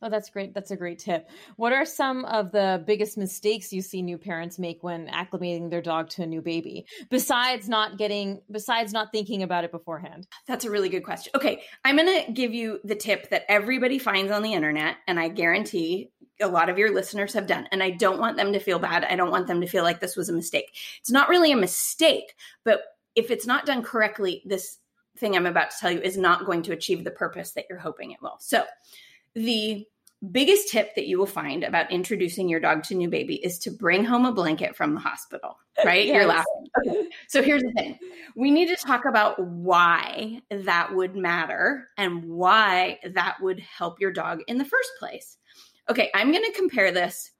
Oh, 0.02 0.10
that's 0.10 0.30
great. 0.30 0.54
That's 0.54 0.72
a 0.72 0.76
great 0.76 1.00
tip. 1.00 1.30
What 1.58 1.74
are 1.74 1.86
some 1.86 2.26
of 2.26 2.52
the 2.52 2.84
biggest 2.86 3.18
mistakes 3.18 3.72
you 3.72 3.82
see 3.82 4.02
new 4.02 4.18
parents 4.18 4.58
make 4.58 4.82
when 4.82 5.08
acclimating 5.08 5.70
their 5.70 5.82
dog 5.82 6.10
to 6.12 6.24
a 6.24 6.26
new 6.26 6.42
baby 6.42 6.86
besides 7.10 7.70
not 7.70 7.98
getting 7.98 8.42
besides 8.50 8.94
not 8.94 9.12
thinking 9.12 9.44
about 9.44 9.64
it 9.64 9.72
beforehand? 9.72 10.28
That's 10.48 10.66
a 10.66 10.72
really 10.72 10.90
good 10.90 11.04
question. 11.04 11.32
Okay, 11.36 11.62
I'm 11.86 11.98
going 11.98 12.26
to 12.26 12.32
give 12.32 12.54
you 12.54 12.80
the 12.84 12.96
tip 12.96 13.30
that 13.30 13.46
everybody 13.48 14.00
finds 14.00 14.32
on 14.32 14.42
the 14.42 14.54
internet 14.54 14.98
and 15.08 15.20
I 15.20 15.28
guarantee 15.28 16.12
a 16.42 16.48
lot 16.48 16.70
of 16.70 16.80
your 16.80 16.92
listeners 16.94 17.34
have 17.34 17.46
done 17.46 17.68
and 17.72 17.84
I 17.84 17.92
don't 17.92 18.20
want 18.20 18.38
them 18.38 18.54
to 18.54 18.60
feel 18.60 18.80
bad. 18.80 19.06
I 19.06 19.16
don't 19.16 19.30
want 19.30 19.46
them 19.46 19.62
to 19.62 19.68
feel 19.68 19.84
like 19.84 20.00
this 20.00 20.16
was 20.16 20.30
a 20.30 20.34
mistake. 20.34 20.76
It's 21.00 21.12
not 21.12 21.30
really 21.30 21.52
a 21.52 21.58
mistake, 21.58 22.34
but 22.64 22.82
if 23.16 23.30
it's 23.30 23.46
not 23.46 23.68
done 23.68 23.84
correctly, 23.84 24.42
this 24.46 24.80
thing 25.18 25.36
I'm 25.36 25.46
about 25.46 25.70
to 25.72 25.78
tell 25.80 25.92
you 25.92 26.02
is 26.02 26.18
not 26.18 26.46
going 26.46 26.64
to 26.64 26.74
achieve 26.74 27.04
the 27.04 27.12
purpose 27.12 27.52
that 27.52 27.66
you're 27.70 27.78
hoping 27.78 28.12
it 28.12 28.22
will. 28.22 28.38
So, 28.40 28.64
the 29.36 29.86
biggest 30.32 30.70
tip 30.70 30.94
that 30.96 31.08
you 31.08 31.18
will 31.18 31.26
find 31.26 31.64
about 31.64 31.92
introducing 31.92 32.48
your 32.48 32.60
dog 32.60 32.84
to 32.84 32.96
new 32.96 33.10
baby 33.10 33.36
is 33.44 33.58
to 33.58 33.72
bring 33.72 34.06
home 34.06 34.26
a 34.26 34.32
blanket 34.32 34.76
from 34.76 34.94
the 34.94 35.00
hospital, 35.00 35.58
uh, 35.80 35.84
right? 35.86 36.06
yes. 36.06 36.16
You're 36.16 36.28
laughing. 36.28 36.68
Okay. 36.86 37.08
So 37.28 37.42
here's 37.42 37.64
the 37.64 37.72
thing. 37.72 37.98
We 38.36 38.52
need 38.52 38.68
to 38.68 38.76
talk 38.76 39.06
about 39.06 39.44
why 39.44 40.42
that 40.52 40.94
would 40.94 41.16
matter 41.16 41.88
and 41.98 42.24
why 42.26 43.00
that 43.14 43.38
would 43.42 43.60
help 43.60 44.00
your 44.00 44.12
dog 44.12 44.42
in 44.48 44.58
the 44.58 44.66
first 44.66 44.92
place. 45.00 45.38
Okay, 45.90 46.12
I'm 46.14 46.32
going 46.32 46.44
to 46.44 46.58
compare 46.58 46.92
this 46.92 47.32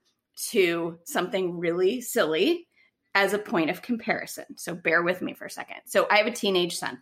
to 0.50 0.98
something 1.04 1.60
really 1.60 2.02
silly 2.02 2.68
as 3.14 3.34
a 3.34 3.40
point 3.40 3.70
of 3.70 3.82
comparison. 3.82 4.46
So 4.58 4.74
bear 4.74 5.04
with 5.04 5.22
me 5.22 5.34
for 5.34 5.46
a 5.46 5.52
second. 5.52 5.78
So 5.86 6.08
I 6.10 6.18
have 6.18 6.28
a 6.28 6.32
teenage 6.32 6.78
son. 6.78 7.02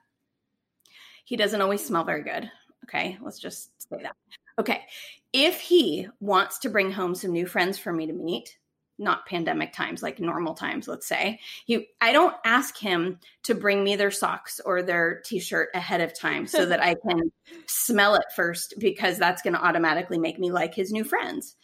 He 1.23 1.37
doesn't 1.37 1.61
always 1.61 1.85
smell 1.85 2.03
very 2.03 2.23
good. 2.23 2.51
Okay, 2.85 3.17
let's 3.21 3.39
just 3.39 3.69
say 3.81 4.01
that. 4.01 4.15
Okay. 4.59 4.83
If 5.31 5.61
he 5.61 6.07
wants 6.19 6.59
to 6.59 6.69
bring 6.69 6.91
home 6.91 7.15
some 7.15 7.31
new 7.31 7.45
friends 7.45 7.79
for 7.79 7.93
me 7.93 8.07
to 8.07 8.13
meet, 8.13 8.57
not 8.97 9.25
pandemic 9.25 9.71
times, 9.71 10.03
like 10.03 10.19
normal 10.19 10.53
times, 10.53 10.87
let's 10.87 11.07
say, 11.07 11.39
he 11.65 11.87
I 12.01 12.11
don't 12.11 12.35
ask 12.43 12.77
him 12.77 13.19
to 13.43 13.55
bring 13.55 13.83
me 13.83 13.95
their 13.95 14.11
socks 14.11 14.59
or 14.65 14.81
their 14.81 15.21
t-shirt 15.23 15.69
ahead 15.73 16.01
of 16.01 16.17
time 16.17 16.45
so 16.45 16.65
that 16.65 16.83
I 16.83 16.95
can 16.95 17.31
smell 17.65 18.15
it 18.15 18.25
first 18.35 18.73
because 18.77 19.17
that's 19.17 19.41
going 19.41 19.53
to 19.53 19.63
automatically 19.63 20.17
make 20.17 20.37
me 20.37 20.51
like 20.51 20.75
his 20.75 20.91
new 20.91 21.05
friends. 21.05 21.55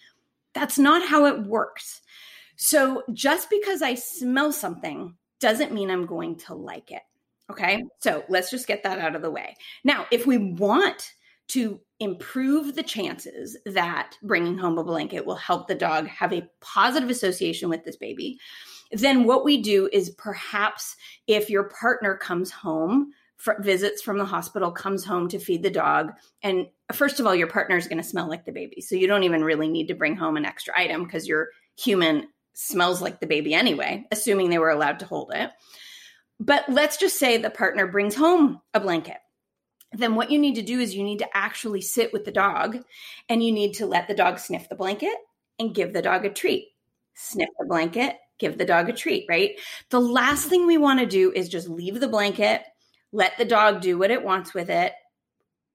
That's 0.54 0.80
not 0.80 1.06
how 1.08 1.26
it 1.26 1.44
works. 1.44 2.02
So 2.56 3.04
just 3.12 3.50
because 3.50 3.82
I 3.82 3.96
smell 3.96 4.54
something 4.54 5.16
doesn't 5.42 5.74
mean 5.74 5.92
I'm 5.92 6.06
going 6.06 6.38
to 6.38 6.54
like 6.54 6.92
it. 6.92 7.04
Okay. 7.52 7.84
So 8.00 8.24
let's 8.30 8.50
just 8.50 8.66
get 8.66 8.84
that 8.84 9.00
out 9.00 9.16
of 9.16 9.22
the 9.22 9.30
way. 9.30 9.56
Now, 9.84 10.08
if 10.10 10.26
we 10.26 10.38
want 10.38 11.12
to 11.50 11.80
improve 12.00 12.76
the 12.76 12.84
chances 12.84 13.58
that 13.66 14.18
bringing 14.22 14.58
home 14.58 14.78
a 14.78 14.84
blanket 14.84 15.26
will 15.26 15.36
help 15.36 15.68
the 15.68 15.76
dog 15.76 16.08
have 16.08 16.34
a 16.34 16.48
positive 16.62 17.10
association 17.10 17.70
with 17.70 17.84
this 17.86 17.96
baby, 17.96 18.38
then 18.92 19.24
what 19.24 19.46
we 19.46 19.62
do 19.62 19.90
is 19.92 20.10
perhaps 20.12 20.96
if 21.28 21.50
your 21.50 21.70
partner 21.70 22.16
comes 22.18 22.52
home 22.52 23.12
for 23.38 23.62
visits 23.62 24.02
from 24.02 24.18
the 24.18 24.26
hospital 24.26 24.72
comes 24.72 25.04
home 25.04 25.28
to 25.28 25.40
feed 25.40 25.62
the 25.62 25.70
dog 25.70 26.12
and 26.42 26.68
first 26.94 27.20
of 27.20 27.26
all 27.26 27.36
your 27.36 27.48
partner 27.48 27.76
is 27.76 27.88
going 27.88 28.02
to 28.02 28.04
smell 28.04 28.30
like 28.30 28.46
the 28.46 28.52
baby. 28.52 28.82
So 28.82 28.96
you 28.96 29.08
don't 29.08 29.24
even 29.24 29.44
really 29.44 29.68
need 29.68 29.88
to 29.88 29.96
bring 29.96 30.16
home 30.16 30.38
an 30.38 30.46
extra 30.46 30.74
item 30.78 31.04
because 31.04 31.28
your 31.28 31.50
human 31.78 32.28
smells 32.54 33.02
like 33.02 33.20
the 33.20 33.28
baby 33.28 33.54
anyway 33.54 34.06
assuming 34.12 34.50
they 34.50 34.58
were 34.58 34.70
allowed 34.70 35.00
to 35.00 35.06
hold 35.06 35.32
it. 35.34 35.52
But 36.40 36.66
let's 36.70 36.98
just 36.98 37.18
say 37.18 37.38
the 37.38 37.50
partner 37.50 37.88
brings 37.88 38.16
home 38.16 38.62
a 38.74 38.80
blanket 38.80 39.18
then 39.92 40.16
what 40.16 40.32
you 40.32 40.40
need 40.40 40.56
to 40.56 40.62
do 40.62 40.80
is 40.80 40.96
you 40.96 41.04
need 41.04 41.20
to 41.20 41.38
actually 41.38 41.82
sit 41.82 42.12
with 42.12 42.26
the 42.26 42.32
dog 42.32 42.78
and 43.30 43.44
you 43.44 43.52
need 43.52 43.74
to 43.76 43.86
let 43.86 44.08
the 44.08 44.16
dog 44.16 44.40
sniff 44.40 44.68
the 44.70 44.76
blanket 44.76 45.16
and 45.60 45.76
give 45.76 45.94
the 45.94 46.02
dog 46.02 46.26
a 46.26 46.30
treat. 46.30 46.68
Sniff 47.14 47.50
the 47.60 47.66
blanket, 47.66 48.16
give 48.40 48.58
the 48.58 48.66
dog 48.66 48.90
a 48.90 48.94
treat, 48.94 49.26
right? 49.30 49.52
The 49.90 50.02
last 50.02 50.48
thing 50.48 50.68
we 50.68 50.78
want 50.78 51.00
to 51.00 51.06
do 51.06 51.32
is 51.32 51.48
just 51.48 51.70
leave 51.70 52.00
the 52.00 52.10
blanket, 52.10 52.64
let 53.12 53.38
the 53.38 53.46
dog 53.46 53.82
do 53.82 53.98
what 53.98 54.12
it 54.12 54.24
wants 54.24 54.54
with 54.54 54.70
it. 54.70 54.94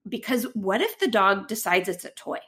Because 0.09 0.45
what 0.55 0.81
if 0.81 0.99
the 0.99 1.09
dog 1.09 1.49
decides 1.49 1.89
it's 1.89 2.05
a 2.05 2.11
toy? 2.11 2.41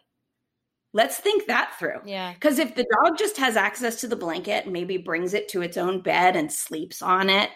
Let's 0.95 1.17
think 1.17 1.47
that 1.47 1.75
through. 1.79 2.01
Yeah. 2.05 2.35
Because 2.35 2.59
if 2.59 2.75
the 2.75 2.87
dog 3.03 3.17
just 3.17 3.39
has 3.39 3.57
access 3.57 4.03
to 4.03 4.09
the 4.09 4.17
blanket, 4.17 4.71
maybe 4.71 4.99
brings 4.99 5.33
it 5.33 5.49
to 5.51 5.63
its 5.63 5.79
own 5.79 6.03
bed 6.03 6.37
and 6.37 6.53
sleeps 6.53 7.01
on 7.01 7.31
it, 7.31 7.49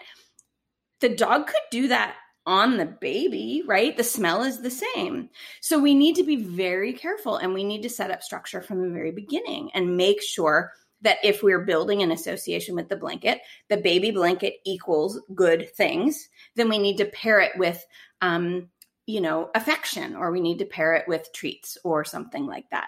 the 1.01 1.09
dog 1.09 1.45
could 1.45 1.55
do 1.69 1.89
that 1.89 2.15
on 2.47 2.77
the 2.77 2.85
baby, 2.85 3.61
right? 3.67 3.95
The 3.95 4.03
smell 4.03 4.41
is 4.41 4.61
the 4.61 4.71
same. 4.71 5.29
So 5.61 5.77
we 5.77 5.93
need 5.93 6.15
to 6.15 6.23
be 6.23 6.37
very 6.37 6.93
careful 6.93 7.35
and 7.35 7.53
we 7.53 7.65
need 7.65 7.83
to 7.83 7.89
set 7.89 8.09
up 8.09 8.23
structure 8.23 8.61
from 8.61 8.81
the 8.81 8.89
very 8.89 9.11
beginning 9.11 9.69
and 9.73 9.97
make 9.97 10.23
sure 10.23 10.71
that 11.01 11.17
if 11.23 11.43
we're 11.43 11.65
building 11.65 12.01
an 12.01 12.11
association 12.11 12.73
with 12.73 12.87
the 12.87 12.95
blanket, 12.95 13.41
the 13.69 13.77
baby 13.77 14.11
blanket 14.11 14.55
equals 14.65 15.19
good 15.35 15.69
things, 15.75 16.29
then 16.55 16.69
we 16.69 16.79
need 16.79 16.97
to 16.97 17.05
pair 17.05 17.39
it 17.41 17.51
with, 17.57 17.85
um, 18.21 18.69
you 19.05 19.21
know, 19.21 19.49
affection 19.53 20.15
or 20.15 20.31
we 20.31 20.41
need 20.41 20.59
to 20.59 20.65
pair 20.65 20.93
it 20.93 21.07
with 21.07 21.31
treats 21.33 21.77
or 21.83 22.03
something 22.03 22.47
like 22.47 22.69
that. 22.71 22.87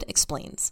Explains. 0.07 0.71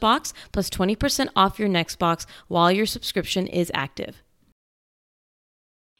box 0.00 0.32
plus 0.52 0.70
20% 0.70 1.28
off 1.36 1.58
your 1.58 1.68
next 1.68 1.98
box 1.98 2.26
while 2.48 2.70
your 2.70 2.86
subscription 2.86 3.46
is 3.46 3.70
active. 3.74 4.22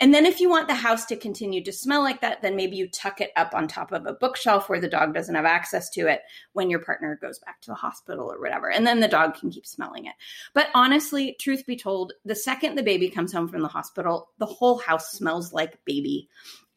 And 0.01 0.15
then 0.15 0.27
if 0.27 0.41
you 0.41 0.49
want 0.49 0.69
the 0.69 0.77
house 0.77 1.05
to 1.07 1.17
continue 1.17 1.63
to 1.65 1.73
smell 1.73 2.03
like 2.03 2.21
that, 2.21 2.41
then 2.41 2.55
maybe 2.55 2.77
you 2.77 2.89
tuck 2.89 3.21
it 3.21 3.33
up 3.35 3.53
on 3.53 3.67
top 3.67 3.91
of 3.91 4.07
a 4.07 4.13
bookshelf 4.13 4.69
where 4.69 4.81
the 4.81 4.89
dog 4.89 5.13
doesn't 5.13 5.35
have 5.35 5.45
access 5.45 5.91
to 5.91 6.07
it 6.07 6.23
when 6.53 6.71
your 6.71 6.79
partner 6.79 7.19
goes 7.21 7.41
back 7.41 7.61
to 7.63 7.73
the 7.73 7.75
hospital 7.75 8.31
or 8.31 8.41
whatever. 8.41 8.71
And 8.71 8.87
then 8.87 9.01
the 9.01 9.09
dog 9.09 9.35
can 9.35 9.51
keep 9.51 9.67
smelling 9.67 10.07
it. 10.07 10.15
But 10.55 10.69
honestly, 10.73 11.37
truth 11.41 11.67
be 11.67 11.77
told, 11.77 12.13
the 12.25 12.37
second 12.37 12.77
the 12.77 12.85
baby 12.85 13.11
comes 13.11 13.33
home 13.33 13.49
from 13.49 13.63
the 13.63 13.69
hospital, 13.69 14.29
the 14.39 14.47
whole 14.47 14.79
house 14.79 15.11
smells 15.11 15.53
like 15.53 15.85
baby. 15.85 16.29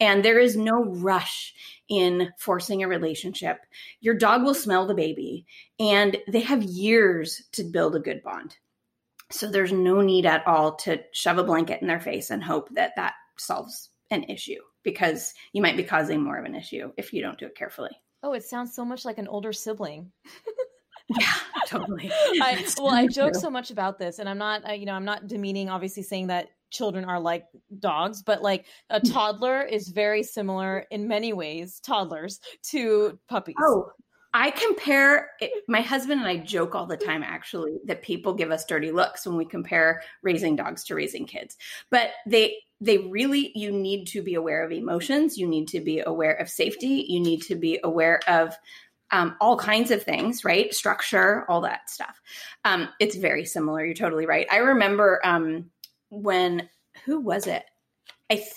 And 0.01 0.25
there 0.25 0.39
is 0.39 0.57
no 0.57 0.83
rush 0.83 1.53
in 1.87 2.29
forcing 2.37 2.83
a 2.83 2.87
relationship. 2.87 3.59
Your 4.01 4.15
dog 4.15 4.43
will 4.43 4.53
smell 4.53 4.87
the 4.87 4.95
baby 4.95 5.45
and 5.79 6.17
they 6.27 6.41
have 6.41 6.63
years 6.63 7.43
to 7.53 7.63
build 7.63 7.95
a 7.95 7.99
good 7.99 8.23
bond. 8.23 8.57
So 9.29 9.49
there's 9.49 9.71
no 9.71 10.01
need 10.01 10.25
at 10.25 10.45
all 10.45 10.75
to 10.77 10.99
shove 11.13 11.37
a 11.37 11.43
blanket 11.43 11.81
in 11.81 11.87
their 11.87 11.99
face 11.99 12.31
and 12.31 12.43
hope 12.43 12.67
that 12.73 12.93
that 12.97 13.13
solves 13.37 13.89
an 14.09 14.23
issue 14.23 14.59
because 14.83 15.33
you 15.53 15.61
might 15.61 15.77
be 15.77 15.83
causing 15.83 16.21
more 16.21 16.37
of 16.37 16.45
an 16.45 16.55
issue 16.55 16.91
if 16.97 17.13
you 17.13 17.21
don't 17.21 17.37
do 17.37 17.45
it 17.45 17.55
carefully. 17.55 17.91
Oh, 18.23 18.33
it 18.33 18.43
sounds 18.43 18.75
so 18.75 18.83
much 18.83 19.05
like 19.05 19.17
an 19.17 19.27
older 19.27 19.53
sibling. 19.53 20.11
yeah, 21.19 21.33
totally. 21.67 22.11
I, 22.41 22.65
well, 22.77 22.93
I 22.93 23.07
joke 23.07 23.35
so 23.35 23.49
much 23.49 23.71
about 23.71 23.97
this, 23.97 24.19
and 24.19 24.29
I'm 24.29 24.37
not, 24.37 24.67
uh, 24.69 24.73
you 24.73 24.85
know, 24.85 24.93
I'm 24.93 25.05
not 25.05 25.27
demeaning, 25.27 25.69
obviously, 25.69 26.03
saying 26.03 26.27
that 26.27 26.49
children 26.71 27.05
are 27.05 27.19
like 27.19 27.45
dogs, 27.79 28.23
but 28.23 28.41
like 28.41 28.65
a 28.89 28.99
mm. 28.99 29.13
toddler 29.13 29.62
is 29.62 29.89
very 29.89 30.23
similar 30.23 30.86
in 30.89 31.07
many 31.07 31.34
ways, 31.34 31.79
toddlers 31.79 32.39
to 32.63 33.19
puppies. 33.27 33.55
Oh, 33.62 33.91
I 34.34 34.51
compare 34.51 35.31
my 35.67 35.81
husband 35.81 36.21
and 36.21 36.29
I 36.29 36.38
joke 36.38 36.73
all 36.73 36.86
the 36.86 36.95
time 36.95 37.21
actually 37.21 37.79
that 37.86 38.01
people 38.01 38.34
give 38.34 38.49
us 38.49 38.65
dirty 38.65 38.91
looks 38.91 39.25
when 39.25 39.36
we 39.36 39.43
compare 39.43 40.01
raising 40.21 40.55
dogs 40.55 40.86
to 40.86 40.95
raising 40.95 41.25
kids. 41.25 41.57
But 41.89 42.12
they 42.25 42.57
they 42.79 42.97
really 42.97 43.51
you 43.55 43.71
need 43.71 44.05
to 44.07 44.21
be 44.21 44.36
aware 44.36 44.63
of 44.63 44.71
emotions, 44.71 45.38
you 45.38 45.47
need 45.47 45.67
to 45.69 45.81
be 45.81 45.99
aware 45.99 46.34
of 46.34 46.49
safety, 46.49 47.05
you 47.10 47.19
need 47.19 47.41
to 47.43 47.55
be 47.55 47.79
aware 47.84 48.21
of 48.27 48.57
um, 49.12 49.36
all 49.41 49.57
kinds 49.57 49.91
of 49.91 50.01
things, 50.01 50.45
right? 50.45 50.73
Structure, 50.73 51.45
all 51.49 51.62
that 51.62 51.89
stuff. 51.89 52.21
Um, 52.63 52.88
it's 52.99 53.17
very 53.17 53.43
similar. 53.43 53.86
You're 53.86 53.93
totally 53.93 54.25
right. 54.25 54.47
I 54.49 54.57
remember 54.57 55.19
um, 55.25 55.69
when 56.12 56.69
who 57.06 57.19
was 57.19 57.47
it? 57.47 57.63
I 58.30 58.36
th- 58.36 58.54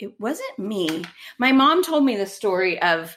it 0.00 0.18
wasn't 0.18 0.58
me. 0.58 1.04
My 1.38 1.52
mom 1.52 1.84
told 1.84 2.04
me 2.04 2.16
the 2.16 2.26
story 2.26 2.80
of 2.82 3.16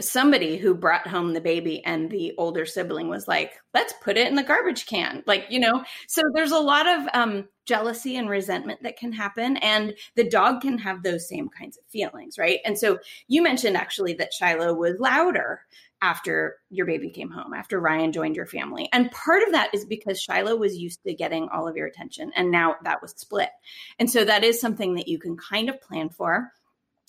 somebody 0.00 0.56
who 0.56 0.74
brought 0.74 1.06
home 1.06 1.32
the 1.32 1.40
baby 1.40 1.84
and 1.84 2.10
the 2.10 2.32
older 2.38 2.64
sibling 2.64 3.08
was 3.08 3.28
like 3.28 3.60
let's 3.74 3.92
put 4.02 4.16
it 4.16 4.26
in 4.26 4.34
the 4.34 4.42
garbage 4.42 4.86
can 4.86 5.22
like 5.26 5.44
you 5.50 5.60
know 5.60 5.84
so 6.08 6.22
there's 6.32 6.52
a 6.52 6.58
lot 6.58 6.88
of 6.88 7.06
um, 7.12 7.46
jealousy 7.66 8.16
and 8.16 8.28
resentment 8.28 8.82
that 8.82 8.96
can 8.96 9.12
happen 9.12 9.56
and 9.58 9.94
the 10.16 10.28
dog 10.28 10.60
can 10.62 10.78
have 10.78 11.02
those 11.02 11.28
same 11.28 11.48
kinds 11.48 11.76
of 11.76 11.84
feelings 11.86 12.38
right 12.38 12.60
and 12.64 12.78
so 12.78 12.98
you 13.28 13.42
mentioned 13.42 13.76
actually 13.76 14.14
that 14.14 14.32
shiloh 14.32 14.72
was 14.72 14.98
louder 14.98 15.60
after 16.02 16.56
your 16.70 16.86
baby 16.86 17.10
came 17.10 17.30
home, 17.30 17.52
after 17.52 17.80
Ryan 17.80 18.12
joined 18.12 18.36
your 18.36 18.46
family. 18.46 18.88
And 18.92 19.10
part 19.10 19.42
of 19.42 19.52
that 19.52 19.70
is 19.74 19.84
because 19.84 20.20
Shiloh 20.20 20.56
was 20.56 20.76
used 20.76 21.02
to 21.04 21.14
getting 21.14 21.48
all 21.48 21.68
of 21.68 21.76
your 21.76 21.86
attention 21.86 22.32
and 22.36 22.50
now 22.50 22.76
that 22.84 23.02
was 23.02 23.12
split. 23.16 23.50
And 23.98 24.10
so 24.10 24.24
that 24.24 24.44
is 24.44 24.60
something 24.60 24.94
that 24.94 25.08
you 25.08 25.18
can 25.18 25.36
kind 25.36 25.68
of 25.68 25.80
plan 25.80 26.08
for. 26.08 26.52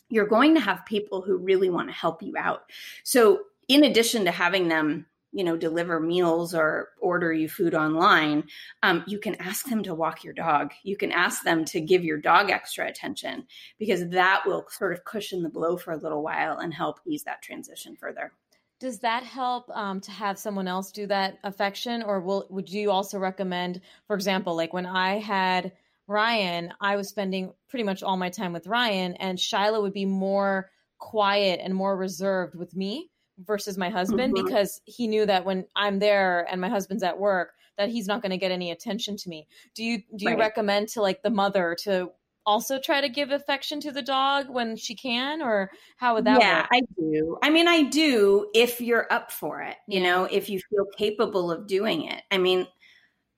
You're 0.10 0.28
going 0.28 0.56
to 0.56 0.62
have 0.62 0.86
people 0.86 1.22
who 1.22 1.38
really 1.38 1.70
want 1.70 1.88
to 1.88 1.96
help 1.96 2.22
you 2.22 2.36
out. 2.38 2.64
So 3.04 3.42
in 3.68 3.86
addition 3.86 4.26
to 4.26 4.32
having 4.32 4.68
them 4.68 5.06
you 5.34 5.44
know 5.44 5.56
deliver 5.56 6.00
meals 6.00 6.54
or 6.54 6.90
order 7.00 7.32
you 7.32 7.48
food 7.48 7.74
online 7.74 8.44
um, 8.84 9.04
you 9.08 9.18
can 9.18 9.36
ask 9.36 9.66
them 9.68 9.82
to 9.82 9.96
walk 9.96 10.24
your 10.24 10.34
dog 10.34 10.74
you 10.84 10.98
can 10.98 11.12
ask 11.12 11.44
them 11.44 11.64
to 11.64 11.80
give 11.80 12.04
your 12.04 12.18
dog 12.18 12.50
extra 12.50 12.88
attention 12.88 13.46
because 13.80 14.10
that 14.10 14.44
will 14.46 14.66
sort 14.70 14.92
of 14.92 15.06
cushion 15.06 15.42
the 15.42 15.50
blow 15.50 15.78
for 15.78 15.94
a 15.94 15.98
little 15.98 16.22
while 16.22 16.58
and 16.58 16.74
help 16.74 17.00
ease 17.08 17.24
that 17.24 17.42
transition 17.42 17.96
further 17.96 18.34
does 18.82 19.00
that 19.00 19.24
help 19.24 19.70
um, 19.70 20.02
to 20.02 20.12
have 20.12 20.40
someone 20.40 20.68
else 20.68 20.92
do 20.92 21.06
that 21.06 21.38
affection 21.44 22.02
or 22.02 22.20
will 22.20 22.48
would 22.50 22.68
you 22.68 22.92
also 22.92 23.18
recommend 23.18 23.80
for 24.08 24.16
example 24.16 24.56
like 24.56 24.74
when 24.74 24.86
i 24.86 25.20
had 25.20 25.72
ryan 26.08 26.74
i 26.82 26.96
was 26.96 27.08
spending 27.08 27.54
pretty 27.70 27.84
much 27.84 28.04
all 28.04 28.18
my 28.18 28.30
time 28.30 28.52
with 28.52 28.68
ryan 28.68 29.14
and 29.14 29.40
shiloh 29.40 29.82
would 29.82 29.94
be 29.94 30.06
more 30.06 30.70
quiet 30.98 31.62
and 31.64 31.74
more 31.74 31.96
reserved 31.96 32.56
with 32.56 32.76
me 32.76 33.10
versus 33.40 33.78
my 33.78 33.90
husband 33.90 34.34
mm-hmm. 34.34 34.46
because 34.46 34.82
he 34.86 35.08
knew 35.08 35.26
that 35.26 35.46
when 35.46 35.66
i'm 35.76 36.00
there 36.00 36.46
and 36.52 36.60
my 36.60 36.70
husband's 36.70 37.04
at 37.04 37.20
work 37.20 37.52
that 37.78 37.90
he's 37.90 38.08
not 38.08 38.22
going 38.22 38.32
to 38.32 38.38
get 38.38 38.52
any 38.52 38.72
attention 38.72 39.16
to 39.16 39.30
me 39.30 39.48
do 39.76 39.84
you 39.84 40.00
do 40.16 40.26
you 40.26 40.30
right. 40.32 40.40
recommend 40.40 40.88
to 40.88 41.02
like 41.02 41.22
the 41.22 41.30
mother 41.30 41.78
to 41.80 42.12
also 42.46 42.80
try 42.80 43.02
to 43.02 43.10
give 43.10 43.32
affection 43.32 43.80
to 43.82 43.92
the 43.92 44.02
dog 44.02 44.50
when 44.50 44.76
she 44.76 44.96
can 44.96 45.42
or 45.42 45.72
how 45.98 46.16
would 46.16 46.26
that 46.26 46.40
yeah, 46.40 46.62
work? 46.62 46.70
I 46.72 46.82
do. 46.98 47.38
I 47.42 47.50
mean, 47.50 47.68
I 47.68 47.84
do 47.84 48.50
if 48.54 48.82
you're 48.82 49.08
up 49.12 49.32
for 49.32 49.62
it, 49.62 49.76
you 49.88 50.02
know, 50.02 50.26
if 50.26 50.50
you 50.50 50.60
feel 50.70 50.86
capable 50.98 51.52
of 51.52 51.68
doing 51.68 52.06
it. 52.06 52.22
I 52.32 52.38
mean, 52.38 52.68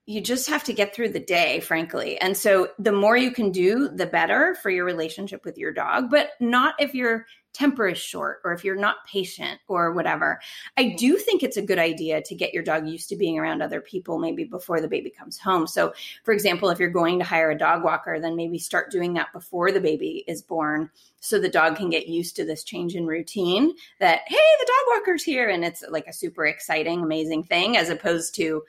you 0.06 0.20
just 0.20 0.50
have 0.50 0.64
to 0.66 0.74
get 0.74 0.94
through 0.94 1.10
the 1.10 1.20
day, 1.20 1.62
frankly. 1.62 2.18
And 2.20 2.36
so 2.36 2.70
the 2.78 2.92
more 2.92 3.16
you 3.16 3.32
can 3.32 3.52
do, 3.52 3.88
the 3.88 4.06
better 4.06 4.56
for 4.62 4.70
your 4.70 4.84
relationship 4.84 5.46
with 5.46 5.58
your 5.58 5.72
dog, 5.72 6.10
but 6.10 6.32
not 6.42 6.76
if 6.80 6.94
your 6.94 7.26
temper 7.54 7.88
is 7.88 8.00
short 8.00 8.40
or 8.44 8.52
if 8.52 8.66
you're 8.66 8.76
not 8.76 9.06
patient 9.08 9.62
or 9.68 9.94
whatever. 9.94 10.42
I 10.76 10.96
do 10.98 11.18
think 11.18 11.44
it's 11.44 11.56
a 11.56 11.62
good 11.62 11.78
idea 11.78 12.22
to 12.24 12.36
get 12.36 12.54
your 12.54 12.64
dog 12.64 12.88
used 12.88 13.10
to 13.10 13.16
being 13.16 13.38
around 13.38 13.62
other 13.62 13.80
people 13.80 14.18
maybe 14.18 14.44
before 14.44 14.82
the 14.82 14.88
baby 14.88 15.12
comes 15.12 15.38
home. 15.38 15.68
So, 15.68 15.94
for 16.24 16.34
example, 16.34 16.70
if 16.70 16.80
you're 16.80 16.90
going 16.90 17.20
to 17.20 17.26
hire 17.26 17.52
a 17.52 17.58
dog 17.58 17.84
walker, 17.84 18.20
then 18.20 18.36
maybe 18.36 18.58
start 18.58 18.92
doing 18.92 19.14
that 19.14 19.32
before 19.34 19.72
the 19.72 19.80
baby 19.80 20.24
is 20.28 20.42
born 20.42 20.90
so 21.20 21.40
the 21.40 21.48
dog 21.48 21.78
can 21.78 21.90
get 21.90 22.08
used 22.08 22.36
to 22.36 22.46
this 22.46 22.64
change 22.64 22.96
in 22.96 23.06
routine 23.06 23.72
that, 24.00 24.22
hey, 24.26 24.36
the 24.36 24.66
dog 24.66 24.98
walker's 24.98 25.24
here. 25.24 25.48
And 25.48 25.64
it's 25.64 25.84
like 25.90 26.08
a 26.08 26.14
super 26.14 26.46
exciting, 26.46 27.02
amazing 27.02 27.44
thing 27.44 27.78
as 27.78 27.90
opposed 27.90 28.36
to, 28.36 28.64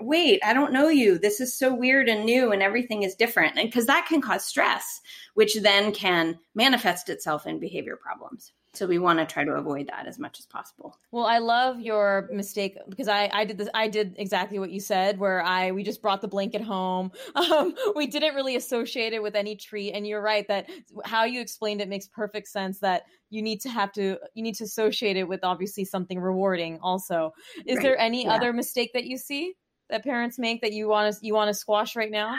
wait, 0.00 0.40
I 0.44 0.52
don't 0.52 0.72
know 0.72 0.88
you. 0.88 1.18
This 1.18 1.40
is 1.40 1.56
so 1.56 1.74
weird 1.74 2.08
and 2.08 2.24
new 2.24 2.52
and 2.52 2.62
everything 2.62 3.02
is 3.02 3.14
different. 3.14 3.58
And 3.58 3.68
because 3.68 3.86
that 3.86 4.06
can 4.08 4.20
cause 4.20 4.44
stress, 4.44 5.00
which 5.34 5.56
then 5.60 5.92
can 5.92 6.38
manifest 6.54 7.08
itself 7.08 7.46
in 7.46 7.58
behavior 7.58 7.96
problems. 7.96 8.52
So 8.74 8.86
we 8.86 8.98
want 8.98 9.20
to 9.20 9.26
try 9.26 9.44
to 9.44 9.52
avoid 9.52 9.86
that 9.86 10.06
as 10.06 10.18
much 10.18 10.40
as 10.40 10.46
possible. 10.46 10.98
Well, 11.12 11.26
I 11.26 11.38
love 11.38 11.80
your 11.80 12.28
mistake 12.32 12.76
because 12.88 13.06
I, 13.06 13.30
I 13.32 13.44
did 13.44 13.56
this. 13.56 13.68
I 13.72 13.86
did 13.86 14.16
exactly 14.18 14.58
what 14.58 14.70
you 14.70 14.80
said, 14.80 15.18
where 15.18 15.42
I 15.42 15.70
we 15.70 15.84
just 15.84 16.02
brought 16.02 16.20
the 16.20 16.28
blanket 16.28 16.60
home. 16.60 17.12
Um, 17.44 17.74
we 17.94 18.06
didn't 18.06 18.34
really 18.34 18.56
associate 18.56 19.12
it 19.12 19.22
with 19.22 19.34
any 19.34 19.54
treat, 19.54 19.92
and 19.92 20.06
you're 20.06 20.22
right 20.22 20.46
that 20.48 20.70
how 21.04 21.24
you 21.24 21.40
explained 21.40 21.80
it 21.80 21.88
makes 21.88 22.08
perfect 22.08 22.48
sense. 22.48 22.78
That 22.78 23.02
you 23.28 23.42
need 23.42 23.60
to 23.62 23.68
have 23.68 23.92
to 23.92 24.18
you 24.34 24.42
need 24.42 24.54
to 24.56 24.64
associate 24.64 25.16
it 25.16 25.28
with 25.28 25.40
obviously 25.44 25.84
something 25.84 26.18
rewarding. 26.18 26.78
Also, 26.82 27.32
is 27.66 27.76
right. 27.76 27.82
there 27.82 27.98
any 27.98 28.24
yeah. 28.24 28.32
other 28.32 28.52
mistake 28.52 28.92
that 28.94 29.04
you 29.04 29.18
see? 29.18 29.54
That 29.90 30.04
parents 30.04 30.38
make 30.38 30.60
that 30.62 30.72
you 30.72 30.88
want 30.88 31.14
to 31.14 31.26
you 31.26 31.34
want 31.34 31.48
to 31.48 31.54
squash 31.54 31.96
right 31.96 32.10
now? 32.10 32.36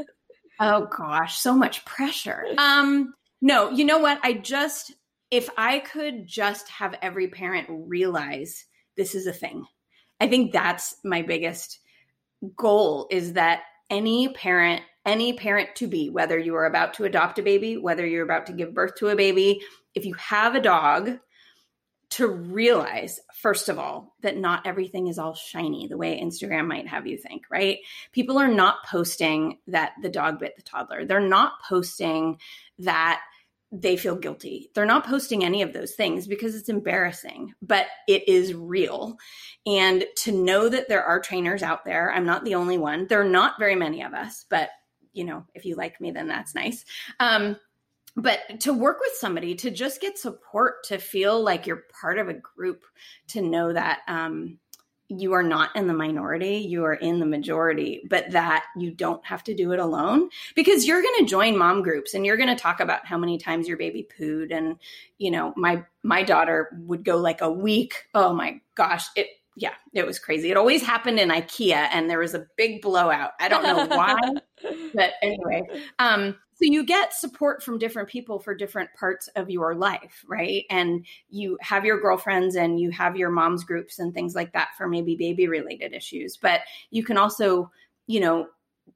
oh 0.60 0.86
gosh, 0.86 1.38
so 1.38 1.54
much 1.54 1.84
pressure. 1.84 2.44
Um 2.58 3.14
no, 3.40 3.70
you 3.70 3.84
know 3.84 3.98
what? 3.98 4.20
I 4.22 4.34
just 4.34 4.92
if 5.30 5.48
I 5.56 5.80
could 5.80 6.26
just 6.26 6.68
have 6.68 6.94
every 7.02 7.28
parent 7.28 7.66
realize 7.70 8.64
this 8.96 9.14
is 9.14 9.26
a 9.26 9.32
thing 9.32 9.66
I 10.20 10.28
think 10.28 10.52
that's 10.52 10.96
my 11.04 11.22
biggest 11.22 11.78
goal 12.56 13.06
is 13.10 13.34
that 13.34 13.62
any 13.90 14.28
parent, 14.28 14.82
any 15.06 15.32
parent 15.32 15.70
to 15.76 15.86
be, 15.86 16.10
whether 16.10 16.38
you 16.38 16.54
are 16.54 16.66
about 16.66 16.94
to 16.94 17.04
adopt 17.04 17.38
a 17.38 17.42
baby, 17.42 17.76
whether 17.76 18.06
you're 18.06 18.24
about 18.24 18.46
to 18.46 18.52
give 18.52 18.74
birth 18.74 18.94
to 18.96 19.08
a 19.08 19.16
baby, 19.16 19.60
if 19.94 20.04
you 20.04 20.14
have 20.14 20.54
a 20.54 20.60
dog, 20.60 21.18
to 22.18 22.26
realize, 22.26 23.20
first 23.32 23.68
of 23.68 23.78
all, 23.78 24.16
that 24.22 24.36
not 24.36 24.66
everything 24.66 25.06
is 25.06 25.20
all 25.20 25.34
shiny 25.34 25.86
the 25.86 25.96
way 25.96 26.20
Instagram 26.20 26.66
might 26.66 26.88
have 26.88 27.06
you 27.06 27.16
think, 27.16 27.44
right? 27.48 27.78
People 28.10 28.38
are 28.38 28.48
not 28.48 28.84
posting 28.84 29.58
that 29.68 29.92
the 30.02 30.08
dog 30.08 30.40
bit 30.40 30.56
the 30.56 30.62
toddler. 30.62 31.04
They're 31.04 31.20
not 31.20 31.52
posting 31.68 32.40
that 32.80 33.20
they 33.70 33.96
feel 33.96 34.16
guilty. 34.16 34.68
They're 34.74 34.84
not 34.84 35.06
posting 35.06 35.44
any 35.44 35.62
of 35.62 35.72
those 35.72 35.92
things 35.92 36.26
because 36.26 36.56
it's 36.56 36.68
embarrassing, 36.68 37.54
but 37.62 37.86
it 38.08 38.28
is 38.28 38.52
real. 38.52 39.16
And 39.64 40.04
to 40.16 40.32
know 40.32 40.68
that 40.68 40.88
there 40.88 41.04
are 41.04 41.20
trainers 41.20 41.62
out 41.62 41.84
there, 41.84 42.10
I'm 42.10 42.26
not 42.26 42.44
the 42.44 42.56
only 42.56 42.78
one. 42.78 43.06
There 43.06 43.20
are 43.20 43.28
not 43.28 43.60
very 43.60 43.76
many 43.76 44.02
of 44.02 44.12
us, 44.12 44.44
but 44.50 44.70
you 45.12 45.22
know, 45.22 45.44
if 45.54 45.64
you 45.64 45.76
like 45.76 46.00
me, 46.00 46.10
then 46.10 46.26
that's 46.26 46.54
nice. 46.54 46.84
Um, 47.20 47.56
but 48.18 48.60
to 48.60 48.72
work 48.72 48.98
with 49.00 49.12
somebody 49.14 49.54
to 49.54 49.70
just 49.70 50.00
get 50.00 50.18
support 50.18 50.84
to 50.84 50.98
feel 50.98 51.42
like 51.42 51.66
you're 51.66 51.84
part 52.00 52.18
of 52.18 52.28
a 52.28 52.34
group 52.34 52.84
to 53.28 53.40
know 53.40 53.72
that 53.72 54.00
um, 54.08 54.58
you 55.08 55.32
are 55.32 55.42
not 55.42 55.74
in 55.74 55.86
the 55.86 55.94
minority 55.94 56.56
you 56.56 56.84
are 56.84 56.94
in 56.94 57.20
the 57.20 57.24
majority 57.24 58.02
but 58.10 58.30
that 58.30 58.64
you 58.76 58.90
don't 58.90 59.24
have 59.24 59.42
to 59.44 59.54
do 59.54 59.72
it 59.72 59.78
alone. 59.78 60.28
Because 60.54 60.86
you're 60.86 61.00
going 61.00 61.20
to 61.20 61.30
join 61.30 61.56
mom 61.56 61.82
groups 61.82 62.12
and 62.12 62.26
you're 62.26 62.36
going 62.36 62.54
to 62.54 62.62
talk 62.62 62.80
about 62.80 63.06
how 63.06 63.16
many 63.16 63.38
times 63.38 63.68
your 63.68 63.78
baby 63.78 64.06
pooed 64.18 64.52
and 64.52 64.76
you 65.16 65.30
know 65.30 65.54
my 65.56 65.84
my 66.02 66.22
daughter 66.22 66.68
would 66.82 67.04
go 67.04 67.16
like 67.16 67.40
a 67.40 67.50
week. 67.50 68.08
Oh 68.14 68.34
my 68.34 68.60
gosh 68.74 69.06
it 69.16 69.28
yeah, 69.58 69.74
it 69.92 70.06
was 70.06 70.18
crazy. 70.18 70.50
It 70.50 70.56
always 70.56 70.82
happened 70.82 71.18
in 71.18 71.30
IKEA 71.30 71.88
and 71.92 72.08
there 72.08 72.20
was 72.20 72.34
a 72.34 72.46
big 72.56 72.80
blowout. 72.80 73.32
I 73.40 73.48
don't 73.48 73.64
know 73.64 73.86
why, 73.96 74.16
but 74.94 75.12
anyway. 75.20 75.62
Um, 75.98 76.36
so 76.54 76.64
you 76.64 76.84
get 76.84 77.12
support 77.12 77.62
from 77.62 77.78
different 77.78 78.08
people 78.08 78.38
for 78.38 78.54
different 78.54 78.90
parts 78.98 79.28
of 79.36 79.50
your 79.50 79.74
life, 79.74 80.24
right? 80.28 80.64
And 80.70 81.04
you 81.28 81.58
have 81.60 81.84
your 81.84 82.00
girlfriends 82.00 82.54
and 82.54 82.80
you 82.80 82.90
have 82.90 83.16
your 83.16 83.30
mom's 83.30 83.64
groups 83.64 83.98
and 83.98 84.14
things 84.14 84.34
like 84.34 84.52
that 84.52 84.70
for 84.76 84.88
maybe 84.88 85.16
baby 85.16 85.48
related 85.48 85.92
issues. 85.92 86.36
But 86.36 86.60
you 86.90 87.04
can 87.04 87.16
also, 87.16 87.70
you 88.06 88.20
know, 88.20 88.46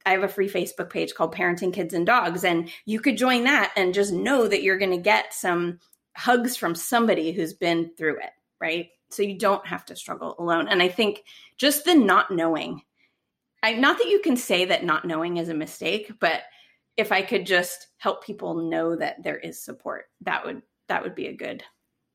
I 0.07 0.13
have 0.13 0.23
a 0.23 0.29
free 0.29 0.49
Facebook 0.49 0.91
page 0.91 1.15
called 1.15 1.35
Parenting 1.35 1.73
Kids 1.73 1.93
and 1.93 2.07
Dogs, 2.07 2.45
and 2.45 2.71
you 2.87 2.99
could 2.99 3.17
join 3.17 3.45
that 3.45 3.73
and 3.77 3.95
just 3.95 4.13
know 4.13 4.49
that 4.49 4.63
you're 4.63 4.79
going 4.79 4.91
to 4.91 4.97
get 4.97 5.35
some 5.35 5.79
hugs 6.17 6.57
from 6.57 6.75
somebody 6.75 7.33
who's 7.33 7.53
been 7.53 7.91
through 7.97 8.19
it, 8.19 8.31
right? 8.61 8.89
So 9.13 9.23
you 9.23 9.39
don't 9.39 9.67
have 9.67 9.85
to 9.87 9.97
struggle 9.97 10.35
alone. 10.39 10.69
And 10.69 10.83
I 10.83 10.89
think 10.89 11.25
just 11.57 11.85
the 11.85 11.95
not 11.95 12.31
knowing, 12.31 12.83
I 13.63 13.75
not 13.75 13.99
that 13.99 14.09
you 14.09 14.21
can 14.21 14.37
say 14.37 14.65
that 14.67 14.85
not 14.85 15.05
knowing 15.05 15.37
is 15.37 15.49
a 15.49 15.55
mistake, 15.55 16.13
but 16.21 16.43
if 16.97 17.13
I 17.13 17.23
could 17.23 17.47
just 17.47 17.89
help 17.99 18.25
people 18.25 18.69
know 18.69 18.97
that 18.97 19.23
there 19.23 19.39
is 19.39 19.61
support, 19.61 20.07
that 20.23 20.45
would 20.45 20.63
that 20.89 21.03
would 21.03 21.15
be 21.15 21.27
a 21.27 21.37
good 21.37 21.63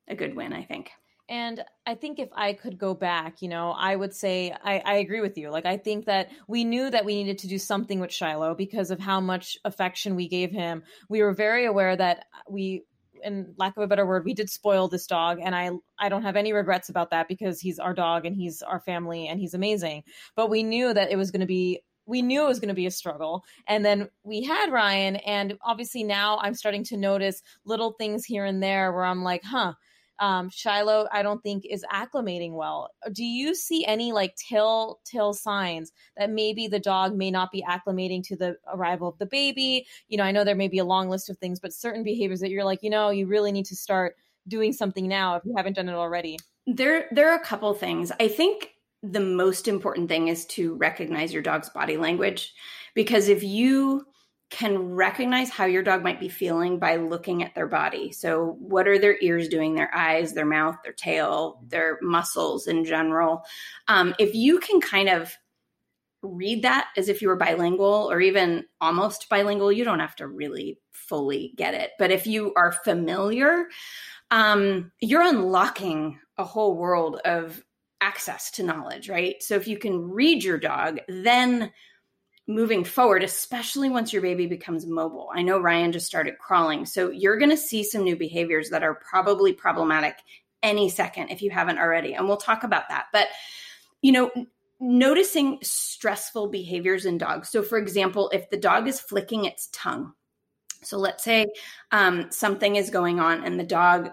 a 0.08 0.16
good 0.16 0.36
win, 0.36 0.54
I 0.54 0.64
think. 0.64 0.92
And 1.30 1.64
I 1.86 1.96
think 1.96 2.20
if 2.20 2.30
I 2.34 2.54
could 2.54 2.78
go 2.78 2.94
back, 2.94 3.42
you 3.42 3.50
know, 3.50 3.72
I 3.72 3.96
would 3.96 4.14
say 4.14 4.54
I, 4.64 4.80
I, 4.80 4.94
agree 4.96 5.20
with 5.20 5.38
you. 5.38 5.50
Like, 5.50 5.66
I 5.66 5.76
think 5.76 6.06
that 6.06 6.30
we 6.48 6.64
knew 6.64 6.90
that 6.90 7.04
we 7.04 7.16
needed 7.16 7.40
to 7.40 7.48
do 7.48 7.60
something 7.60 8.00
with 8.00 8.14
Shiloh 8.14 8.56
because 8.56 8.92
of 8.92 9.00
how 9.00 9.20
much 9.20 9.58
affection 9.66 10.16
we 10.16 10.30
gave 10.30 10.52
him. 10.52 10.84
We 11.10 11.22
were 11.22 11.34
very 11.34 11.66
aware 11.66 11.98
that 11.98 12.28
we, 12.50 12.84
in 13.24 13.54
lack 13.58 13.76
of 13.78 13.84
a 13.84 13.88
better 13.88 14.06
word, 14.06 14.26
we 14.26 14.34
did 14.34 14.50
spoil 14.50 14.88
this 14.88 15.08
dog. 15.08 15.40
And 15.42 15.56
I, 15.56 15.72
I 16.00 16.10
don't 16.10 16.24
have 16.24 16.36
any 16.36 16.54
regrets 16.54 16.90
about 16.90 17.10
that 17.12 17.28
because 17.28 17.60
he's 17.60 17.80
our 17.80 17.94
dog 17.94 18.26
and 18.26 18.36
he's 18.36 18.62
our 18.62 18.80
family 18.80 19.28
and 19.28 19.40
he's 19.40 19.54
amazing. 19.54 20.04
But 20.36 20.50
we 20.50 20.64
knew 20.64 20.94
that 20.94 21.12
it 21.12 21.16
was 21.16 21.32
going 21.32 21.42
to 21.42 21.48
be 21.48 21.82
we 22.08 22.22
knew 22.22 22.46
it 22.46 22.48
was 22.48 22.60
going 22.60 22.70
to 22.70 22.74
be 22.74 22.86
a 22.86 22.92
struggle. 22.92 23.44
And 23.68 23.86
then 23.86 24.10
we 24.24 24.42
had 24.42 24.72
Ryan, 24.72 25.18
and 25.18 25.58
obviously 25.62 26.04
now 26.04 26.40
I'm 26.42 26.54
starting 26.54 26.84
to 26.86 26.98
notice 26.98 27.44
little 27.66 27.92
things 27.92 28.24
here 28.24 28.46
and 28.46 28.64
there 28.64 28.94
where 28.94 29.04
I'm 29.04 29.24
like, 29.24 29.44
huh. 29.44 29.74
Um, 30.20 30.50
Shiloh, 30.50 31.08
I 31.12 31.22
don't 31.22 31.42
think 31.44 31.66
is 31.66 31.86
acclimating 31.92 32.54
well. 32.54 32.90
Do 33.12 33.24
you 33.24 33.54
see 33.54 33.86
any 33.86 34.12
like 34.12 34.36
telltale 34.38 35.34
signs 35.34 35.92
that 36.18 36.30
maybe 36.30 36.68
the 36.68 36.80
dog 36.80 37.16
may 37.16 37.32
not 37.32 37.52
be 37.52 37.64
acclimating 37.68 38.24
to 38.28 38.36
the 38.36 38.58
arrival 38.74 39.10
of 39.10 39.18
the 39.18 39.26
baby? 39.26 39.86
You 40.08 40.18
know, 40.18 40.24
I 40.24 40.32
know 40.32 40.44
there 40.44 40.56
may 40.56 40.68
be 40.68 40.80
a 40.80 40.86
long 40.86 41.10
list 41.10 41.30
of 41.30 41.38
things, 41.38 41.60
but 41.60 41.74
certain 41.74 42.04
behaviors 42.04 42.40
that 42.40 42.50
you're 42.50 42.66
like, 42.66 42.84
you 42.84 42.90
know, 42.90 43.10
you 43.10 43.28
really 43.28 43.52
need 43.52 43.66
to 43.68 43.76
start 43.76 44.16
doing 44.48 44.74
something 44.74 45.08
now 45.08 45.36
if 45.36 45.46
you 45.46 45.54
haven't 45.56 45.74
done 45.74 45.90
it 45.90 45.94
already. 45.94 46.38
There, 46.66 47.08
there 47.12 47.30
are 47.32 47.38
a 47.38 47.44
couple 47.44 47.74
things. 47.74 48.12
I 48.20 48.28
think 48.28 48.72
the 49.04 49.20
most 49.20 49.68
important 49.68 50.10
thing 50.10 50.28
is 50.28 50.46
to 50.46 50.76
recognize 50.76 51.32
your 51.32 51.44
dog's 51.44 51.70
body 51.70 51.98
language 51.98 52.54
because 52.94 53.30
if 53.30 53.44
you 53.44 54.06
can 54.50 54.94
recognize 54.94 55.50
how 55.50 55.66
your 55.66 55.84
dog 55.84 56.04
might 56.04 56.20
be 56.20 56.30
feeling 56.30 56.80
by 56.80 56.96
looking 56.96 57.44
at 57.44 57.54
their 57.54 57.68
body. 57.68 58.12
So, 58.12 58.56
what 58.60 58.88
are 58.88 58.98
their 58.98 59.18
ears 59.22 59.50
doing, 59.50 59.76
their 59.76 59.94
eyes, 59.94 60.34
their 60.34 60.46
mouth, 60.46 60.78
their 60.84 60.94
tail, 60.94 61.62
their 61.68 62.00
muscles 62.02 62.68
in 62.68 62.86
general? 62.86 63.44
Um, 63.88 64.16
if 64.20 64.34
you 64.34 64.60
can 64.60 64.80
kind 64.80 65.10
of 65.10 65.36
read 66.22 66.64
that 66.64 66.88
as 66.98 67.10
if 67.10 67.22
you 67.22 67.28
were 67.28 67.36
bilingual 67.36 68.10
or 68.10 68.20
even 68.22 68.66
almost 68.82 69.30
bilingual, 69.30 69.72
you 69.72 69.84
don't 69.84 70.00
have 70.00 70.16
to 70.16 70.28
really 70.28 70.80
fully 70.92 71.54
get 71.56 71.74
it. 71.74 71.92
But 72.00 72.12
if 72.12 72.26
you 72.26 72.54
are 72.56 72.72
familiar, 72.72 73.68
um, 74.32 74.92
you're 75.00 75.22
unlocking 75.22 76.20
a 76.38 76.44
whole 76.44 76.76
world 76.76 77.20
of 77.26 77.64
access 78.02 78.52
to 78.52 78.64
knowledge, 78.64 79.10
right? 79.10 79.42
So 79.42 79.56
if 79.56 79.68
you 79.68 79.78
can 79.78 80.10
read 80.10 80.44
your 80.44 80.58
dog, 80.58 81.00
then 81.08 81.72
moving 82.48 82.84
forward, 82.84 83.24
especially 83.24 83.90
once 83.90 84.14
your 84.14 84.22
baby 84.22 84.48
becomes 84.48 84.86
mobile. 84.86 85.30
I 85.34 85.42
know 85.42 85.60
Ryan 85.60 85.92
just 85.92 86.08
started 86.08 86.40
crawling. 86.40 86.86
So 86.86 87.12
you're 87.12 87.38
going 87.38 87.52
to 87.52 87.58
see 87.58 87.84
some 87.84 88.04
new 88.04 88.16
behaviors 88.16 88.70
that 88.70 88.84
are 88.84 88.96
probably 88.96 89.52
problematic 89.52 90.16
any 90.64 90.90
second 90.90 91.30
if 91.30 91.42
you 91.42 91.52
haven't 91.52 91.78
already. 91.78 92.14
And 92.14 92.28
we'll 92.28 92.38
talk 92.38 92.64
about 92.64 92.90
that. 92.90 93.08
But, 93.12 93.28
you 94.02 94.14
know, 94.14 94.32
noticing 94.80 95.60
stressful 95.62 96.48
behaviors 96.48 97.06
in 97.06 97.18
dogs. 97.18 97.50
So, 97.50 97.62
for 97.62 97.78
example, 97.78 98.30
if 98.34 98.50
the 98.50 98.58
dog 98.58 98.88
is 98.88 99.00
flicking 99.00 99.46
its 99.46 99.68
tongue, 99.74 100.14
so 100.84 100.98
let's 100.98 101.24
say 101.24 101.48
um, 101.92 102.28
something 102.32 102.78
is 102.78 102.90
going 102.90 103.20
on 103.20 103.44
and 103.44 103.60
the 103.60 103.66
dog 103.66 104.12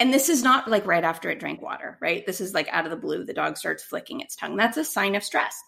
and 0.00 0.14
this 0.14 0.28
is 0.28 0.44
not 0.44 0.68
like 0.68 0.86
right 0.86 1.02
after 1.02 1.28
it 1.28 1.40
drank 1.40 1.60
water, 1.60 1.98
right? 2.00 2.24
This 2.24 2.40
is 2.40 2.54
like 2.54 2.68
out 2.68 2.84
of 2.84 2.90
the 2.90 2.96
blue, 2.96 3.24
the 3.24 3.32
dog 3.34 3.56
starts 3.56 3.82
flicking 3.82 4.20
its 4.20 4.36
tongue. 4.36 4.56
That's 4.56 4.76
a 4.76 4.84
sign 4.84 5.16
of 5.16 5.24
stress. 5.24 5.60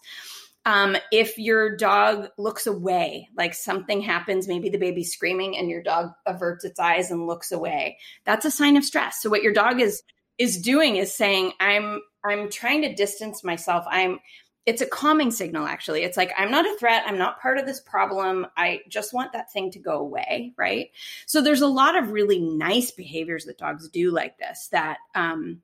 Um, 0.65 0.95
if 1.11 1.37
your 1.39 1.75
dog 1.75 2.29
looks 2.37 2.67
away, 2.67 3.29
like 3.35 3.53
something 3.53 4.01
happens, 4.01 4.47
maybe 4.47 4.69
the 4.69 4.77
baby's 4.77 5.11
screaming 5.11 5.57
and 5.57 5.69
your 5.69 5.81
dog 5.81 6.11
averts 6.25 6.63
its 6.63 6.79
eyes 6.79 7.09
and 7.09 7.25
looks 7.25 7.51
away, 7.51 7.97
that's 8.25 8.45
a 8.45 8.51
sign 8.51 8.77
of 8.77 8.85
stress. 8.85 9.21
So 9.21 9.29
what 9.29 9.43
your 9.43 9.53
dog 9.53 9.81
is 9.81 10.03
is 10.37 10.61
doing 10.61 10.97
is 10.97 11.13
saying, 11.13 11.53
"I'm 11.59 12.01
I'm 12.23 12.49
trying 12.49 12.83
to 12.83 12.93
distance 12.93 13.43
myself. 13.43 13.85
I'm 13.89 14.19
it's 14.65 14.81
a 14.81 14.85
calming 14.85 15.31
signal 15.31 15.65
actually 15.65 16.03
it's 16.03 16.17
like 16.17 16.31
i'm 16.37 16.51
not 16.51 16.65
a 16.65 16.77
threat 16.77 17.03
i'm 17.07 17.17
not 17.17 17.41
part 17.41 17.57
of 17.57 17.65
this 17.65 17.79
problem 17.79 18.45
i 18.55 18.79
just 18.87 19.13
want 19.13 19.33
that 19.33 19.51
thing 19.51 19.71
to 19.71 19.79
go 19.79 19.97
away 19.97 20.53
right 20.55 20.91
so 21.25 21.41
there's 21.41 21.61
a 21.61 21.67
lot 21.67 21.97
of 21.97 22.11
really 22.11 22.39
nice 22.39 22.91
behaviors 22.91 23.45
that 23.45 23.57
dogs 23.57 23.89
do 23.89 24.11
like 24.11 24.37
this 24.37 24.67
that 24.71 24.97
um, 25.15 25.61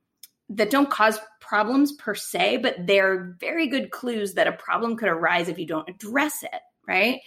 that 0.49 0.69
don't 0.69 0.89
cause 0.89 1.19
problems 1.39 1.91
per 1.93 2.15
se 2.15 2.57
but 2.57 2.75
they're 2.87 3.35
very 3.39 3.67
good 3.67 3.91
clues 3.91 4.33
that 4.33 4.47
a 4.47 4.53
problem 4.53 4.95
could 4.95 5.09
arise 5.09 5.49
if 5.49 5.59
you 5.59 5.65
don't 5.65 5.89
address 5.89 6.43
it 6.43 6.61
right? 6.87 7.21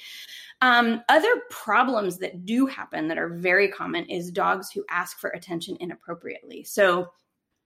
Um, 0.63 1.03
other 1.09 1.29
problems 1.51 2.19
that 2.19 2.45
do 2.45 2.67
happen 2.67 3.09
that 3.09 3.19
are 3.19 3.29
very 3.29 3.69
common 3.69 4.05
is 4.07 4.31
dogs 4.31 4.71
who 4.71 4.85
ask 4.91 5.19
for 5.19 5.31
attention 5.31 5.77
inappropriately. 5.81 6.65
So 6.65 7.09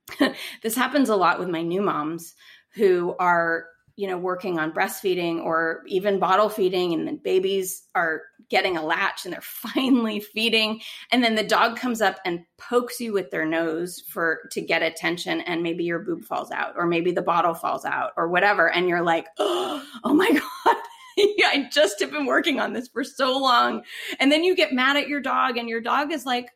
this 0.62 0.76
happens 0.76 1.08
a 1.08 1.16
lot 1.16 1.38
with 1.38 1.48
my 1.48 1.62
new 1.62 1.82
moms 1.82 2.34
who 2.74 3.14
are 3.18 3.66
you 3.96 4.08
know 4.08 4.18
working 4.18 4.58
on 4.58 4.72
breastfeeding 4.72 5.40
or 5.40 5.82
even 5.86 6.18
bottle 6.18 6.48
feeding 6.48 6.92
and 6.92 7.06
the 7.06 7.12
babies 7.12 7.84
are 7.94 8.22
getting 8.50 8.76
a 8.76 8.84
latch 8.84 9.24
and 9.24 9.32
they're 9.32 9.40
finally 9.42 10.20
feeding. 10.20 10.80
And 11.10 11.22
then 11.22 11.34
the 11.34 11.44
dog 11.44 11.76
comes 11.76 12.00
up 12.00 12.18
and 12.24 12.44
pokes 12.58 13.00
you 13.00 13.12
with 13.12 13.30
their 13.30 13.44
nose 13.44 14.02
for 14.08 14.48
to 14.52 14.60
get 14.60 14.82
attention 14.82 15.40
and 15.42 15.62
maybe 15.62 15.84
your 15.84 16.00
boob 16.00 16.24
falls 16.24 16.50
out 16.50 16.74
or 16.76 16.86
maybe 16.86 17.12
the 17.12 17.22
bottle 17.22 17.54
falls 17.54 17.84
out 17.84 18.12
or 18.16 18.28
whatever. 18.28 18.70
And 18.70 18.88
you're 18.88 19.02
like 19.02 19.26
oh, 19.38 19.84
oh 20.04 20.14
my 20.14 20.30
god 20.64 20.76
I 21.16 21.68
just 21.70 22.00
have 22.00 22.10
been 22.10 22.26
working 22.26 22.58
on 22.58 22.72
this 22.72 22.88
for 22.88 23.04
so 23.04 23.38
long. 23.38 23.84
And 24.18 24.32
then 24.32 24.42
you 24.42 24.56
get 24.56 24.72
mad 24.72 24.96
at 24.96 25.08
your 25.08 25.20
dog 25.20 25.56
and 25.56 25.68
your 25.68 25.80
dog 25.80 26.12
is 26.12 26.26
like 26.26 26.50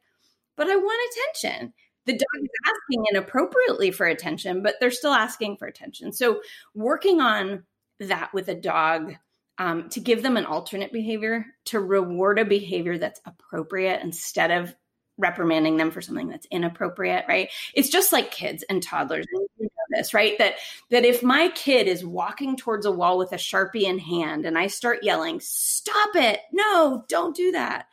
but 0.56 0.68
I 0.68 0.76
want 0.76 1.32
attention. 1.40 1.72
The 2.04 2.12
dog 2.14 2.42
is 2.42 2.48
asking 2.66 3.04
inappropriately 3.12 3.92
for 3.92 4.06
attention, 4.06 4.62
but 4.62 4.74
they're 4.80 4.90
still 4.90 5.12
asking 5.12 5.56
for 5.56 5.68
attention. 5.68 6.12
So, 6.12 6.40
working 6.74 7.20
on 7.20 7.64
that 8.00 8.34
with 8.34 8.48
a 8.48 8.54
dog 8.54 9.14
um, 9.58 9.88
to 9.90 10.00
give 10.00 10.22
them 10.22 10.36
an 10.36 10.46
alternate 10.46 10.92
behavior, 10.92 11.46
to 11.66 11.80
reward 11.80 12.38
a 12.38 12.44
behavior 12.44 12.96
that's 12.98 13.20
appropriate 13.26 14.02
instead 14.02 14.50
of 14.50 14.74
reprimanding 15.18 15.76
them 15.76 15.90
for 15.90 16.00
something 16.00 16.28
that's 16.28 16.46
inappropriate, 16.50 17.24
right? 17.28 17.50
It's 17.74 17.88
just 17.88 18.12
like 18.12 18.30
kids 18.30 18.64
and 18.70 18.82
toddlers. 18.82 19.26
You 19.32 19.48
know 19.60 19.68
this, 19.90 20.14
right? 20.14 20.38
That 20.38 20.54
that 20.90 21.04
if 21.04 21.22
my 21.22 21.48
kid 21.54 21.88
is 21.88 22.04
walking 22.04 22.56
towards 22.56 22.86
a 22.86 22.92
wall 22.92 23.18
with 23.18 23.32
a 23.32 23.36
Sharpie 23.36 23.82
in 23.82 23.98
hand 23.98 24.46
and 24.46 24.56
I 24.56 24.68
start 24.68 25.02
yelling, 25.02 25.40
"Stop 25.40 26.10
it. 26.14 26.40
No, 26.52 27.04
don't 27.08 27.36
do 27.36 27.52
that." 27.52 27.86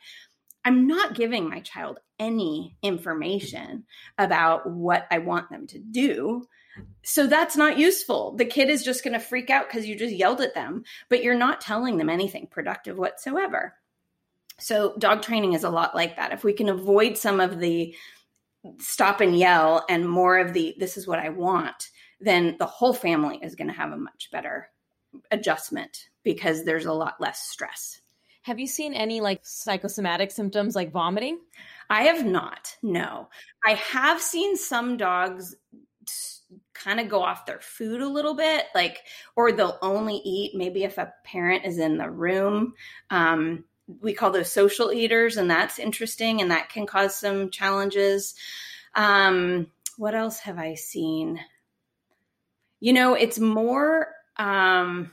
I'm 0.64 0.86
not 0.86 1.14
giving 1.14 1.48
my 1.48 1.60
child 1.60 1.98
any 2.18 2.76
information 2.82 3.84
about 4.18 4.68
what 4.68 5.06
I 5.10 5.18
want 5.18 5.48
them 5.48 5.66
to 5.68 5.78
do. 5.78 6.46
So 7.02 7.26
that's 7.26 7.56
not 7.56 7.78
useful. 7.78 8.34
The 8.36 8.44
kid 8.44 8.68
is 8.68 8.82
just 8.82 9.04
going 9.04 9.14
to 9.14 9.20
freak 9.20 9.50
out 9.50 9.68
because 9.68 9.86
you 9.86 9.96
just 9.96 10.14
yelled 10.14 10.40
at 10.40 10.54
them, 10.54 10.84
but 11.08 11.22
you're 11.22 11.34
not 11.34 11.60
telling 11.60 11.98
them 11.98 12.10
anything 12.10 12.48
productive 12.50 12.98
whatsoever. 12.98 13.74
So, 14.58 14.94
dog 14.98 15.22
training 15.22 15.52
is 15.52 15.64
a 15.64 15.70
lot 15.70 15.94
like 15.94 16.16
that. 16.16 16.32
If 16.32 16.42
we 16.42 16.54
can 16.54 16.68
avoid 16.68 17.18
some 17.18 17.40
of 17.40 17.60
the 17.60 17.94
stop 18.78 19.20
and 19.20 19.38
yell 19.38 19.84
and 19.88 20.08
more 20.08 20.38
of 20.38 20.52
the 20.52 20.74
this 20.78 20.96
is 20.96 21.06
what 21.06 21.18
I 21.18 21.28
want, 21.28 21.90
then 22.20 22.56
the 22.58 22.66
whole 22.66 22.94
family 22.94 23.38
is 23.42 23.54
going 23.54 23.68
to 23.68 23.74
have 23.74 23.92
a 23.92 23.96
much 23.96 24.30
better 24.32 24.68
adjustment 25.30 26.08
because 26.22 26.64
there's 26.64 26.86
a 26.86 26.92
lot 26.92 27.20
less 27.20 27.40
stress. 27.40 28.00
Have 28.42 28.58
you 28.58 28.66
seen 28.66 28.94
any 28.94 29.20
like 29.20 29.40
psychosomatic 29.42 30.30
symptoms 30.30 30.74
like 30.74 30.92
vomiting? 30.92 31.38
I 31.90 32.04
have 32.04 32.24
not. 32.24 32.76
No. 32.82 33.28
I 33.64 33.74
have 33.74 34.20
seen 34.20 34.56
some 34.56 34.96
dogs 34.96 35.54
kind 36.76 37.00
of 37.00 37.08
go 37.08 37.22
off 37.22 37.46
their 37.46 37.60
food 37.60 38.00
a 38.00 38.08
little 38.08 38.34
bit, 38.34 38.66
like, 38.74 39.02
or 39.34 39.52
they'll 39.52 39.78
only 39.82 40.16
eat 40.16 40.54
maybe 40.54 40.84
if 40.84 40.98
a 40.98 41.12
parent 41.24 41.64
is 41.64 41.78
in 41.78 41.98
the 41.98 42.10
room. 42.10 42.74
Um, 43.10 43.64
we 44.00 44.12
call 44.12 44.30
those 44.30 44.52
social 44.52 44.92
eaters, 44.92 45.36
and 45.36 45.50
that's 45.50 45.78
interesting, 45.78 46.40
and 46.40 46.50
that 46.50 46.68
can 46.68 46.86
cause 46.86 47.14
some 47.14 47.50
challenges. 47.50 48.34
Um, 48.94 49.68
what 49.96 50.14
else 50.14 50.40
have 50.40 50.58
I 50.58 50.74
seen? 50.74 51.40
You 52.80 52.92
know, 52.92 53.14
it's 53.14 53.38
more. 53.38 54.08
Um, 54.36 55.12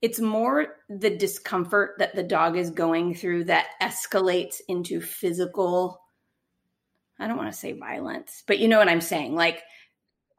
it's 0.00 0.20
more 0.20 0.76
the 0.90 1.16
discomfort 1.16 1.94
that 1.98 2.14
the 2.14 2.22
dog 2.22 2.58
is 2.58 2.70
going 2.70 3.14
through 3.14 3.44
that 3.44 3.68
escalates 3.80 4.60
into 4.68 5.00
physical 5.00 6.02
I 7.18 7.28
don't 7.28 7.36
want 7.36 7.52
to 7.52 7.58
say 7.58 7.72
violence, 7.72 8.42
but 8.46 8.58
you 8.58 8.68
know 8.68 8.78
what 8.78 8.88
I'm 8.88 9.00
saying? 9.00 9.34
Like 9.34 9.62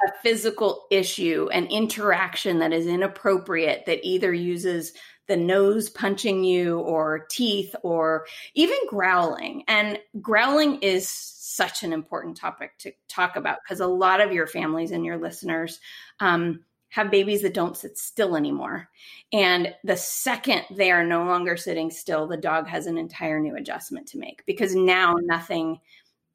a 0.03 0.12
physical 0.21 0.86
issue, 0.91 1.49
an 1.51 1.67
interaction 1.67 2.60
that 2.60 2.73
is 2.73 2.88
inappropriate 2.88 3.86
that 3.86 4.05
either 4.05 4.34
uses 4.34 4.93
the 5.27 5.38
nose 5.38 5.89
punching 5.89 6.43
you 6.43 6.79
or 6.79 7.25
teeth 7.29 7.75
or 7.84 8.25
even 8.53 8.77
growling. 8.88 9.63
And 9.67 9.99
growling 10.21 10.79
is 10.81 11.10
such 11.10 11.84
an 11.84 11.93
important 11.93 12.38
topic 12.38 12.77
to 12.79 12.91
talk 13.08 13.36
about 13.36 13.60
because 13.63 13.79
a 13.79 13.88
lot 13.88 14.21
of 14.21 14.34
your 14.34 14.47
families 14.47 14.91
and 14.91 15.05
your 15.05 15.17
listeners 15.17 15.79
um, 16.19 16.63
have 16.89 17.12
babies 17.12 17.41
that 17.41 17.53
don't 17.53 17.77
sit 17.77 17.97
still 17.97 18.36
anymore. 18.36 18.89
And 19.34 19.73
the 19.84 19.97
second 19.97 20.63
they 20.71 20.91
are 20.91 21.05
no 21.05 21.25
longer 21.25 21.58
sitting 21.58 21.89
still, 21.91 22.27
the 22.27 22.38
dog 22.38 22.67
has 22.67 22.86
an 22.86 22.97
entire 22.97 23.39
new 23.39 23.55
adjustment 23.55 24.08
to 24.10 24.19
make 24.19 24.45
because 24.45 24.75
now 24.75 25.15
nothing 25.19 25.79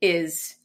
is 0.01 0.57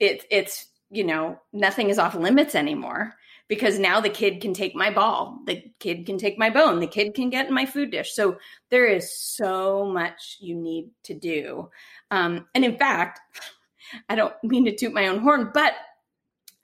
it, 0.00 0.24
it's 0.30 0.66
you 0.90 1.04
know, 1.04 1.40
nothing 1.52 1.90
is 1.90 1.98
off 1.98 2.14
limits 2.14 2.54
anymore 2.54 3.14
because 3.48 3.78
now 3.78 4.00
the 4.00 4.10
kid 4.10 4.40
can 4.40 4.52
take 4.52 4.74
my 4.74 4.90
ball, 4.90 5.40
the 5.46 5.62
kid 5.80 6.06
can 6.06 6.18
take 6.18 6.38
my 6.38 6.50
bone, 6.50 6.80
the 6.80 6.86
kid 6.86 7.14
can 7.14 7.30
get 7.30 7.48
in 7.48 7.54
my 7.54 7.64
food 7.64 7.90
dish. 7.90 8.12
So 8.12 8.36
there 8.70 8.86
is 8.86 9.12
so 9.12 9.86
much 9.86 10.36
you 10.40 10.54
need 10.54 10.90
to 11.04 11.14
do. 11.14 11.70
Um, 12.10 12.46
and 12.54 12.64
in 12.64 12.76
fact, 12.76 13.20
I 14.08 14.14
don't 14.14 14.34
mean 14.42 14.66
to 14.66 14.76
toot 14.76 14.92
my 14.92 15.08
own 15.08 15.20
horn, 15.20 15.50
but 15.54 15.72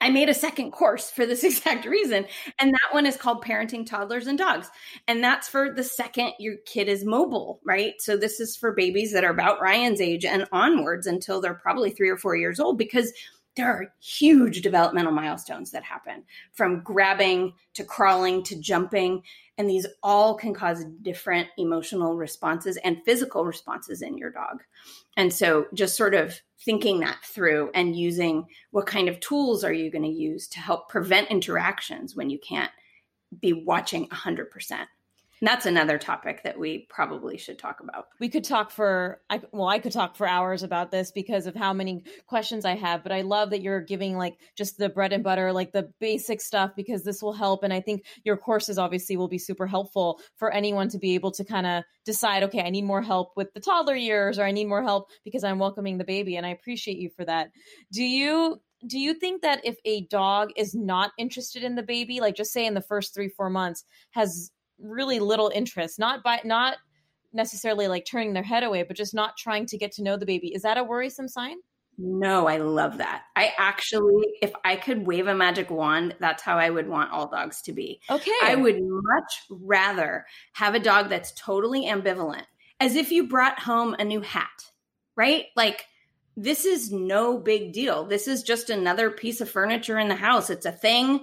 I 0.04 0.10
made 0.10 0.28
a 0.28 0.34
second 0.34 0.72
course 0.72 1.10
for 1.10 1.24
this 1.24 1.42
exact 1.44 1.86
reason. 1.86 2.26
And 2.58 2.72
that 2.72 2.92
one 2.92 3.06
is 3.06 3.16
called 3.16 3.42
Parenting 3.42 3.86
Toddlers 3.86 4.26
and 4.26 4.36
Dogs. 4.36 4.68
And 5.08 5.24
that's 5.24 5.48
for 5.48 5.72
the 5.72 5.84
second 5.84 6.32
your 6.38 6.56
kid 6.66 6.88
is 6.88 7.06
mobile, 7.06 7.60
right? 7.64 7.94
So 8.00 8.18
this 8.18 8.38
is 8.38 8.56
for 8.56 8.72
babies 8.72 9.12
that 9.12 9.24
are 9.24 9.30
about 9.30 9.62
Ryan's 9.62 10.02
age 10.02 10.26
and 10.26 10.46
onwards 10.52 11.06
until 11.06 11.40
they're 11.40 11.54
probably 11.54 11.90
three 11.90 12.10
or 12.10 12.18
four 12.18 12.36
years 12.36 12.60
old 12.60 12.76
because 12.76 13.10
there 13.56 13.68
are 13.68 13.92
huge 14.00 14.62
developmental 14.62 15.12
milestones 15.12 15.70
that 15.70 15.84
happen 15.84 16.24
from 16.52 16.82
grabbing 16.82 17.52
to 17.74 17.84
crawling 17.84 18.42
to 18.44 18.58
jumping. 18.58 19.22
And 19.58 19.70
these 19.70 19.86
all 20.02 20.34
can 20.34 20.52
cause 20.52 20.84
different 21.02 21.48
emotional 21.56 22.16
responses 22.16 22.76
and 22.78 23.02
physical 23.04 23.44
responses 23.44 24.02
in 24.02 24.18
your 24.18 24.30
dog. 24.30 24.62
And 25.16 25.32
so 25.32 25.66
just 25.72 25.96
sort 25.96 26.14
of 26.14 26.40
thinking 26.64 27.00
that 27.00 27.18
through 27.24 27.70
and 27.74 27.94
using 27.94 28.46
what 28.72 28.86
kind 28.86 29.08
of 29.08 29.20
tools 29.20 29.62
are 29.62 29.72
you 29.72 29.90
going 29.90 30.02
to 30.02 30.08
use 30.08 30.48
to 30.48 30.58
help 30.58 30.88
prevent 30.88 31.30
interactions 31.30 32.16
when 32.16 32.30
you 32.30 32.38
can't 32.38 32.72
be 33.40 33.52
watching 33.52 34.08
100%. 34.08 34.86
That's 35.44 35.66
another 35.66 35.98
topic 35.98 36.42
that 36.44 36.58
we 36.58 36.86
probably 36.88 37.36
should 37.36 37.58
talk 37.58 37.80
about. 37.80 38.06
We 38.18 38.28
could 38.28 38.44
talk 38.44 38.70
for 38.70 39.20
I 39.28 39.40
well 39.52 39.68
I 39.68 39.78
could 39.78 39.92
talk 39.92 40.16
for 40.16 40.26
hours 40.26 40.62
about 40.62 40.90
this 40.90 41.12
because 41.12 41.46
of 41.46 41.54
how 41.54 41.72
many 41.72 42.04
questions 42.26 42.64
I 42.64 42.74
have, 42.76 43.02
but 43.02 43.12
I 43.12 43.20
love 43.22 43.50
that 43.50 43.60
you're 43.60 43.80
giving 43.80 44.16
like 44.16 44.38
just 44.56 44.78
the 44.78 44.88
bread 44.88 45.12
and 45.12 45.22
butter, 45.22 45.52
like 45.52 45.72
the 45.72 45.90
basic 46.00 46.40
stuff 46.40 46.70
because 46.74 47.02
this 47.02 47.22
will 47.22 47.32
help 47.32 47.62
and 47.62 47.72
I 47.72 47.80
think 47.80 48.04
your 48.24 48.36
courses 48.36 48.78
obviously 48.78 49.16
will 49.16 49.28
be 49.28 49.38
super 49.38 49.66
helpful 49.66 50.20
for 50.36 50.50
anyone 50.50 50.88
to 50.88 50.98
be 50.98 51.14
able 51.14 51.32
to 51.32 51.44
kind 51.44 51.66
of 51.66 51.84
decide 52.04 52.42
okay, 52.44 52.62
I 52.62 52.70
need 52.70 52.84
more 52.84 53.02
help 53.02 53.32
with 53.36 53.52
the 53.52 53.60
toddler 53.60 53.96
years 53.96 54.38
or 54.38 54.44
I 54.44 54.52
need 54.52 54.66
more 54.66 54.82
help 54.82 55.10
because 55.24 55.44
I'm 55.44 55.58
welcoming 55.58 55.98
the 55.98 56.04
baby 56.04 56.36
and 56.36 56.46
I 56.46 56.50
appreciate 56.50 56.98
you 56.98 57.10
for 57.10 57.24
that. 57.24 57.50
Do 57.92 58.02
you 58.02 58.60
do 58.86 58.98
you 58.98 59.14
think 59.14 59.42
that 59.42 59.64
if 59.64 59.76
a 59.84 60.06
dog 60.06 60.50
is 60.56 60.74
not 60.74 61.12
interested 61.18 61.62
in 61.62 61.74
the 61.74 61.82
baby 61.82 62.20
like 62.20 62.34
just 62.34 62.52
say 62.52 62.66
in 62.66 62.74
the 62.74 62.80
first 62.80 63.14
3 63.14 63.28
4 63.28 63.50
months 63.50 63.84
has 64.10 64.50
really 64.78 65.18
little 65.18 65.50
interest 65.54 65.98
not 65.98 66.22
by 66.22 66.40
not 66.44 66.76
necessarily 67.32 67.88
like 67.88 68.04
turning 68.04 68.32
their 68.32 68.42
head 68.42 68.62
away 68.62 68.82
but 68.82 68.96
just 68.96 69.14
not 69.14 69.36
trying 69.36 69.66
to 69.66 69.78
get 69.78 69.92
to 69.92 70.02
know 70.02 70.16
the 70.16 70.26
baby. 70.26 70.54
Is 70.54 70.62
that 70.62 70.78
a 70.78 70.84
worrisome 70.84 71.28
sign? 71.28 71.56
No 71.96 72.48
i 72.48 72.58
love 72.58 72.98
that. 72.98 73.22
I 73.36 73.52
actually 73.56 74.26
if 74.42 74.52
i 74.64 74.76
could 74.76 75.06
wave 75.06 75.26
a 75.26 75.34
magic 75.34 75.70
wand 75.70 76.16
that's 76.18 76.42
how 76.42 76.58
i 76.58 76.68
would 76.68 76.88
want 76.88 77.12
all 77.12 77.28
dogs 77.28 77.62
to 77.62 77.72
be. 77.72 78.00
Okay. 78.10 78.32
I 78.42 78.54
would 78.54 78.80
much 78.80 79.42
rather 79.50 80.26
have 80.54 80.74
a 80.74 80.80
dog 80.80 81.08
that's 81.08 81.32
totally 81.32 81.86
ambivalent 81.86 82.44
as 82.80 82.96
if 82.96 83.12
you 83.12 83.28
brought 83.28 83.60
home 83.60 83.94
a 83.98 84.04
new 84.04 84.20
hat 84.20 84.50
right? 85.16 85.46
Like 85.56 85.86
this 86.36 86.64
is 86.64 86.90
no 86.90 87.38
big 87.38 87.72
deal. 87.72 88.04
This 88.04 88.26
is 88.26 88.42
just 88.42 88.70
another 88.70 89.10
piece 89.10 89.40
of 89.40 89.50
furniture 89.50 89.98
in 89.98 90.08
the 90.08 90.16
house. 90.16 90.50
It's 90.50 90.66
a 90.66 90.72
thing 90.72 91.20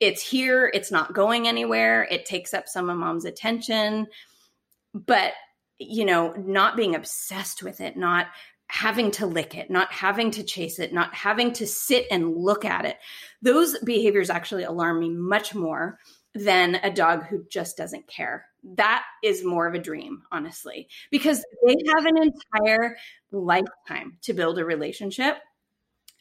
it's 0.00 0.22
here, 0.22 0.70
it's 0.72 0.90
not 0.90 1.14
going 1.14 1.46
anywhere, 1.46 2.08
it 2.10 2.24
takes 2.24 2.54
up 2.54 2.68
some 2.68 2.90
of 2.90 2.96
mom's 2.96 3.24
attention. 3.24 4.06
But, 4.92 5.34
you 5.78 6.04
know, 6.04 6.32
not 6.32 6.76
being 6.76 6.94
obsessed 6.94 7.62
with 7.62 7.80
it, 7.80 7.96
not 7.96 8.26
having 8.66 9.10
to 9.10 9.26
lick 9.26 9.56
it, 9.56 9.70
not 9.70 9.92
having 9.92 10.30
to 10.30 10.42
chase 10.42 10.78
it, 10.78 10.92
not 10.92 11.14
having 11.14 11.52
to 11.52 11.66
sit 11.66 12.06
and 12.10 12.36
look 12.36 12.64
at 12.64 12.84
it. 12.84 12.96
Those 13.42 13.78
behaviors 13.78 14.30
actually 14.30 14.64
alarm 14.64 15.00
me 15.00 15.10
much 15.10 15.54
more 15.54 15.98
than 16.34 16.76
a 16.76 16.90
dog 16.90 17.24
who 17.24 17.44
just 17.48 17.76
doesn't 17.76 18.06
care. 18.06 18.46
That 18.76 19.04
is 19.24 19.44
more 19.44 19.66
of 19.66 19.74
a 19.74 19.80
dream, 19.80 20.22
honestly, 20.30 20.88
because 21.10 21.44
they 21.66 21.76
have 21.88 22.06
an 22.06 22.16
entire 22.16 22.96
lifetime 23.32 24.18
to 24.22 24.32
build 24.32 24.58
a 24.58 24.64
relationship. 24.64 25.38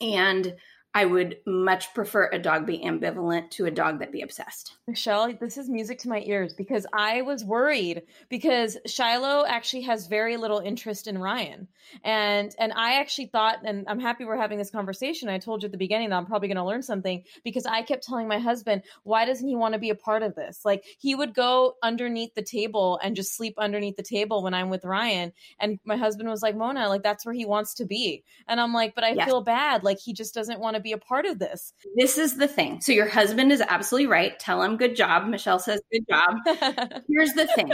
And 0.02 0.56
I 0.96 1.06
would 1.06 1.38
much 1.46 1.94
prefer 1.94 2.30
a 2.32 2.40
dog 2.40 2.66
be 2.66 2.80
ambivalent 2.80 3.52
to 3.52 3.68
a 3.68 3.72
dog 3.72 4.00
that 4.00 4.12
be 4.12 4.22
obsessed. 4.22 4.76
Michelle, 4.88 5.32
this 5.40 5.56
is 5.56 5.70
music 5.70 6.00
to 6.00 6.10
my 6.10 6.24
ears 6.26 6.54
because 6.54 6.88
I 6.92 7.22
was 7.22 7.46
worried 7.46 8.02
because 8.28 8.76
Shiloh 8.88 9.46
actually 9.48 9.84
has 9.84 10.08
very 10.08 10.36
little 10.36 10.58
interest 10.58 11.08
in 11.08 11.20
Ryan. 11.20 11.68
And 12.04 12.56
and 12.58 12.74
I 12.74 13.00
actually 13.00 13.28
thought 13.28 13.60
and 13.64 13.86
I'm 13.88 14.00
happy 14.00 14.26
we're 14.26 14.36
having 14.36 14.58
this 14.58 14.72
conversation. 14.72 15.30
I 15.30 15.38
told 15.38 15.62
you 15.62 15.68
at 15.68 15.72
the 15.72 15.78
beginning 15.78 16.10
that 16.10 16.16
I'm 16.16 16.26
probably 16.26 16.48
going 16.48 16.58
to 16.58 16.66
learn 16.66 16.82
something 16.82 17.24
because 17.44 17.68
I 17.68 17.84
kept 17.84 18.04
telling 18.04 18.28
my 18.28 18.40
husband, 18.40 18.82
"Why 19.04 19.26
doesn't 19.26 19.48
he 19.48 19.56
want 19.56 19.74
to 19.74 19.80
be 19.80 19.92
a 19.92 19.96
part 19.96 20.24
of 20.24 20.34
this?" 20.34 20.62
Like 20.66 20.84
he 20.98 21.14
would 21.14 21.36
go 21.36 21.76
underneath 21.84 22.34
the 22.34 22.42
table 22.42 23.00
and 23.04 23.16
just 23.16 23.36
sleep 23.36 23.54
underneath 23.60 23.96
the 23.96 24.04
table 24.04 24.42
when 24.42 24.56
I'm 24.56 24.70
with 24.70 24.86
Ryan, 24.86 25.34
and 25.60 25.80
my 25.86 25.98
husband 25.98 26.30
was 26.30 26.42
like, 26.42 26.56
"Mona, 26.56 26.90
like 26.90 27.04
that's 27.04 27.26
where 27.26 27.36
he 27.36 27.46
wants 27.46 27.76
to 27.76 27.86
be." 27.86 28.24
And 28.48 28.60
I'm 28.60 28.74
like, 28.74 28.96
"But 28.96 29.04
I 29.04 29.12
yes. 29.12 29.28
feel 29.28 29.42
bad. 29.42 29.84
Like 29.84 30.00
he 30.00 30.14
just 30.14 30.34
doesn't 30.34 30.60
want 30.60 30.76
to 30.76 30.79
be 30.80 30.92
a 30.92 30.98
part 30.98 31.26
of 31.26 31.40
this." 31.40 31.74
This 31.96 32.18
is 32.18 32.38
the 32.38 32.48
thing. 32.48 32.82
So 32.82 32.92
your 32.92 33.08
husband 33.08 33.52
is 33.52 33.62
absolutely 33.62 34.08
right. 34.08 34.38
Tell 34.40 34.62
him 34.62 34.78
good 34.78 34.96
job. 34.96 35.28
Michelle 35.28 35.60
says, 35.60 35.82
good 35.92 36.06
job. 36.10 36.38
Here's 37.10 37.34
the 37.34 37.48
thing 37.56 37.72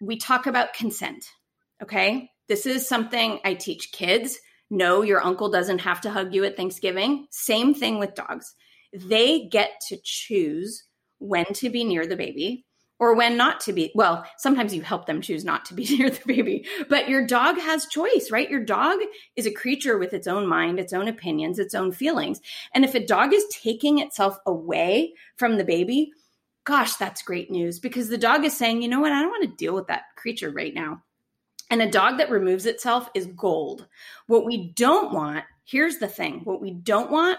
we 0.00 0.16
talk 0.16 0.46
about 0.46 0.74
consent. 0.74 1.24
Okay. 1.82 2.30
This 2.48 2.66
is 2.66 2.88
something 2.88 3.38
I 3.44 3.54
teach 3.54 3.92
kids. 3.92 4.38
No, 4.70 5.02
your 5.02 5.24
uncle 5.24 5.50
doesn't 5.50 5.80
have 5.80 6.00
to 6.02 6.10
hug 6.10 6.34
you 6.34 6.44
at 6.44 6.56
Thanksgiving. 6.56 7.26
Same 7.30 7.74
thing 7.74 7.98
with 7.98 8.14
dogs. 8.14 8.54
They 8.92 9.46
get 9.46 9.70
to 9.88 9.98
choose 10.02 10.84
when 11.18 11.46
to 11.54 11.70
be 11.70 11.84
near 11.84 12.06
the 12.06 12.16
baby. 12.16 12.64
Or 13.00 13.14
when 13.14 13.36
not 13.36 13.58
to 13.60 13.72
be. 13.72 13.90
Well, 13.94 14.24
sometimes 14.36 14.74
you 14.74 14.82
help 14.82 15.06
them 15.06 15.22
choose 15.22 15.44
not 15.44 15.64
to 15.64 15.74
be 15.74 15.84
near 15.98 16.10
the 16.10 16.20
baby, 16.26 16.66
but 16.88 17.08
your 17.08 17.26
dog 17.26 17.58
has 17.58 17.86
choice, 17.86 18.30
right? 18.30 18.48
Your 18.48 18.62
dog 18.62 18.98
is 19.34 19.46
a 19.46 19.52
creature 19.52 19.98
with 19.98 20.12
its 20.12 20.28
own 20.28 20.46
mind, 20.46 20.78
its 20.78 20.92
own 20.92 21.08
opinions, 21.08 21.58
its 21.58 21.74
own 21.74 21.90
feelings. 21.90 22.40
And 22.74 22.84
if 22.84 22.94
a 22.94 23.04
dog 23.04 23.32
is 23.32 23.44
taking 23.50 23.98
itself 23.98 24.38
away 24.46 25.14
from 25.36 25.56
the 25.56 25.64
baby, 25.64 26.12
gosh, 26.64 26.94
that's 26.94 27.22
great 27.22 27.50
news 27.50 27.80
because 27.80 28.10
the 28.10 28.18
dog 28.18 28.44
is 28.44 28.56
saying, 28.56 28.82
you 28.82 28.88
know 28.88 29.00
what, 29.00 29.12
I 29.12 29.20
don't 29.20 29.30
want 29.30 29.50
to 29.50 29.56
deal 29.56 29.74
with 29.74 29.88
that 29.88 30.02
creature 30.16 30.50
right 30.50 30.74
now. 30.74 31.02
And 31.70 31.80
a 31.80 31.90
dog 31.90 32.18
that 32.18 32.30
removes 32.30 32.66
itself 32.66 33.08
is 33.14 33.26
gold. 33.26 33.86
What 34.26 34.44
we 34.44 34.72
don't 34.72 35.12
want, 35.12 35.44
here's 35.64 35.98
the 35.98 36.08
thing 36.08 36.40
what 36.44 36.60
we 36.60 36.72
don't 36.72 37.10
want 37.10 37.38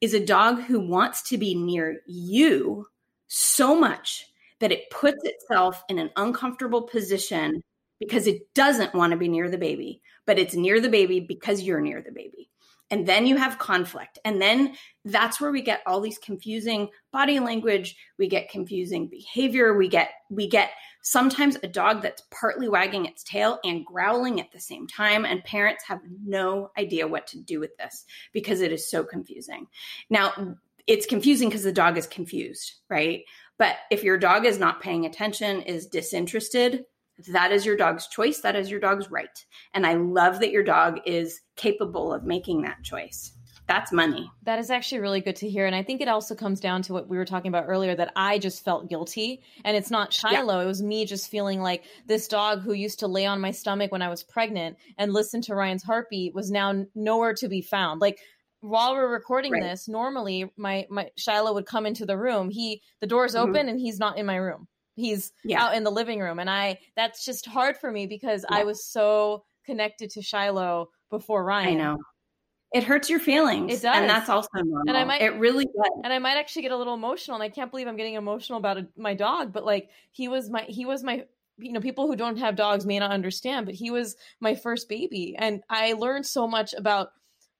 is 0.00 0.14
a 0.14 0.24
dog 0.24 0.62
who 0.62 0.80
wants 0.80 1.22
to 1.28 1.38
be 1.38 1.54
near 1.54 2.00
you 2.06 2.86
so 3.26 3.78
much 3.78 4.27
that 4.60 4.72
it 4.72 4.90
puts 4.90 5.22
itself 5.24 5.82
in 5.88 5.98
an 5.98 6.10
uncomfortable 6.16 6.82
position 6.82 7.62
because 8.00 8.26
it 8.26 8.42
doesn't 8.54 8.94
want 8.94 9.12
to 9.12 9.16
be 9.16 9.28
near 9.28 9.50
the 9.50 9.58
baby, 9.58 10.02
but 10.26 10.38
it's 10.38 10.54
near 10.54 10.80
the 10.80 10.88
baby 10.88 11.20
because 11.20 11.62
you're 11.62 11.80
near 11.80 12.02
the 12.02 12.12
baby. 12.12 12.50
And 12.90 13.06
then 13.06 13.26
you 13.26 13.36
have 13.36 13.58
conflict. 13.58 14.18
And 14.24 14.40
then 14.40 14.74
that's 15.04 15.40
where 15.40 15.50
we 15.50 15.60
get 15.60 15.82
all 15.86 16.00
these 16.00 16.16
confusing 16.16 16.88
body 17.12 17.38
language, 17.38 17.96
we 18.18 18.28
get 18.28 18.48
confusing 18.48 19.08
behavior, 19.08 19.76
we 19.76 19.88
get 19.88 20.10
we 20.30 20.48
get 20.48 20.70
sometimes 21.02 21.56
a 21.62 21.68
dog 21.68 22.02
that's 22.02 22.22
partly 22.30 22.68
wagging 22.68 23.04
its 23.04 23.22
tail 23.22 23.58
and 23.62 23.84
growling 23.84 24.40
at 24.40 24.50
the 24.52 24.60
same 24.60 24.86
time 24.86 25.24
and 25.24 25.44
parents 25.44 25.84
have 25.86 26.00
no 26.24 26.70
idea 26.78 27.06
what 27.06 27.26
to 27.26 27.40
do 27.40 27.60
with 27.60 27.76
this 27.76 28.04
because 28.32 28.60
it 28.60 28.72
is 28.72 28.90
so 28.90 29.04
confusing. 29.04 29.66
Now, 30.08 30.56
it's 30.86 31.06
confusing 31.06 31.50
because 31.50 31.64
the 31.64 31.72
dog 31.72 31.98
is 31.98 32.06
confused, 32.06 32.74
right? 32.88 33.24
But 33.58 33.76
if 33.90 34.04
your 34.04 34.18
dog 34.18 34.46
is 34.46 34.58
not 34.58 34.80
paying 34.80 35.04
attention, 35.04 35.62
is 35.62 35.86
disinterested, 35.86 36.84
that 37.32 37.50
is 37.50 37.66
your 37.66 37.76
dog's 37.76 38.06
choice. 38.06 38.40
That 38.40 38.56
is 38.56 38.70
your 38.70 38.80
dog's 38.80 39.10
right. 39.10 39.44
And 39.74 39.86
I 39.86 39.94
love 39.94 40.40
that 40.40 40.52
your 40.52 40.62
dog 40.62 41.00
is 41.04 41.40
capable 41.56 42.12
of 42.12 42.24
making 42.24 42.62
that 42.62 42.84
choice. 42.84 43.32
That's 43.66 43.92
money. 43.92 44.30
That 44.44 44.58
is 44.58 44.70
actually 44.70 45.02
really 45.02 45.20
good 45.20 45.36
to 45.36 45.48
hear. 45.48 45.66
And 45.66 45.76
I 45.76 45.82
think 45.82 46.00
it 46.00 46.08
also 46.08 46.34
comes 46.34 46.58
down 46.58 46.80
to 46.82 46.94
what 46.94 47.06
we 47.06 47.18
were 47.18 47.26
talking 47.26 47.50
about 47.50 47.66
earlier 47.68 47.94
that 47.94 48.12
I 48.16 48.38
just 48.38 48.64
felt 48.64 48.88
guilty. 48.88 49.42
And 49.62 49.76
it's 49.76 49.90
not 49.90 50.12
Shiloh. 50.12 50.56
Yeah. 50.56 50.62
It 50.62 50.66
was 50.66 50.82
me 50.82 51.04
just 51.04 51.30
feeling 51.30 51.60
like 51.60 51.84
this 52.06 52.28
dog 52.28 52.62
who 52.62 52.72
used 52.72 53.00
to 53.00 53.08
lay 53.08 53.26
on 53.26 53.42
my 53.42 53.50
stomach 53.50 53.92
when 53.92 54.00
I 54.00 54.08
was 54.08 54.22
pregnant 54.22 54.78
and 54.96 55.12
listen 55.12 55.42
to 55.42 55.54
Ryan's 55.54 55.82
heartbeat 55.82 56.34
was 56.34 56.50
now 56.50 56.86
nowhere 56.94 57.34
to 57.34 57.48
be 57.48 57.60
found. 57.60 58.00
Like 58.00 58.20
while 58.60 58.94
we're 58.94 59.12
recording 59.12 59.52
right. 59.52 59.62
this, 59.62 59.88
normally 59.88 60.50
my 60.56 60.86
my 60.90 61.10
Shiloh 61.16 61.54
would 61.54 61.66
come 61.66 61.86
into 61.86 62.06
the 62.06 62.16
room. 62.16 62.50
He 62.50 62.82
the 63.00 63.06
door's 63.06 63.34
mm-hmm. 63.34 63.50
open 63.50 63.68
and 63.68 63.78
he's 63.80 63.98
not 63.98 64.18
in 64.18 64.26
my 64.26 64.36
room. 64.36 64.68
He's 64.94 65.32
yeah. 65.44 65.62
out 65.62 65.74
in 65.74 65.84
the 65.84 65.92
living 65.92 66.20
room, 66.20 66.38
and 66.38 66.50
I 66.50 66.78
that's 66.96 67.24
just 67.24 67.46
hard 67.46 67.76
for 67.76 67.90
me 67.90 68.06
because 68.06 68.44
yeah. 68.50 68.58
I 68.58 68.64
was 68.64 68.84
so 68.84 69.44
connected 69.64 70.10
to 70.10 70.22
Shiloh 70.22 70.88
before 71.10 71.44
Ryan. 71.44 71.68
I 71.68 71.74
know. 71.74 71.98
It 72.74 72.84
hurts 72.84 73.08
your 73.08 73.18
feelings. 73.18 73.72
It 73.72 73.82
does. 73.82 73.96
And 73.96 74.10
that's 74.10 74.28
also 74.28 74.48
normal. 74.54 74.82
And 74.88 74.96
I 74.96 75.04
might, 75.04 75.22
it 75.22 75.38
really 75.38 75.64
does. 75.64 75.90
And 76.04 76.12
I 76.12 76.18
might 76.18 76.36
actually 76.36 76.62
get 76.62 76.72
a 76.72 76.76
little 76.76 76.92
emotional. 76.92 77.36
And 77.36 77.42
I 77.42 77.48
can't 77.48 77.70
believe 77.70 77.86
I'm 77.86 77.96
getting 77.96 78.12
emotional 78.12 78.58
about 78.58 78.76
a, 78.76 78.86
my 78.94 79.14
dog. 79.14 79.54
But 79.54 79.64
like, 79.64 79.88
he 80.12 80.28
was 80.28 80.50
my, 80.50 80.66
he 80.68 80.84
was 80.84 81.02
my, 81.02 81.24
you 81.56 81.72
know, 81.72 81.80
people 81.80 82.06
who 82.06 82.14
don't 82.14 82.36
have 82.36 82.56
dogs 82.56 82.84
may 82.84 82.98
not 82.98 83.10
understand, 83.10 83.64
but 83.64 83.74
he 83.74 83.90
was 83.90 84.16
my 84.40 84.54
first 84.54 84.86
baby. 84.86 85.34
And 85.38 85.62
I 85.70 85.94
learned 85.94 86.26
so 86.26 86.46
much 86.46 86.74
about 86.74 87.08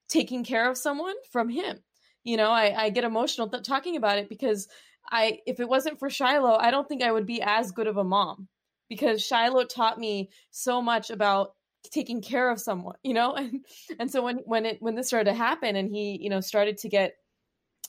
taking 0.09 0.45
care 0.45 0.71
of 0.71 0.79
someone 0.79 1.15
from 1.31 1.49
him. 1.49 1.79
You 2.25 2.37
know, 2.37 2.51
I, 2.51 2.85
I 2.85 2.91
get 2.91 3.05
emotional 3.05 3.49
th- 3.49 3.63
talking 3.63 3.97
about 3.97 4.19
it 4.19 4.29
because 4.29 4.69
I, 5.11 5.41
if 5.47 5.61
it 5.61 5.69
wasn't 5.69 5.99
for 5.99 6.11
Shiloh, 6.11 6.57
I 6.57 6.71
don't 6.71 6.89
think 6.89 7.03
I 7.03 7.13
would 7.13 7.27
be 7.27 7.41
as 7.43 7.73
good 7.73 7.87
of 7.87 7.97
a 7.97 8.05
mom 8.05 8.49
because 8.89 9.23
Shiloh 9.25 9.65
taught 9.65 9.99
me 9.99 10.31
so 10.51 10.83
much 10.83 11.11
about 11.11 11.53
taking 11.91 12.21
care 12.21 12.51
of 12.51 12.61
someone, 12.61 12.97
you 13.03 13.15
know, 13.15 13.35
and 13.37 13.65
and 13.99 14.11
so 14.11 14.23
when 14.23 14.39
when 14.39 14.67
it 14.67 14.79
when 14.81 14.95
this 14.95 15.09
started 15.09 15.31
to 15.31 15.37
happen 15.37 15.77
and 15.77 15.91
he, 15.91 16.19
you 16.21 16.31
know, 16.31 16.41
started 16.41 16.79
to 16.79 16.89
get 16.89 17.15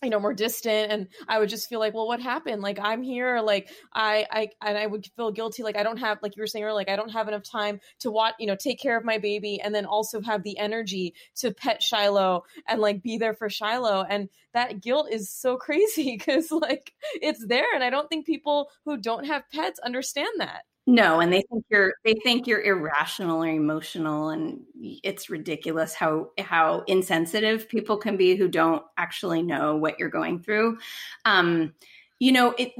you 0.02 0.10
know 0.10 0.20
more 0.20 0.34
distant 0.34 0.92
and 0.92 1.08
i 1.28 1.38
would 1.38 1.50
just 1.50 1.68
feel 1.68 1.80
like 1.80 1.94
well 1.94 2.08
what 2.08 2.22
happened? 2.22 2.62
Like 2.62 2.80
i'm 2.82 3.02
here 3.02 3.42
like 3.42 3.70
i 3.94 4.26
i 4.32 4.50
and 4.62 4.78
i 4.78 4.86
would 4.86 5.06
feel 5.16 5.32
guilty 5.32 5.64
like 5.64 5.78
i 5.78 5.84
don't 5.84 5.98
have 5.98 6.20
like 6.22 6.36
you 6.36 6.42
were 6.42 6.48
saying 6.48 6.64
earlier 6.64 6.76
like 6.76 6.90
i 6.90 6.96
don't 6.96 7.12
have 7.12 7.28
enough 7.28 7.44
time 7.44 7.80
to 8.00 8.12
watch 8.12 8.36
you 8.40 8.48
know 8.48 8.56
take 8.56 8.80
care 8.80 8.98
of 8.98 9.04
my 9.04 9.18
baby 9.18 9.60
and 9.62 9.74
then 9.76 9.86
also 9.86 10.22
have 10.22 10.44
the 10.44 10.58
energy 10.58 11.14
to 11.36 11.52
pet 11.52 11.82
shiloh 11.82 12.44
and 12.68 12.80
like 12.80 13.04
be 13.04 13.18
there 13.18 13.34
for 13.34 13.50
shiloh 13.50 14.06
and 14.10 14.30
that 14.54 14.82
guilt 14.82 15.08
is 15.12 15.30
so 15.30 15.58
crazy 15.66 16.16
because 16.18 16.52
like 16.52 16.94
it's 17.22 17.46
there 17.48 17.74
and 17.74 17.84
i 17.84 17.90
don't 17.90 18.08
think 18.08 18.26
people 18.26 18.70
who 18.86 18.98
don't 18.98 19.26
have 19.26 19.44
pets 19.52 19.80
understand 19.80 20.30
that 20.38 20.64
no, 20.90 21.20
and 21.20 21.32
they 21.32 21.44
think 21.52 21.66
you're 21.70 21.94
they 22.04 22.16
think 22.16 22.48
you're 22.48 22.64
irrational 22.64 23.44
or 23.44 23.48
emotional 23.48 24.30
and 24.30 24.62
it's 24.82 25.30
ridiculous 25.30 25.94
how 25.94 26.32
how 26.40 26.84
insensitive 26.88 27.70
people 27.70 27.98
can 27.98 28.18
be 28.18 28.36
who 28.36 28.48
don't 28.48 28.82
actually 28.98 29.44
know 29.44 29.76
what 29.76 30.00
you're 30.00 30.10
going 30.10 30.42
through. 30.42 30.80
Um 31.26 31.76
you 32.18 32.32
know, 32.32 32.56
it 32.58 32.74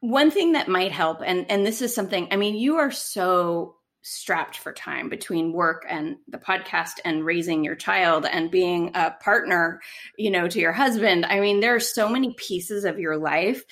one 0.00 0.30
thing 0.30 0.52
that 0.52 0.68
might 0.68 0.92
help 0.92 1.22
and 1.24 1.50
and 1.50 1.66
this 1.66 1.80
is 1.80 1.94
something 1.94 2.28
I 2.30 2.36
mean 2.36 2.54
you 2.54 2.76
are 2.76 2.90
so 2.90 3.76
strapped 4.02 4.58
for 4.58 4.70
time 4.70 5.08
between 5.08 5.54
work 5.54 5.86
and 5.88 6.16
the 6.28 6.36
podcast 6.36 7.00
and 7.06 7.24
raising 7.24 7.64
your 7.64 7.76
child 7.76 8.26
and 8.30 8.50
being 8.50 8.90
a 8.94 9.12
partner, 9.22 9.80
you 10.18 10.30
know, 10.30 10.46
to 10.46 10.60
your 10.60 10.72
husband. 10.72 11.24
I 11.24 11.40
mean, 11.40 11.60
there 11.60 11.74
are 11.74 11.80
so 11.80 12.10
many 12.10 12.34
pieces 12.34 12.84
of 12.84 12.98
your 12.98 13.16
life 13.16 13.64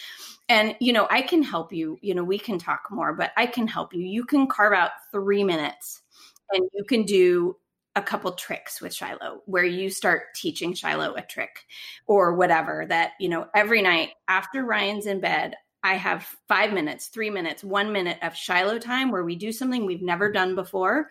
and, 0.52 0.76
you 0.80 0.92
know, 0.92 1.06
I 1.10 1.22
can 1.22 1.42
help 1.42 1.72
you. 1.72 1.98
You 2.02 2.14
know, 2.14 2.22
we 2.22 2.38
can 2.38 2.58
talk 2.58 2.82
more, 2.90 3.14
but 3.14 3.30
I 3.38 3.46
can 3.46 3.66
help 3.66 3.94
you. 3.94 4.02
You 4.02 4.26
can 4.26 4.46
carve 4.46 4.74
out 4.74 4.90
three 5.10 5.42
minutes 5.42 6.02
and 6.50 6.68
you 6.74 6.84
can 6.84 7.04
do 7.04 7.56
a 7.96 8.02
couple 8.02 8.30
tricks 8.32 8.78
with 8.78 8.92
Shiloh 8.92 9.40
where 9.46 9.64
you 9.64 9.88
start 9.88 10.34
teaching 10.34 10.74
Shiloh 10.74 11.14
a 11.14 11.22
trick 11.22 11.60
or 12.06 12.34
whatever 12.34 12.84
that, 12.90 13.12
you 13.18 13.30
know, 13.30 13.46
every 13.54 13.80
night 13.80 14.10
after 14.28 14.62
Ryan's 14.62 15.06
in 15.06 15.20
bed, 15.20 15.54
I 15.82 15.94
have 15.94 16.28
five 16.48 16.74
minutes, 16.74 17.06
three 17.06 17.30
minutes, 17.30 17.64
one 17.64 17.90
minute 17.90 18.18
of 18.20 18.36
Shiloh 18.36 18.78
time 18.78 19.10
where 19.10 19.24
we 19.24 19.36
do 19.36 19.52
something 19.52 19.86
we've 19.86 20.02
never 20.02 20.30
done 20.30 20.54
before. 20.54 21.08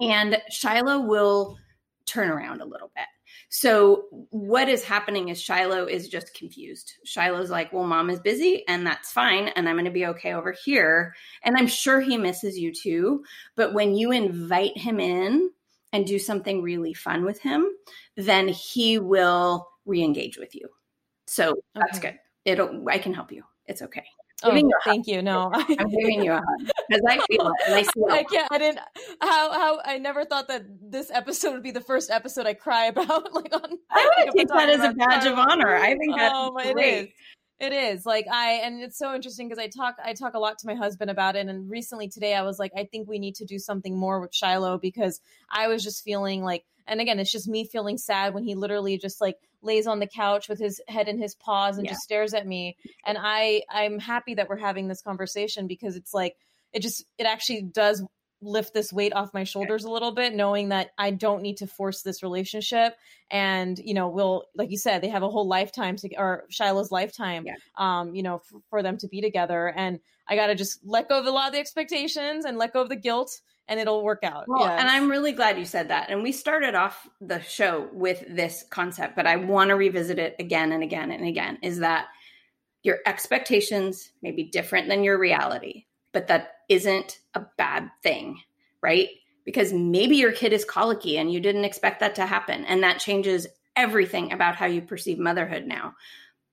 And 0.00 0.36
Shiloh 0.50 1.02
will 1.02 1.58
turn 2.06 2.28
around 2.28 2.60
a 2.60 2.66
little 2.66 2.90
bit. 2.96 3.06
So 3.54 4.06
what 4.30 4.70
is 4.70 4.82
happening 4.82 5.28
is 5.28 5.38
Shiloh 5.38 5.84
is 5.84 6.08
just 6.08 6.32
confused. 6.32 6.94
Shiloh's 7.04 7.50
like, 7.50 7.70
well, 7.70 7.84
mom 7.84 8.08
is 8.08 8.18
busy 8.18 8.64
and 8.66 8.86
that's 8.86 9.12
fine. 9.12 9.48
And 9.48 9.68
I'm 9.68 9.74
going 9.74 9.84
to 9.84 9.90
be 9.90 10.06
okay 10.06 10.32
over 10.32 10.52
here. 10.64 11.14
And 11.44 11.54
I'm 11.58 11.66
sure 11.66 12.00
he 12.00 12.16
misses 12.16 12.58
you 12.58 12.72
too. 12.72 13.22
But 13.54 13.74
when 13.74 13.94
you 13.94 14.10
invite 14.10 14.78
him 14.78 14.98
in 14.98 15.50
and 15.92 16.06
do 16.06 16.18
something 16.18 16.62
really 16.62 16.94
fun 16.94 17.26
with 17.26 17.42
him, 17.42 17.66
then 18.16 18.48
he 18.48 18.98
will 18.98 19.68
re-engage 19.84 20.38
with 20.38 20.54
you. 20.54 20.66
So 21.26 21.54
that's 21.74 21.98
okay. 21.98 22.12
good. 22.12 22.18
It'll, 22.52 22.88
I 22.88 22.96
can 22.96 23.12
help 23.12 23.30
you. 23.32 23.44
It's 23.66 23.82
okay. 23.82 24.06
Oh, 24.44 24.70
thank 24.84 25.06
you. 25.06 25.22
No, 25.22 25.50
I'm 25.54 25.88
giving 25.88 26.24
you 26.24 26.32
a 26.32 26.36
hug 26.36 26.70
because 26.88 27.02
I 27.08 27.18
feel 27.30 27.48
it. 27.48 27.52
And 27.66 27.74
I, 27.74 27.82
see 27.82 27.90
it. 27.96 28.10
I 28.10 28.24
can't. 28.24 28.48
I 28.50 28.58
didn't. 28.58 28.80
How? 29.20 29.52
How? 29.52 29.80
I 29.84 29.98
never 29.98 30.24
thought 30.24 30.48
that 30.48 30.64
this 30.80 31.10
episode 31.10 31.52
would 31.52 31.62
be 31.62 31.70
the 31.70 31.80
first 31.80 32.10
episode 32.10 32.46
I 32.46 32.54
cry 32.54 32.86
about. 32.86 33.32
Like 33.32 33.54
on. 33.54 33.78
I 33.90 34.10
would 34.18 34.34
take 34.36 34.48
that 34.48 34.68
as 34.68 34.84
a 34.84 34.92
badge 34.92 35.26
of 35.26 35.38
honor. 35.38 35.74
I 35.74 35.96
think 35.96 36.16
that's 36.16 36.34
oh, 36.34 36.50
great. 36.52 36.76
It 36.76 37.04
is. 37.04 37.08
It 37.60 37.72
is 37.72 38.04
like 38.04 38.26
I, 38.30 38.54
and 38.64 38.82
it's 38.82 38.98
so 38.98 39.14
interesting 39.14 39.48
because 39.48 39.62
I 39.62 39.68
talk, 39.68 39.94
I 40.04 40.14
talk 40.14 40.34
a 40.34 40.38
lot 40.40 40.58
to 40.58 40.66
my 40.66 40.74
husband 40.74 41.12
about 41.12 41.36
it. 41.36 41.46
And 41.46 41.70
recently 41.70 42.08
today, 42.08 42.34
I 42.34 42.42
was 42.42 42.58
like, 42.58 42.72
I 42.76 42.84
think 42.90 43.08
we 43.08 43.20
need 43.20 43.36
to 43.36 43.44
do 43.44 43.60
something 43.60 43.96
more 43.96 44.20
with 44.20 44.34
Shiloh 44.34 44.78
because 44.78 45.20
I 45.48 45.68
was 45.68 45.84
just 45.84 46.02
feeling 46.02 46.42
like, 46.42 46.64
and 46.88 47.00
again, 47.00 47.20
it's 47.20 47.30
just 47.30 47.46
me 47.46 47.64
feeling 47.64 47.98
sad 47.98 48.34
when 48.34 48.42
he 48.42 48.56
literally 48.56 48.98
just 48.98 49.20
like 49.20 49.36
lays 49.62 49.86
on 49.86 50.00
the 50.00 50.06
couch 50.06 50.48
with 50.48 50.58
his 50.58 50.80
head 50.88 51.08
in 51.08 51.18
his 51.18 51.34
paws 51.34 51.78
and 51.78 51.86
yeah. 51.86 51.92
just 51.92 52.02
stares 52.02 52.34
at 52.34 52.46
me. 52.46 52.76
And 53.06 53.16
I, 53.20 53.62
I'm 53.70 53.98
happy 53.98 54.34
that 54.34 54.48
we're 54.48 54.56
having 54.56 54.88
this 54.88 55.02
conversation 55.02 55.66
because 55.66 55.96
it's 55.96 56.12
like, 56.12 56.36
it 56.72 56.80
just, 56.80 57.04
it 57.18 57.24
actually 57.24 57.62
does 57.62 58.02
lift 58.42 58.74
this 58.74 58.92
weight 58.92 59.12
off 59.14 59.32
my 59.32 59.44
shoulders 59.44 59.84
a 59.84 59.90
little 59.90 60.12
bit 60.12 60.34
knowing 60.34 60.70
that 60.70 60.90
I 60.98 61.10
don't 61.12 61.42
need 61.42 61.58
to 61.58 61.66
force 61.66 62.02
this 62.02 62.22
relationship 62.22 62.96
and 63.30 63.78
you 63.78 63.94
know 63.94 64.08
we'll 64.08 64.44
like 64.56 64.70
you 64.70 64.78
said 64.78 65.00
they 65.00 65.08
have 65.08 65.22
a 65.22 65.28
whole 65.28 65.46
lifetime 65.46 65.96
to 65.96 66.08
or 66.16 66.44
Shiloh's 66.50 66.90
lifetime 66.90 67.44
yeah. 67.46 67.54
um 67.76 68.14
you 68.14 68.22
know 68.22 68.36
f- 68.36 68.60
for 68.68 68.82
them 68.82 68.98
to 68.98 69.08
be 69.08 69.20
together 69.20 69.72
and 69.74 70.00
I 70.28 70.36
got 70.36 70.48
to 70.48 70.54
just 70.54 70.80
let 70.84 71.08
go 71.08 71.20
of 71.20 71.26
a 71.26 71.30
lot 71.30 71.48
of 71.48 71.52
the 71.52 71.60
expectations 71.60 72.44
and 72.44 72.58
let 72.58 72.72
go 72.72 72.82
of 72.82 72.88
the 72.88 72.96
guilt 72.96 73.40
and 73.68 73.80
it'll 73.80 74.02
work 74.02 74.22
out. 74.22 74.44
Well, 74.48 74.66
yes. 74.66 74.80
and 74.80 74.88
I'm 74.88 75.10
really 75.10 75.32
glad 75.32 75.58
you 75.58 75.64
said 75.64 75.88
that. 75.88 76.10
And 76.10 76.22
we 76.22 76.32
started 76.32 76.74
off 76.74 77.08
the 77.20 77.40
show 77.40 77.88
with 77.92 78.24
this 78.28 78.64
concept, 78.70 79.16
but 79.16 79.26
I 79.26 79.36
want 79.36 79.68
to 79.68 79.76
revisit 79.76 80.18
it 80.18 80.36
again 80.38 80.72
and 80.72 80.82
again 80.82 81.10
and 81.10 81.26
again 81.26 81.58
is 81.62 81.78
that 81.78 82.06
your 82.82 82.98
expectations 83.06 84.10
may 84.22 84.32
be 84.32 84.44
different 84.44 84.88
than 84.88 85.04
your 85.04 85.18
reality, 85.18 85.86
but 86.12 86.26
that 86.26 86.54
isn't 86.68 87.20
a 87.34 87.46
bad 87.56 87.90
thing, 88.02 88.40
right? 88.82 89.08
Because 89.44 89.72
maybe 89.72 90.16
your 90.16 90.32
kid 90.32 90.52
is 90.52 90.64
colicky 90.64 91.16
and 91.16 91.32
you 91.32 91.40
didn't 91.40 91.64
expect 91.64 92.00
that 92.00 92.16
to 92.16 92.26
happen. 92.26 92.64
And 92.64 92.82
that 92.82 92.98
changes 92.98 93.46
everything 93.76 94.32
about 94.32 94.56
how 94.56 94.66
you 94.66 94.82
perceive 94.82 95.18
motherhood 95.18 95.66
now. 95.66 95.94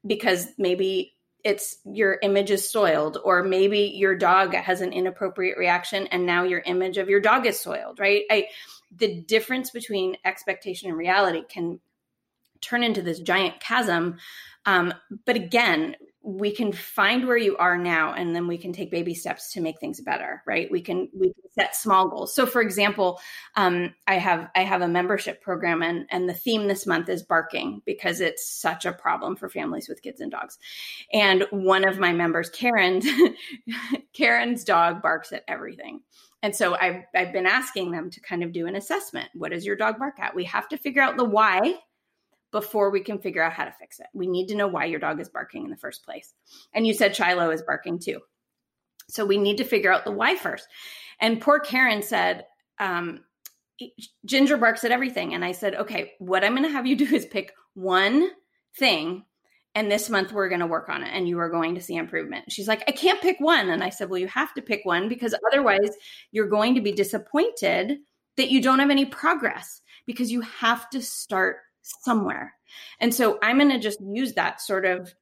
Because 0.05 0.47
maybe 0.57 1.14
it's 1.44 1.78
your 1.86 2.20
image 2.22 2.52
is 2.52 2.70
soiled 2.70 3.18
or 3.24 3.44
maybe 3.44 3.94
your 3.96 4.16
dog 4.16 4.54
has 4.54 4.82
an 4.82 4.92
inappropriate 4.92 5.58
reaction 5.58 6.08
and 6.08 6.26
now 6.26 6.44
your 6.44 6.60
image 6.60 6.98
of 6.98 7.10
your 7.10 7.20
dog 7.22 7.46
is 7.46 7.60
soiled 7.60 8.00
right? 8.00 8.24
I 8.30 8.48
the 8.96 9.22
difference 9.22 9.70
between 9.70 10.18
expectation 10.26 10.90
and 10.90 10.98
reality 10.98 11.44
can 11.48 11.80
turn 12.62 12.84
into 12.84 13.02
this 13.02 13.20
giant 13.20 13.60
chasm. 13.60 14.18
Um, 14.66 14.94
but 15.26 15.36
again 15.36 15.96
we 16.30 16.52
can 16.52 16.72
find 16.72 17.26
where 17.26 17.38
you 17.38 17.58
are 17.58 17.78
now 17.78 18.14
and 18.14 18.36
then 18.36 18.46
we 18.46 18.58
can 18.58 18.72
take 18.72 18.92
baby 18.92 19.16
steps 19.16 19.52
to 19.52 19.62
make 19.62 19.80
things 19.80 20.00
better 20.00 20.44
right 20.46 20.70
we 20.70 20.80
can 20.80 21.10
we 21.14 21.34
can 21.34 21.52
set 21.52 21.76
small 21.76 22.08
goals 22.08 22.36
so 22.36 22.46
for 22.46 22.62
example 22.62 23.20
um, 23.56 23.94
i 24.06 24.16
have 24.16 24.48
i 24.56 24.60
have 24.60 24.82
a 24.82 24.88
membership 24.88 25.42
program 25.42 25.82
and 25.82 26.06
and 26.12 26.30
the 26.30 26.34
theme 26.34 26.68
this 26.68 26.86
month 26.86 27.10
is 27.10 27.24
barking 27.24 27.82
because 27.86 28.22
it's 28.22 28.48
such 28.48 28.86
a 28.86 28.92
problem 28.92 29.36
for 29.36 29.50
families 29.50 29.90
with 29.90 30.04
kids 30.04 30.22
and 30.22 30.32
dogs 30.32 30.60
and 31.12 31.46
one 31.50 31.88
of 31.88 31.98
my 31.98 32.14
members 32.14 32.50
karen's 32.52 33.08
karen's 34.14 34.64
dog 34.64 35.02
barks 35.02 35.32
at 35.32 35.44
everything 35.48 36.00
and 36.42 36.56
so 36.56 36.76
I've, 36.76 37.04
I've 37.14 37.34
been 37.34 37.46
asking 37.46 37.92
them 37.92 38.10
to 38.12 38.22
kind 38.22 38.44
of 38.44 38.54
do 38.54 38.66
an 38.66 38.78
assessment. 38.78 39.28
What 39.34 39.52
does 39.52 39.66
your 39.66 39.76
dog 39.76 40.00
bark 40.00 40.22
at? 40.22 40.34
We 40.34 40.46
have 40.46 40.70
to 40.70 40.78
figure 40.78 41.02
out 41.02 41.18
the 41.18 41.26
why 41.26 41.76
before 42.52 42.89
we 42.89 43.02
can 43.02 43.20
figure 43.20 43.43
out 43.43 43.54
how 43.54 43.66
to 43.66 43.72
fix 43.72 44.00
it. 44.00 44.08
We 44.14 44.28
need 44.28 44.47
to 44.47 44.56
know 44.56 44.68
why 44.68 44.86
your 44.86 45.00
dog 45.00 45.20
is 45.20 45.30
barking 45.30 45.66
in 45.66 45.70
the 45.70 45.78
first 45.78 46.04
place. 46.04 46.34
And 46.74 46.86
you 46.86 46.93
said 46.93 47.16
Shiloh 47.16 47.52
is 47.52 47.62
barking 47.62 48.00
too. 48.00 48.20
So 49.08 49.26
we 49.26 49.38
need 49.38 49.58
to 49.58 49.64
figure 49.64 49.91
out 49.91 50.06
the 50.06 50.12
why 50.12 50.36
first. 50.36 50.68
And 51.20 51.41
poor 51.41 51.60
Karen 51.60 52.02
said, 52.02 52.45
um, 52.80 53.22
Ginger 54.26 54.58
barks 54.58 54.84
at 54.84 54.91
everything. 54.91 55.34
And 55.34 55.43
I 55.43 55.52
said, 55.52 55.76
okay, 55.76 56.14
what 56.20 56.43
I'm 56.43 56.54
going 56.54 56.64
to 56.64 56.70
have 56.70 56.88
you 56.88 56.95
do 56.95 57.06
is 57.06 57.26
pick 57.26 57.54
one 57.74 58.30
thing. 58.78 59.26
And 59.76 59.91
this 59.91 60.10
month 60.10 60.34
we're 60.34 60.50
going 60.50 60.62
to 60.62 60.68
work 60.68 60.89
on 60.89 61.04
it 61.04 61.12
and 61.14 61.28
you 61.28 61.39
are 61.39 61.50
going 61.50 61.76
to 61.76 61.82
see 61.82 61.95
improvement. 61.95 62.52
She's 62.52 62.68
like, 62.68 62.84
I 62.88 62.91
can't 62.91 63.22
pick 63.22 63.39
one. 63.39 63.70
And 63.70 63.84
I 63.84 63.89
said, 63.89 64.10
well, 64.10 64.20
you 64.20 64.28
have 64.28 64.54
to 64.56 64.62
pick 64.62 64.82
one 64.84 65.08
because 65.08 65.36
otherwise 65.47 65.91
you're 66.32 66.47
going 66.47 66.76
to 66.76 66.82
be 66.82 66.91
disappointed 66.91 68.00
that 68.38 68.50
you 68.50 68.62
don't 68.62 68.80
have 68.80 68.89
any 68.89 69.06
progress 69.06 69.82
because 70.06 70.32
you 70.32 70.41
have 70.41 70.89
to 70.89 71.02
start 71.02 71.58
somewhere. 71.82 72.54
And 73.00 73.14
so 73.14 73.40
I'm 73.42 73.58
going 73.58 73.70
to 73.70 73.80
just 73.80 74.00
use 74.02 74.34
that 74.34 74.62
sort 74.62 74.86
of, 74.86 75.14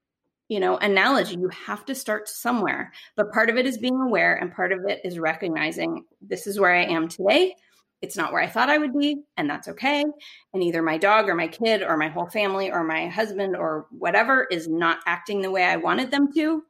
you 0.50 0.60
know, 0.60 0.78
analogy. 0.78 1.36
You 1.36 1.50
have 1.50 1.86
to 1.86 1.96
start 1.96 2.28
somewhere. 2.28 2.92
But 3.16 3.32
part 3.32 3.50
of 3.50 3.58
it 3.58 3.66
is 3.66 3.78
being 3.78 4.00
aware 4.00 4.36
and 4.36 4.54
part 4.54 4.72
of 4.72 4.86
it 4.86 5.02
is 5.04 5.20
recognizing 5.20 6.04
this 6.22 6.48
is 6.48 6.60
where 6.60 6.74
I 6.74 6.84
am 6.84 7.08
today. 7.08 7.56
It's 8.02 8.16
not 8.16 8.32
where 8.32 8.42
I 8.42 8.48
thought 8.48 8.70
I 8.70 8.78
would 8.78 8.96
be, 8.96 9.24
and 9.38 9.50
that's 9.50 9.68
okay. 9.70 10.06
And 10.54 10.64
either 10.64 10.84
my 10.84 11.00
dog 11.00 11.28
or 11.28 11.34
my 11.34 11.48
kid 11.48 11.82
or 11.82 11.98
my 11.98 12.10
whole 12.10 12.28
family 12.28 12.72
or 12.72 12.84
my 12.84 13.08
husband 13.08 13.56
or 13.56 13.88
whatever 13.90 14.46
is 14.52 14.68
not 14.68 15.00
acting 15.08 15.42
the 15.42 15.50
way 15.50 15.64
I 15.64 15.78
wanted 15.78 16.12
them 16.12 16.32
to. 16.34 16.64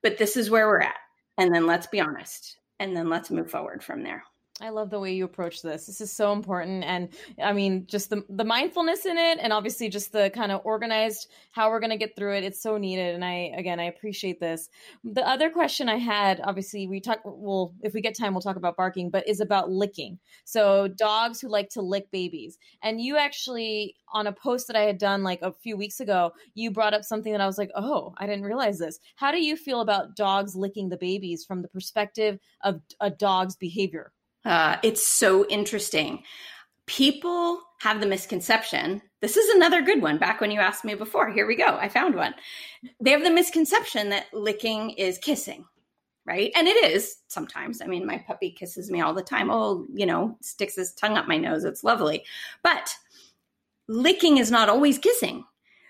But 0.00 0.16
this 0.16 0.36
is 0.36 0.48
where 0.48 0.68
we're 0.68 0.80
at. 0.80 0.94
And 1.38 1.52
then 1.52 1.66
let's 1.66 1.88
be 1.88 2.00
honest. 2.00 2.58
And 2.78 2.96
then 2.96 3.08
let's 3.08 3.30
move 3.30 3.50
forward 3.50 3.82
from 3.82 4.04
there. 4.04 4.22
I 4.60 4.68
love 4.68 4.88
the 4.90 5.00
way 5.00 5.12
you 5.12 5.24
approach 5.24 5.62
this. 5.62 5.86
This 5.86 6.00
is 6.00 6.12
so 6.12 6.32
important, 6.32 6.84
and 6.84 7.08
I 7.42 7.52
mean, 7.52 7.88
just 7.88 8.08
the 8.08 8.24
the 8.28 8.44
mindfulness 8.44 9.04
in 9.04 9.18
it, 9.18 9.38
and 9.42 9.52
obviously 9.52 9.88
just 9.88 10.12
the 10.12 10.30
kind 10.30 10.52
of 10.52 10.60
organized 10.64 11.28
how 11.50 11.70
we're 11.70 11.80
going 11.80 11.90
to 11.90 11.96
get 11.96 12.14
through 12.14 12.36
it. 12.36 12.44
It's 12.44 12.62
so 12.62 12.78
needed, 12.78 13.16
and 13.16 13.24
I 13.24 13.52
again 13.56 13.80
I 13.80 13.86
appreciate 13.86 14.38
this. 14.38 14.68
The 15.02 15.26
other 15.28 15.50
question 15.50 15.88
I 15.88 15.96
had, 15.96 16.40
obviously, 16.44 16.86
we 16.86 17.00
talk. 17.00 17.18
Well, 17.24 17.74
if 17.82 17.94
we 17.94 18.00
get 18.00 18.16
time, 18.16 18.32
we'll 18.32 18.42
talk 18.42 18.54
about 18.54 18.76
barking, 18.76 19.10
but 19.10 19.28
is 19.28 19.40
about 19.40 19.72
licking. 19.72 20.20
So 20.44 20.86
dogs 20.86 21.40
who 21.40 21.48
like 21.48 21.68
to 21.70 21.82
lick 21.82 22.12
babies, 22.12 22.56
and 22.80 23.00
you 23.00 23.16
actually 23.16 23.96
on 24.12 24.28
a 24.28 24.32
post 24.32 24.68
that 24.68 24.76
I 24.76 24.82
had 24.82 24.98
done 24.98 25.24
like 25.24 25.42
a 25.42 25.52
few 25.52 25.76
weeks 25.76 25.98
ago, 25.98 26.32
you 26.54 26.70
brought 26.70 26.94
up 26.94 27.04
something 27.04 27.32
that 27.32 27.40
I 27.40 27.46
was 27.46 27.58
like, 27.58 27.72
oh, 27.74 28.14
I 28.18 28.26
didn't 28.26 28.44
realize 28.44 28.78
this. 28.78 29.00
How 29.16 29.32
do 29.32 29.44
you 29.44 29.56
feel 29.56 29.80
about 29.80 30.14
dogs 30.14 30.54
licking 30.54 30.90
the 30.90 30.96
babies 30.96 31.44
from 31.44 31.62
the 31.62 31.68
perspective 31.68 32.38
of 32.62 32.80
a 33.00 33.10
dog's 33.10 33.56
behavior? 33.56 34.13
Uh, 34.44 34.76
it's 34.82 35.06
so 35.06 35.46
interesting. 35.48 36.22
People 36.86 37.62
have 37.80 38.00
the 38.00 38.06
misconception. 38.06 39.00
This 39.20 39.36
is 39.36 39.54
another 39.54 39.82
good 39.82 40.02
one. 40.02 40.18
Back 40.18 40.40
when 40.40 40.50
you 40.50 40.60
asked 40.60 40.84
me 40.84 40.94
before, 40.94 41.30
here 41.30 41.46
we 41.46 41.56
go. 41.56 41.76
I 41.76 41.88
found 41.88 42.14
one. 42.14 42.34
They 43.00 43.10
have 43.10 43.24
the 43.24 43.30
misconception 43.30 44.10
that 44.10 44.26
licking 44.34 44.90
is 44.90 45.18
kissing, 45.18 45.64
right? 46.26 46.52
And 46.54 46.68
it 46.68 46.84
is 46.84 47.16
sometimes. 47.28 47.80
I 47.80 47.86
mean, 47.86 48.06
my 48.06 48.18
puppy 48.26 48.50
kisses 48.50 48.90
me 48.90 49.00
all 49.00 49.14
the 49.14 49.22
time. 49.22 49.50
Oh, 49.50 49.86
you 49.94 50.04
know, 50.04 50.36
sticks 50.42 50.76
his 50.76 50.92
tongue 50.92 51.16
up 51.16 51.26
my 51.26 51.38
nose. 51.38 51.64
It's 51.64 51.84
lovely. 51.84 52.24
But 52.62 52.94
licking 53.88 54.38
is 54.38 54.50
not 54.50 54.68
always 54.68 54.98
kissing 54.98 55.44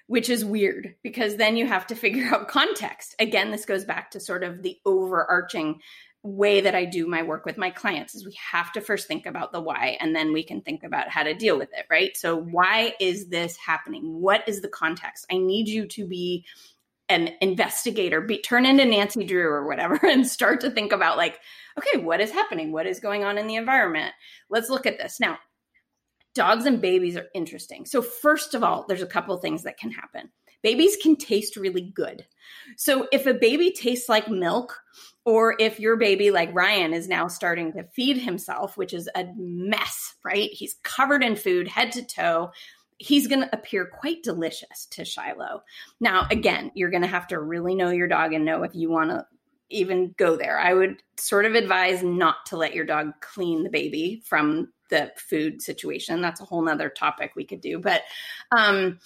which 0.07 0.28
is 0.28 0.44
weird 0.44 0.94
because 1.02 1.36
then 1.36 1.57
you 1.57 1.66
have 1.66 1.86
to 1.86 1.94
figure 1.94 2.26
out 2.34 2.48
context. 2.48 3.14
Again, 3.18 3.50
this 3.50 3.64
goes 3.64 3.84
back 3.84 4.11
to 4.11 4.20
sort 4.20 4.44
of 4.44 4.62
the 4.62 4.78
overarching 4.84 5.80
way 6.24 6.62
that 6.62 6.74
I 6.74 6.86
do 6.86 7.06
my 7.06 7.22
work 7.22 7.44
with 7.44 7.58
my 7.58 7.68
clients 7.68 8.14
is 8.14 8.24
we 8.24 8.36
have 8.50 8.72
to 8.72 8.80
first 8.80 9.06
think 9.06 9.26
about 9.26 9.52
the 9.52 9.60
why 9.60 9.98
and 10.00 10.16
then 10.16 10.32
we 10.32 10.42
can 10.42 10.62
think 10.62 10.82
about 10.82 11.10
how 11.10 11.22
to 11.22 11.34
deal 11.34 11.58
with 11.58 11.68
it, 11.74 11.84
right? 11.90 12.16
So 12.16 12.34
why 12.34 12.94
is 12.98 13.28
this 13.28 13.58
happening? 13.58 14.20
What 14.20 14.42
is 14.48 14.62
the 14.62 14.68
context? 14.68 15.26
I 15.30 15.36
need 15.36 15.68
you 15.68 15.86
to 15.88 16.06
be 16.06 16.46
an 17.10 17.28
investigator, 17.42 18.22
be 18.22 18.38
turn 18.38 18.64
into 18.64 18.86
Nancy 18.86 19.24
Drew 19.24 19.46
or 19.46 19.66
whatever 19.66 20.00
and 20.02 20.26
start 20.26 20.62
to 20.62 20.70
think 20.70 20.92
about 20.92 21.18
like, 21.18 21.38
okay, 21.78 22.02
what 22.02 22.22
is 22.22 22.30
happening? 22.30 22.72
What 22.72 22.86
is 22.86 23.00
going 23.00 23.22
on 23.22 23.36
in 23.36 23.46
the 23.46 23.56
environment? 23.56 24.12
Let's 24.48 24.70
look 24.70 24.86
at 24.86 24.96
this. 24.96 25.20
Now, 25.20 25.38
dogs 26.34 26.64
and 26.64 26.80
babies 26.80 27.18
are 27.18 27.26
interesting. 27.34 27.84
So 27.84 28.00
first 28.00 28.54
of 28.54 28.64
all, 28.64 28.86
there's 28.88 29.02
a 29.02 29.06
couple 29.06 29.36
things 29.36 29.64
that 29.64 29.76
can 29.76 29.90
happen. 29.90 30.30
Babies 30.62 30.96
can 30.96 31.16
taste 31.16 31.56
really 31.56 31.92
good. 31.94 32.24
So 32.78 33.06
if 33.12 33.26
a 33.26 33.34
baby 33.34 33.70
tastes 33.70 34.08
like 34.08 34.30
milk 34.30 34.80
or 35.24 35.56
if 35.58 35.80
your 35.80 35.96
baby, 35.96 36.30
like 36.30 36.54
Ryan, 36.54 36.92
is 36.92 37.08
now 37.08 37.28
starting 37.28 37.72
to 37.72 37.84
feed 37.94 38.18
himself, 38.18 38.76
which 38.76 38.92
is 38.92 39.08
a 39.14 39.26
mess, 39.36 40.14
right? 40.24 40.50
He's 40.52 40.76
covered 40.82 41.22
in 41.24 41.36
food, 41.36 41.66
head 41.68 41.92
to 41.92 42.04
toe. 42.04 42.50
He's 42.98 43.26
going 43.26 43.40
to 43.40 43.54
appear 43.54 43.86
quite 43.86 44.22
delicious 44.22 44.86
to 44.90 45.04
Shiloh. 45.04 45.62
Now, 46.00 46.26
again, 46.30 46.70
you're 46.74 46.90
going 46.90 47.02
to 47.02 47.08
have 47.08 47.26
to 47.28 47.40
really 47.40 47.74
know 47.74 47.90
your 47.90 48.08
dog 48.08 48.32
and 48.32 48.44
know 48.44 48.62
if 48.62 48.74
you 48.74 48.90
want 48.90 49.10
to 49.10 49.26
even 49.70 50.14
go 50.18 50.36
there. 50.36 50.58
I 50.58 50.74
would 50.74 51.02
sort 51.18 51.46
of 51.46 51.54
advise 51.54 52.02
not 52.02 52.46
to 52.46 52.56
let 52.56 52.74
your 52.74 52.84
dog 52.84 53.12
clean 53.20 53.62
the 53.62 53.70
baby 53.70 54.22
from 54.26 54.72
the 54.90 55.10
food 55.16 55.62
situation. 55.62 56.20
That's 56.20 56.40
a 56.40 56.44
whole 56.44 56.62
nother 56.62 56.90
topic 56.90 57.32
we 57.34 57.44
could 57.44 57.60
do. 57.60 57.78
But 57.78 58.02
um, 58.56 58.98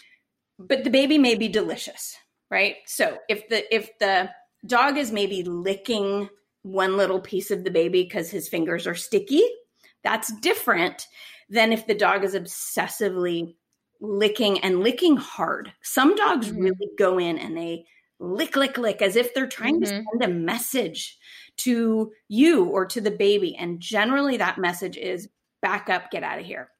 but 0.58 0.82
the 0.82 0.90
baby 0.90 1.16
may 1.16 1.36
be 1.36 1.48
delicious, 1.48 2.16
right? 2.50 2.76
So 2.86 3.18
if 3.28 3.48
the 3.48 3.74
if 3.74 3.96
the 3.98 4.30
dog 4.68 4.96
is 4.96 5.10
maybe 5.10 5.42
licking 5.42 6.28
one 6.62 6.96
little 6.96 7.20
piece 7.20 7.50
of 7.50 7.64
the 7.64 7.70
baby 7.70 8.04
because 8.04 8.30
his 8.30 8.48
fingers 8.48 8.86
are 8.86 8.94
sticky, 8.94 9.42
that's 10.04 10.32
different 10.40 11.06
than 11.48 11.72
if 11.72 11.86
the 11.86 11.94
dog 11.94 12.24
is 12.24 12.34
obsessively 12.34 13.54
licking 14.00 14.60
and 14.60 14.80
licking 14.80 15.16
hard. 15.16 15.72
Some 15.82 16.14
dogs 16.14 16.48
mm-hmm. 16.48 16.62
really 16.62 16.90
go 16.98 17.18
in 17.18 17.38
and 17.38 17.56
they 17.56 17.84
lick, 18.20 18.56
lick, 18.56 18.78
lick 18.78 19.02
as 19.02 19.16
if 19.16 19.34
they're 19.34 19.46
trying 19.46 19.80
mm-hmm. 19.80 19.84
to 19.84 20.04
send 20.20 20.22
a 20.22 20.28
message 20.28 21.18
to 21.58 22.12
you 22.28 22.64
or 22.66 22.86
to 22.86 23.00
the 23.00 23.10
baby. 23.10 23.56
And 23.56 23.80
generally, 23.80 24.36
that 24.36 24.58
message 24.58 24.96
is 24.96 25.28
back 25.62 25.88
up, 25.88 26.10
get 26.10 26.22
out 26.22 26.38
of 26.38 26.46
here. 26.46 26.70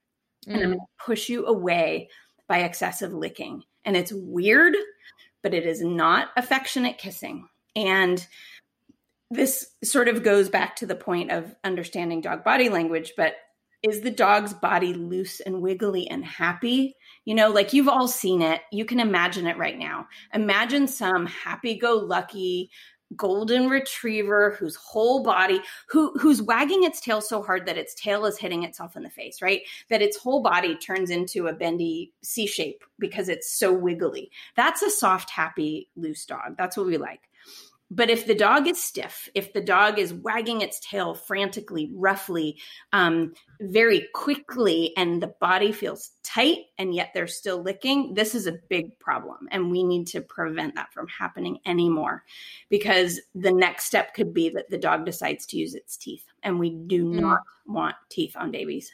Mm-hmm. 0.47 0.55
And 0.55 0.63
I'm 0.63 0.71
going 0.71 0.81
to 0.81 1.05
push 1.05 1.29
you 1.29 1.47
away 1.47 2.09
by 2.47 2.59
excessive 2.59 3.13
licking. 3.13 3.63
And 3.85 3.97
it's 3.97 4.13
weird, 4.13 4.77
but 5.43 5.55
it 5.55 5.67
is 5.67 5.83
not 5.83 6.29
affectionate 6.37 6.99
kissing. 6.99 7.49
And 7.77 8.25
this 9.31 9.67
sort 9.85 10.09
of 10.09 10.23
goes 10.23 10.49
back 10.49 10.77
to 10.77 10.87
the 10.87 10.95
point 10.95 11.31
of 11.31 11.55
understanding 11.65 12.21
dog 12.21 12.45
body 12.45 12.69
language, 12.69 13.13
but 13.17 13.35
is 13.83 14.01
the 14.01 14.11
dog's 14.11 14.53
body 14.53 14.93
loose 14.93 15.41
and 15.41 15.63
wiggly 15.63 16.09
and 16.09 16.25
happy? 16.25 16.97
You 17.25 17.35
know, 17.35 17.51
like 17.51 17.73
you've 17.73 17.89
all 17.89 18.09
seen 18.09 18.43
it. 18.43 18.61
You 18.73 18.85
can 18.85 18.99
imagine 19.01 19.47
it 19.47 19.59
right 19.59 19.79
now. 19.79 20.09
Imagine 20.35 20.89
some 20.89 21.27
happy 21.27 21.79
go 21.79 21.95
lucky 21.97 22.71
golden 23.17 23.69
retriever 23.69 24.51
whose 24.59 24.77
whole 24.77 25.23
body 25.23 25.61
who 25.89 26.13
who's 26.19 26.43
wagging 26.43 26.85
its 26.85 27.01
tail 27.01 27.23
so 27.23 27.43
hard 27.43 27.65
that 27.65 27.79
its 27.79 27.95
tail 27.95 28.27
is 28.27 28.37
hitting 28.37 28.65
itself 28.65 28.97
in 28.97 29.03
the 29.03 29.09
face 29.09 29.41
right 29.41 29.63
that 29.89 30.03
its 30.03 30.19
whole 30.19 30.43
body 30.43 30.77
turns 30.77 31.09
into 31.09 31.47
a 31.47 31.55
bendy 31.55 32.13
c 32.23 32.47
shape 32.47 32.85
because 32.99 33.31
it's 33.31 33.51
so 33.51 33.73
wiggly 33.73 34.31
that's 34.57 34.83
a 34.83 34.91
soft 34.91 35.31
happy 35.31 35.89
loose 35.97 36.27
dog 36.27 36.55
that's 36.59 36.77
what 36.77 36.87
we 36.87 36.99
like 36.99 37.28
but 37.91 38.11
if 38.11 38.27
the 38.27 38.35
dog 38.35 38.67
is 38.67 38.83
stiff, 38.83 39.31
if 39.35 39.53
the 39.55 39.63
dog 39.63 39.99
is 39.99 40.13
wagging 40.13 40.61
its 40.61 40.79
tail 40.81 41.15
frantically, 41.15 41.91
roughly, 41.95 42.59
um, 42.93 43.33
very 43.61 44.07
quickly, 44.15 44.93
and 44.97 45.23
the 45.23 45.35
body 45.41 45.73
feels 45.73 46.11
tight 46.23 46.67
and 46.79 46.95
yet 46.95 47.11
they're 47.15 47.27
still 47.27 47.63
licking, 47.63 48.13
this 48.13 48.35
is 48.35 48.47
a 48.47 48.59
big 48.69 48.99
problem. 48.99 49.49
And 49.51 49.71
we 49.71 49.83
need 49.83 50.07
to 50.09 50.21
prevent 50.21 50.75
that 50.75 50.93
from 50.93 51.09
happening 51.09 51.61
anymore 51.65 52.25
because 52.69 53.21
the 53.35 53.53
next 53.53 53.87
step 53.87 54.13
could 54.13 54.35
be 54.35 54.51
that 54.51 54.69
the 54.69 54.79
dog 54.79 55.07
decides 55.07 55.47
to 55.47 55.57
use 55.57 55.75
its 55.75 55.97
teeth. 55.97 56.25
And 56.43 56.59
we 56.59 56.71
do 56.71 57.05
mm. 57.05 57.21
not 57.21 57.41
want 57.67 57.97
teeth 58.11 58.37
on 58.37 58.51
babies. 58.51 58.93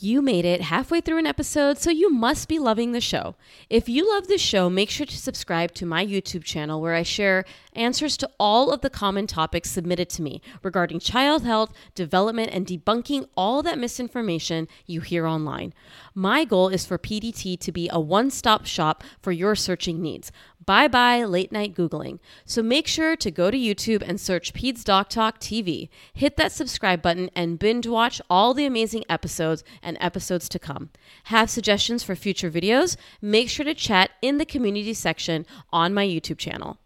You 0.00 0.22
made 0.22 0.46
it 0.46 0.62
halfway 0.62 1.02
through 1.02 1.18
an 1.18 1.26
episode, 1.26 1.76
so 1.76 1.90
you 1.90 2.10
must 2.10 2.48
be 2.48 2.58
loving 2.58 2.92
the 2.92 3.00
show. 3.00 3.34
If 3.68 3.90
you 3.90 4.08
love 4.10 4.26
the 4.26 4.38
show, 4.38 4.70
make 4.70 4.88
sure 4.88 5.04
to 5.04 5.16
subscribe 5.16 5.74
to 5.74 5.86
my 5.86 6.04
YouTube 6.04 6.44
channel 6.44 6.80
where 6.80 6.94
I 6.94 7.02
share 7.02 7.44
answers 7.74 8.16
to 8.18 8.30
all 8.40 8.72
of 8.72 8.80
the 8.80 8.88
common 8.88 9.26
topics 9.26 9.70
submitted 9.70 10.08
to 10.10 10.22
me 10.22 10.40
regarding 10.62 10.98
child 10.98 11.44
health, 11.44 11.72
development, 11.94 12.50
and 12.52 12.66
debunking 12.66 13.28
all 13.36 13.62
that 13.62 13.78
misinformation 13.78 14.66
you 14.86 15.02
hear 15.02 15.26
online. 15.26 15.74
My 16.14 16.44
goal 16.44 16.68
is 16.68 16.84
for 16.84 16.98
PDT 16.98 17.58
to 17.58 17.72
be 17.72 17.88
a 17.90 17.98
one 17.98 18.30
stop 18.30 18.66
shop 18.66 19.02
for 19.20 19.32
your 19.32 19.54
searching 19.54 20.02
needs. 20.02 20.30
Bye 20.64 20.88
bye 20.88 21.24
late 21.24 21.50
night 21.50 21.74
Googling. 21.74 22.18
So 22.44 22.62
make 22.62 22.86
sure 22.86 23.16
to 23.16 23.30
go 23.30 23.50
to 23.50 23.56
YouTube 23.56 24.02
and 24.06 24.20
search 24.20 24.52
Peds 24.52 24.84
Doc 24.84 25.08
Talk 25.08 25.40
TV. 25.40 25.88
Hit 26.12 26.36
that 26.36 26.52
subscribe 26.52 27.02
button 27.02 27.30
and 27.34 27.58
binge 27.58 27.86
watch 27.86 28.20
all 28.28 28.54
the 28.54 28.66
amazing 28.66 29.04
episodes 29.08 29.64
and 29.82 29.96
episodes 30.00 30.48
to 30.50 30.58
come. 30.58 30.90
Have 31.24 31.50
suggestions 31.50 32.02
for 32.02 32.14
future 32.14 32.50
videos? 32.50 32.96
Make 33.20 33.48
sure 33.48 33.64
to 33.64 33.74
chat 33.74 34.10
in 34.20 34.38
the 34.38 34.44
community 34.44 34.94
section 34.94 35.46
on 35.72 35.94
my 35.94 36.06
YouTube 36.06 36.38
channel. 36.38 36.78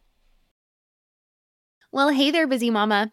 Well, 1.93 2.11
hey 2.11 2.31
there, 2.31 2.47
busy 2.47 2.71
mama. 2.71 3.13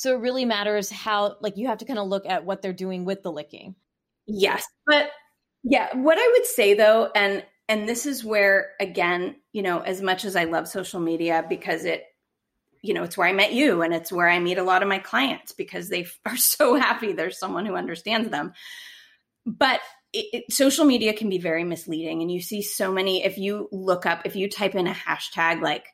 So 0.00 0.14
it 0.14 0.20
really 0.20 0.46
matters 0.46 0.88
how, 0.88 1.36
like, 1.42 1.58
you 1.58 1.66
have 1.66 1.76
to 1.78 1.84
kind 1.84 1.98
of 1.98 2.08
look 2.08 2.24
at 2.24 2.46
what 2.46 2.62
they're 2.62 2.72
doing 2.72 3.04
with 3.04 3.22
the 3.22 3.30
licking. 3.30 3.74
Yes. 4.26 4.64
But 4.86 5.10
yeah, 5.62 5.94
what 5.94 6.16
I 6.18 6.26
would 6.38 6.46
say 6.46 6.72
though, 6.72 7.10
and 7.14 7.44
and 7.68 7.86
this 7.86 8.06
is 8.06 8.24
where 8.24 8.72
again 8.80 9.36
you 9.52 9.62
know 9.62 9.78
as 9.78 10.02
much 10.02 10.24
as 10.24 10.34
i 10.34 10.44
love 10.44 10.66
social 10.66 10.98
media 10.98 11.44
because 11.48 11.84
it 11.84 12.02
you 12.82 12.92
know 12.92 13.04
it's 13.04 13.16
where 13.16 13.28
i 13.28 13.32
met 13.32 13.52
you 13.52 13.82
and 13.82 13.94
it's 13.94 14.10
where 14.10 14.28
i 14.28 14.40
meet 14.40 14.58
a 14.58 14.64
lot 14.64 14.82
of 14.82 14.88
my 14.88 14.98
clients 14.98 15.52
because 15.52 15.88
they 15.88 16.04
are 16.26 16.36
so 16.36 16.74
happy 16.74 17.12
there's 17.12 17.38
someone 17.38 17.64
who 17.64 17.76
understands 17.76 18.28
them 18.28 18.52
but 19.46 19.80
it, 20.12 20.26
it, 20.32 20.52
social 20.52 20.84
media 20.84 21.12
can 21.12 21.28
be 21.28 21.38
very 21.38 21.62
misleading 21.62 22.22
and 22.22 22.32
you 22.32 22.40
see 22.40 22.60
so 22.60 22.90
many 22.90 23.24
if 23.24 23.38
you 23.38 23.68
look 23.70 24.04
up 24.04 24.22
if 24.24 24.34
you 24.34 24.48
type 24.48 24.74
in 24.74 24.88
a 24.88 24.92
hashtag 24.92 25.62
like 25.62 25.86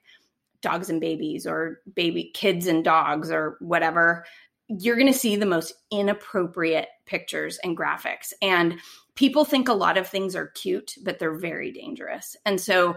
dogs 0.66 0.90
and 0.90 1.00
babies 1.00 1.46
or 1.46 1.80
baby 1.94 2.30
kids 2.34 2.66
and 2.66 2.84
dogs 2.84 3.30
or 3.30 3.56
whatever 3.60 4.24
you're 4.68 4.96
going 4.96 5.12
to 5.12 5.18
see 5.18 5.36
the 5.36 5.46
most 5.46 5.72
inappropriate 5.92 6.88
pictures 7.06 7.58
and 7.62 7.76
graphics 7.76 8.32
and 8.42 8.80
people 9.16 9.44
think 9.44 9.68
a 9.68 9.74
lot 9.74 9.98
of 9.98 10.06
things 10.06 10.36
are 10.36 10.48
cute, 10.48 10.94
but 11.02 11.18
they're 11.18 11.38
very 11.38 11.72
dangerous. 11.72 12.36
And 12.44 12.60
so 12.60 12.96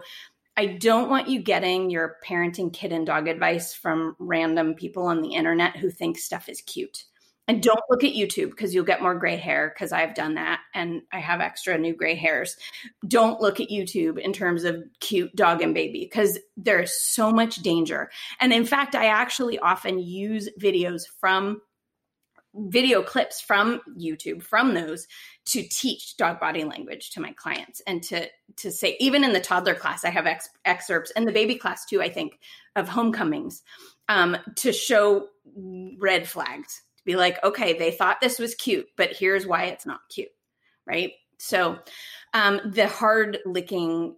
I 0.58 0.66
don't 0.66 1.10
want 1.10 1.30
you 1.30 1.42
getting 1.42 1.90
your 1.90 2.18
parenting 2.26 2.72
kid 2.72 2.92
and 2.92 3.06
dog 3.06 3.28
advice 3.28 3.74
from 3.74 4.16
random 4.20 4.76
people 4.76 5.04
on 5.08 5.22
the 5.22 5.34
internet 5.34 5.78
who 5.78 5.90
think 5.90 6.18
stuff 6.18 6.50
is 6.50 6.62
cute. 6.62 7.06
And 7.50 7.64
don't 7.64 7.82
look 7.90 8.04
at 8.04 8.14
YouTube 8.14 8.52
because 8.52 8.76
you'll 8.76 8.86
get 8.86 9.02
more 9.02 9.16
gray 9.16 9.36
hair 9.36 9.74
because 9.74 9.92
I've 9.92 10.14
done 10.14 10.36
that 10.36 10.62
and 10.76 11.02
I 11.12 11.18
have 11.18 11.42
extra 11.42 11.80
new 11.80 11.96
gray 11.96 12.14
hairs. 12.14 12.56
Don't 13.08 13.42
look 13.42 13.60
at 13.60 13.70
YouTube 13.70 14.20
in 14.20 14.34
terms 14.34 14.66
of 14.66 14.84
cute 15.00 15.36
dog 15.36 15.64
and 15.64 15.74
baby 15.74 16.02
because 16.06 16.38
there's 16.56 16.94
so 17.02 17.32
much 17.32 17.56
danger. 17.56 18.12
And 18.40 18.54
in 18.54 18.66
fact, 18.66 18.94
I 18.94 19.08
actually 19.08 19.58
often 19.58 19.98
use 19.98 20.48
videos 20.62 21.08
from 21.20 21.62
video 22.54 23.02
clips 23.02 23.42
from 23.42 23.82
YouTube 23.98 24.44
from 24.44 24.76
those 24.76 25.08
to 25.46 25.64
teach 25.64 26.18
dog 26.18 26.40
body 26.40 26.64
language 26.64 27.10
to 27.12 27.20
my 27.20 27.32
clients 27.34 27.82
and 27.88 28.02
to 28.02 28.28
to 28.58 28.72
say 28.72 28.98
even 29.00 29.24
in 29.24 29.34
the 29.34 29.40
toddler 29.40 29.76
class 29.76 30.04
I 30.04 30.10
have 30.10 30.26
ex- 30.26 30.50
excerpts 30.66 31.12
and 31.12 31.28
the 31.28 31.32
baby 31.32 31.56
class 31.56 31.86
too 31.86 32.02
I 32.02 32.10
think 32.10 32.40
of 32.76 32.90
homecomings 32.90 33.62
um, 34.08 34.36
to 34.56 34.74
show 34.74 35.28
red 36.00 36.28
flags 36.28 36.82
be 37.10 37.16
like 37.16 37.44
okay 37.44 37.78
they 37.78 37.92
thought 37.92 38.22
this 38.22 38.40
was 38.40 38.56
cute 38.56 38.88
but 38.96 39.12
here's 39.12 39.48
why 39.48 39.66
it's 39.66 39.86
not 39.86 40.02
cute 40.10 40.30
right 40.86 41.14
so 41.38 41.80
um, 42.34 42.60
the 42.66 42.88
hard 42.88 43.40
licking 43.46 44.16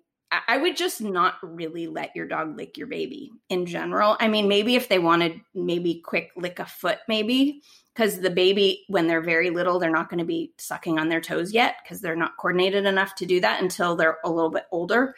I 0.48 0.58
would 0.58 0.78
just 0.78 1.02
not 1.02 1.36
really 1.44 1.88
let 1.88 2.16
your 2.16 2.26
dog 2.26 2.56
lick 2.56 2.78
your 2.78 2.88
baby 2.88 3.32
in 3.50 3.66
general. 3.66 4.16
I 4.18 4.30
mean, 4.30 4.48
maybe 4.48 4.76
if 4.76 4.88
they 4.88 4.98
wanted 4.98 5.42
maybe 5.54 6.02
quick 6.06 6.32
lick 6.38 6.60
a 6.60 6.66
foot, 6.66 7.00
maybe 7.10 7.62
because 7.94 8.22
the 8.22 8.30
baby, 8.30 8.86
when 8.88 9.08
they're 9.08 9.22
very 9.22 9.50
little, 9.50 9.78
they're 9.78 9.92
not 9.92 10.10
going 10.10 10.20
to 10.20 10.26
be 10.26 10.54
sucking 10.58 10.98
on 10.98 11.10
their 11.10 11.20
toes 11.20 11.54
yet 11.54 11.76
because 11.84 12.00
they're 12.00 12.16
not 12.16 12.38
coordinated 12.38 12.86
enough 12.86 13.14
to 13.16 13.26
do 13.26 13.42
that 13.42 13.62
until 13.62 13.98
they're 13.98 14.20
a 14.24 14.32
little 14.32 14.50
bit 14.50 14.68
older. 14.72 15.16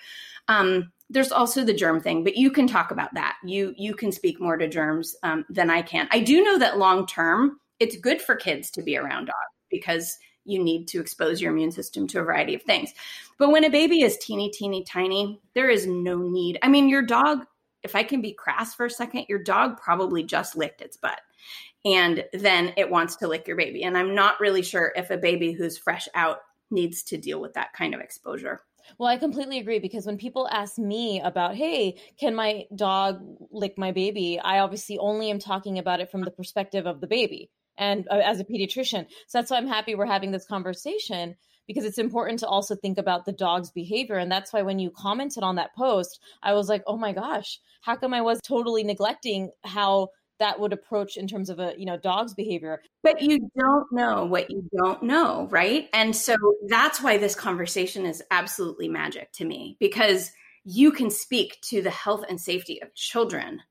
Um, 0.47 0.91
there's 1.11 1.32
also 1.32 1.63
the 1.63 1.76
germ 1.76 1.99
thing, 1.99 2.24
but 2.24 2.36
you 2.36 2.49
can 2.49 2.65
talk 2.65 2.89
about 2.89 3.13
that. 3.13 3.36
You 3.43 3.76
you 3.78 3.93
can 3.93 4.11
speak 4.11 4.41
more 4.41 4.57
to 4.57 4.67
germs 4.67 5.15
um, 5.21 5.45
than 5.47 5.69
I 5.69 5.84
can. 5.84 6.07
I 6.11 6.21
do 6.21 6.43
know 6.43 6.57
that 6.57 6.80
long 6.80 7.05
term, 7.05 7.59
it's 7.84 7.97
good 7.97 8.21
for 8.21 8.36
kids 8.36 8.71
to 8.71 8.81
be 8.81 8.97
around 8.97 9.25
dogs 9.25 9.36
because 9.69 10.17
you 10.45 10.63
need 10.63 10.88
to 10.88 11.01
expose 11.01 11.41
your 11.41 11.51
immune 11.51 11.71
system 11.71 12.07
to 12.07 12.19
a 12.19 12.23
variety 12.23 12.55
of 12.55 12.61
things. 12.63 12.93
But 13.38 13.51
when 13.51 13.65
a 13.65 13.69
baby 13.69 14.01
is 14.01 14.17
teeny, 14.17 14.49
teeny, 14.49 14.86
tiny, 14.86 15.41
there 15.53 15.69
is 15.69 15.86
no 15.86 16.17
need. 16.17 16.59
I 16.61 16.69
mean, 16.69 16.88
your 16.88 17.01
dog, 17.01 17.45
if 17.84 17.93
I 17.93 18.03
can 18.03 18.21
be 18.21 18.31
crass 18.34 18.73
for 18.73 18.86
a 18.86 18.89
second, 18.89 19.25
your 19.27 19.43
dog 19.43 19.77
probably 19.81 20.23
just 20.23 20.55
licked 20.55 20.81
its 20.81 20.95
butt 20.95 21.19
and 21.84 22.23
then 22.31 22.71
it 22.77 22.89
wants 22.89 23.17
to 23.17 23.27
lick 23.27 23.47
your 23.47 23.57
baby. 23.57 23.84
And 23.84 23.97
I'm 23.97 24.15
not 24.15 24.39
really 24.39 24.61
sure 24.61 24.93
if 24.95 25.09
a 25.09 25.17
baby 25.17 25.51
who's 25.51 25.77
fresh 25.77 26.07
out 26.13 26.38
needs 26.71 27.03
to 27.03 27.17
deal 27.17 27.41
with 27.41 27.53
that 27.55 27.73
kind 27.73 27.93
of 27.93 27.99
exposure. 27.99 28.61
Well, 28.97 29.09
I 29.09 29.17
completely 29.17 29.59
agree 29.59 29.79
because 29.79 30.05
when 30.05 30.17
people 30.17 30.47
ask 30.49 30.77
me 30.77 31.21
about, 31.21 31.55
hey, 31.55 31.97
can 32.19 32.36
my 32.36 32.65
dog 32.75 33.21
lick 33.51 33.77
my 33.77 33.91
baby? 33.91 34.39
I 34.39 34.59
obviously 34.59 34.97
only 34.97 35.29
am 35.29 35.39
talking 35.39 35.79
about 35.79 36.01
it 36.01 36.11
from 36.11 36.23
the 36.23 36.31
perspective 36.31 36.86
of 36.86 36.99
the 36.99 37.07
baby 37.07 37.49
and 37.78 38.07
uh, 38.09 38.15
as 38.15 38.39
a 38.39 38.45
pediatrician. 38.45 39.07
So 39.28 39.38
that's 39.38 39.51
why 39.51 39.57
I'm 39.57 39.67
happy 39.67 39.95
we're 39.95 40.05
having 40.05 40.32
this 40.32 40.45
conversation 40.45 41.36
because 41.67 41.86
it's 41.86 41.97
important 41.97 42.39
to 42.39 42.47
also 42.47 42.76
think 42.76 42.97
about 42.97 43.26
the 43.26 43.32
dog's 43.32 43.71
behavior. 43.71 44.17
And 44.17 44.32
that's 44.32 44.51
why 44.51 44.61
when 44.63 44.80
you 44.80 44.91
commented 44.91 45.43
on 45.43 45.55
that 45.55 45.76
post, 45.76 46.19
I 46.41 46.53
was 46.53 46.67
like, 46.67 46.84
oh 46.88 46.97
my 46.97 47.13
gosh, 47.13 47.59
how 47.82 47.95
come 47.95 48.13
I 48.13 48.21
was 48.21 48.39
totally 48.43 48.84
neglecting 48.84 49.51
how 49.63 50.09
that 50.39 50.59
would 50.59 50.74
approach 50.74 51.15
in 51.15 51.28
terms 51.28 51.49
of 51.49 51.59
a 51.59 51.74
you 51.78 51.86
know 51.86 51.95
dog's 51.95 52.34
behavior 52.34 52.82
but 53.03 53.21
you 53.21 53.49
don't 53.57 53.91
know 53.91 54.26
what 54.26 54.49
you 54.49 54.67
don't 54.76 55.03
know 55.03 55.47
right 55.51 55.88
and 55.93 56.15
so 56.15 56.36
that's 56.67 57.01
why 57.01 57.17
this 57.17 57.36
conversation 57.36 58.05
is 58.05 58.21
absolutely 58.32 58.89
magic 58.89 59.32
to 59.32 59.45
me 59.45 59.78
because 59.80 60.32
you 60.65 60.91
can 60.91 61.09
speak 61.09 61.59
to 61.61 61.82
the 61.82 61.91
health 61.91 62.26
and 62.28 62.41
safety 62.41 62.82
of 62.82 62.93
children 62.95 63.61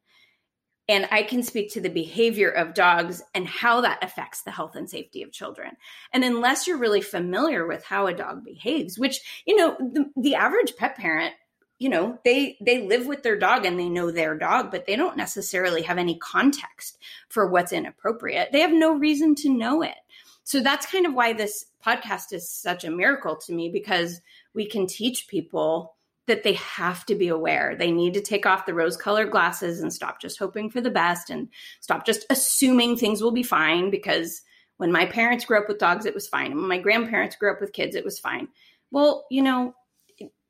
and 0.88 1.08
I 1.10 1.22
can 1.22 1.42
speak 1.42 1.72
to 1.72 1.80
the 1.80 1.88
behavior 1.88 2.50
of 2.50 2.74
dogs 2.74 3.22
and 3.34 3.46
how 3.46 3.80
that 3.82 4.02
affects 4.02 4.42
the 4.42 4.50
health 4.50 4.74
and 4.74 4.90
safety 4.90 5.22
of 5.22 5.32
children. 5.32 5.76
And 6.12 6.24
unless 6.24 6.66
you're 6.66 6.78
really 6.78 7.00
familiar 7.00 7.66
with 7.66 7.84
how 7.84 8.06
a 8.06 8.14
dog 8.14 8.44
behaves, 8.44 8.98
which, 8.98 9.42
you 9.46 9.56
know, 9.56 9.76
the, 9.78 10.10
the 10.16 10.34
average 10.34 10.76
pet 10.76 10.96
parent 10.96 11.34
you 11.78 11.88
know 11.88 12.16
they 12.24 12.56
they 12.60 12.86
live 12.86 13.08
with 13.08 13.24
their 13.24 13.36
dog 13.36 13.66
and 13.66 13.76
they 13.76 13.88
know 13.88 14.12
their 14.12 14.38
dog 14.38 14.70
but 14.70 14.86
they 14.86 14.94
don't 14.94 15.16
necessarily 15.16 15.82
have 15.82 15.98
any 15.98 16.16
context 16.18 16.98
for 17.28 17.48
what's 17.48 17.72
inappropriate 17.72 18.52
they 18.52 18.60
have 18.60 18.70
no 18.72 18.96
reason 18.96 19.34
to 19.34 19.48
know 19.48 19.82
it 19.82 19.96
so 20.44 20.60
that's 20.60 20.86
kind 20.86 21.06
of 21.06 21.14
why 21.14 21.32
this 21.32 21.66
podcast 21.84 22.32
is 22.32 22.48
such 22.48 22.84
a 22.84 22.90
miracle 22.90 23.34
to 23.34 23.52
me 23.52 23.68
because 23.68 24.20
we 24.54 24.64
can 24.64 24.86
teach 24.86 25.26
people 25.26 25.96
that 26.26 26.42
they 26.44 26.52
have 26.54 27.04
to 27.06 27.14
be 27.14 27.28
aware. 27.28 27.74
They 27.76 27.90
need 27.90 28.14
to 28.14 28.20
take 28.20 28.46
off 28.46 28.66
the 28.66 28.74
rose 28.74 28.96
colored 28.96 29.30
glasses 29.30 29.80
and 29.80 29.92
stop 29.92 30.20
just 30.20 30.38
hoping 30.38 30.70
for 30.70 30.80
the 30.80 30.90
best 30.90 31.30
and 31.30 31.48
stop 31.80 32.06
just 32.06 32.24
assuming 32.30 32.96
things 32.96 33.22
will 33.22 33.32
be 33.32 33.42
fine 33.42 33.90
because 33.90 34.42
when 34.76 34.92
my 34.92 35.06
parents 35.06 35.44
grew 35.44 35.58
up 35.58 35.68
with 35.68 35.78
dogs, 35.78 36.06
it 36.06 36.14
was 36.14 36.28
fine. 36.28 36.54
when 36.54 36.68
my 36.68 36.78
grandparents 36.78 37.36
grew 37.36 37.52
up 37.52 37.60
with 37.60 37.72
kids, 37.72 37.96
it 37.96 38.04
was 38.04 38.18
fine. 38.18 38.48
Well, 38.90 39.26
you 39.30 39.42
know, 39.42 39.74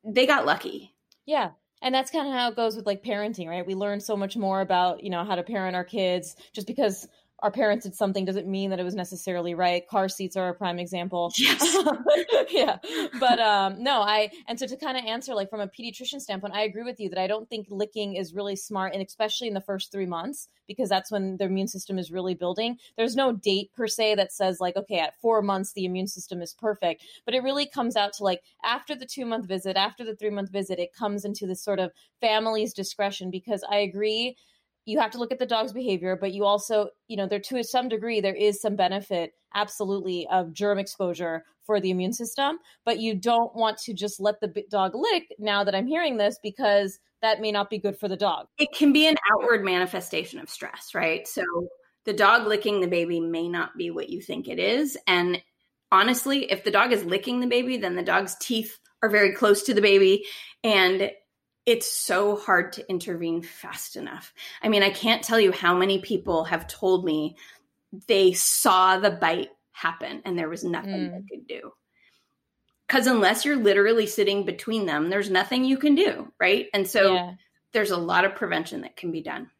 they 0.04 0.26
got 0.26 0.46
lucky. 0.46 0.94
Yeah. 1.26 1.50
and 1.80 1.94
that's 1.94 2.10
kind 2.10 2.28
of 2.28 2.34
how 2.34 2.48
it 2.48 2.56
goes 2.56 2.76
with 2.76 2.86
like 2.86 3.02
parenting 3.02 3.48
right 3.48 3.66
we 3.66 3.74
learn 3.74 4.00
so 4.00 4.16
much 4.16 4.36
more 4.36 4.60
about 4.60 5.02
you 5.02 5.10
know 5.10 5.24
how 5.24 5.34
to 5.34 5.42
parent 5.42 5.74
our 5.74 5.84
kids 5.84 6.36
just 6.52 6.66
because 6.66 7.08
our 7.42 7.50
parents 7.50 7.84
did 7.84 7.94
something 7.94 8.24
doesn't 8.24 8.46
mean 8.46 8.70
that 8.70 8.78
it 8.78 8.84
was 8.84 8.94
necessarily 8.94 9.54
right. 9.54 9.86
Car 9.88 10.08
seats 10.08 10.36
are 10.36 10.48
a 10.48 10.54
prime 10.54 10.78
example. 10.78 11.32
Yes. 11.36 11.76
yeah. 12.50 12.78
But 13.18 13.40
um 13.40 13.82
no, 13.82 14.00
I 14.00 14.30
and 14.46 14.58
so 14.58 14.66
to 14.66 14.76
kind 14.76 14.96
of 14.96 15.04
answer 15.04 15.34
like 15.34 15.50
from 15.50 15.60
a 15.60 15.66
pediatrician 15.66 16.20
standpoint, 16.20 16.54
I 16.54 16.62
agree 16.62 16.84
with 16.84 17.00
you 17.00 17.08
that 17.10 17.18
I 17.18 17.26
don't 17.26 17.48
think 17.50 17.66
licking 17.68 18.14
is 18.14 18.32
really 18.32 18.54
smart 18.54 18.94
and 18.94 19.04
especially 19.04 19.48
in 19.48 19.54
the 19.54 19.60
first 19.60 19.90
3 19.90 20.06
months 20.06 20.48
because 20.68 20.88
that's 20.88 21.10
when 21.10 21.36
their 21.36 21.48
immune 21.48 21.66
system 21.66 21.98
is 21.98 22.12
really 22.12 22.34
building. 22.34 22.78
There's 22.96 23.16
no 23.16 23.32
date 23.32 23.72
per 23.74 23.88
se 23.88 24.14
that 24.14 24.32
says 24.32 24.60
like 24.60 24.76
okay, 24.76 25.00
at 25.00 25.20
4 25.20 25.42
months 25.42 25.72
the 25.72 25.84
immune 25.84 26.06
system 26.06 26.42
is 26.42 26.54
perfect, 26.54 27.02
but 27.24 27.34
it 27.34 27.42
really 27.42 27.66
comes 27.66 27.96
out 27.96 28.12
to 28.14 28.24
like 28.24 28.42
after 28.64 28.94
the 28.94 29.06
2 29.06 29.26
month 29.26 29.46
visit, 29.46 29.76
after 29.76 30.04
the 30.04 30.14
3 30.14 30.30
month 30.30 30.50
visit, 30.50 30.78
it 30.78 30.94
comes 30.94 31.24
into 31.24 31.46
this 31.48 31.62
sort 31.62 31.80
of 31.80 31.90
family's 32.20 32.72
discretion 32.72 33.30
because 33.30 33.64
I 33.68 33.78
agree 33.78 34.36
you 34.84 35.00
have 35.00 35.10
to 35.12 35.18
look 35.18 35.32
at 35.32 35.38
the 35.38 35.46
dog's 35.46 35.72
behavior, 35.72 36.16
but 36.20 36.32
you 36.32 36.44
also, 36.44 36.88
you 37.08 37.16
know, 37.16 37.26
there 37.26 37.40
to 37.40 37.62
some 37.62 37.88
degree 37.88 38.20
there 38.20 38.34
is 38.34 38.60
some 38.60 38.76
benefit 38.76 39.32
absolutely 39.54 40.26
of 40.30 40.52
germ 40.52 40.78
exposure 40.78 41.44
for 41.64 41.80
the 41.80 41.90
immune 41.90 42.12
system, 42.12 42.58
but 42.84 42.98
you 42.98 43.14
don't 43.14 43.54
want 43.54 43.78
to 43.78 43.94
just 43.94 44.20
let 44.20 44.40
the 44.40 44.64
dog 44.70 44.94
lick 44.94 45.24
now 45.38 45.62
that 45.62 45.74
I'm 45.74 45.86
hearing 45.86 46.16
this 46.16 46.38
because 46.42 46.98
that 47.20 47.40
may 47.40 47.52
not 47.52 47.70
be 47.70 47.78
good 47.78 47.96
for 47.96 48.08
the 48.08 48.16
dog. 48.16 48.46
It 48.58 48.70
can 48.76 48.92
be 48.92 49.06
an 49.06 49.16
outward 49.32 49.64
manifestation 49.64 50.40
of 50.40 50.50
stress, 50.50 50.94
right? 50.94 51.28
So 51.28 51.44
the 52.04 52.12
dog 52.12 52.48
licking 52.48 52.80
the 52.80 52.88
baby 52.88 53.20
may 53.20 53.48
not 53.48 53.76
be 53.76 53.90
what 53.90 54.08
you 54.08 54.20
think 54.20 54.48
it 54.48 54.58
is 54.58 54.98
and 55.06 55.40
honestly, 55.92 56.50
if 56.50 56.64
the 56.64 56.70
dog 56.70 56.90
is 56.90 57.04
licking 57.04 57.40
the 57.40 57.46
baby, 57.46 57.76
then 57.76 57.94
the 57.94 58.02
dog's 58.02 58.34
teeth 58.40 58.78
are 59.02 59.10
very 59.10 59.32
close 59.32 59.62
to 59.64 59.74
the 59.74 59.82
baby 59.82 60.24
and 60.64 61.10
it's 61.64 61.90
so 61.90 62.36
hard 62.36 62.72
to 62.74 62.88
intervene 62.90 63.42
fast 63.42 63.96
enough. 63.96 64.32
I 64.62 64.68
mean, 64.68 64.82
I 64.82 64.90
can't 64.90 65.22
tell 65.22 65.38
you 65.38 65.52
how 65.52 65.76
many 65.76 66.00
people 66.00 66.44
have 66.44 66.66
told 66.66 67.04
me 67.04 67.36
they 68.08 68.32
saw 68.32 68.98
the 68.98 69.10
bite 69.10 69.50
happen 69.72 70.22
and 70.24 70.38
there 70.38 70.48
was 70.48 70.64
nothing 70.64 70.92
mm. 70.92 71.12
they 71.12 71.36
could 71.36 71.46
do. 71.46 71.72
Because 72.86 73.06
unless 73.06 73.44
you're 73.44 73.56
literally 73.56 74.06
sitting 74.06 74.44
between 74.44 74.86
them, 74.86 75.08
there's 75.08 75.30
nothing 75.30 75.64
you 75.64 75.78
can 75.78 75.94
do, 75.94 76.32
right? 76.38 76.66
And 76.74 76.86
so 76.86 77.14
yeah. 77.14 77.32
there's 77.72 77.90
a 77.90 77.96
lot 77.96 78.24
of 78.24 78.34
prevention 78.34 78.82
that 78.82 78.96
can 78.96 79.12
be 79.12 79.22
done 79.22 79.50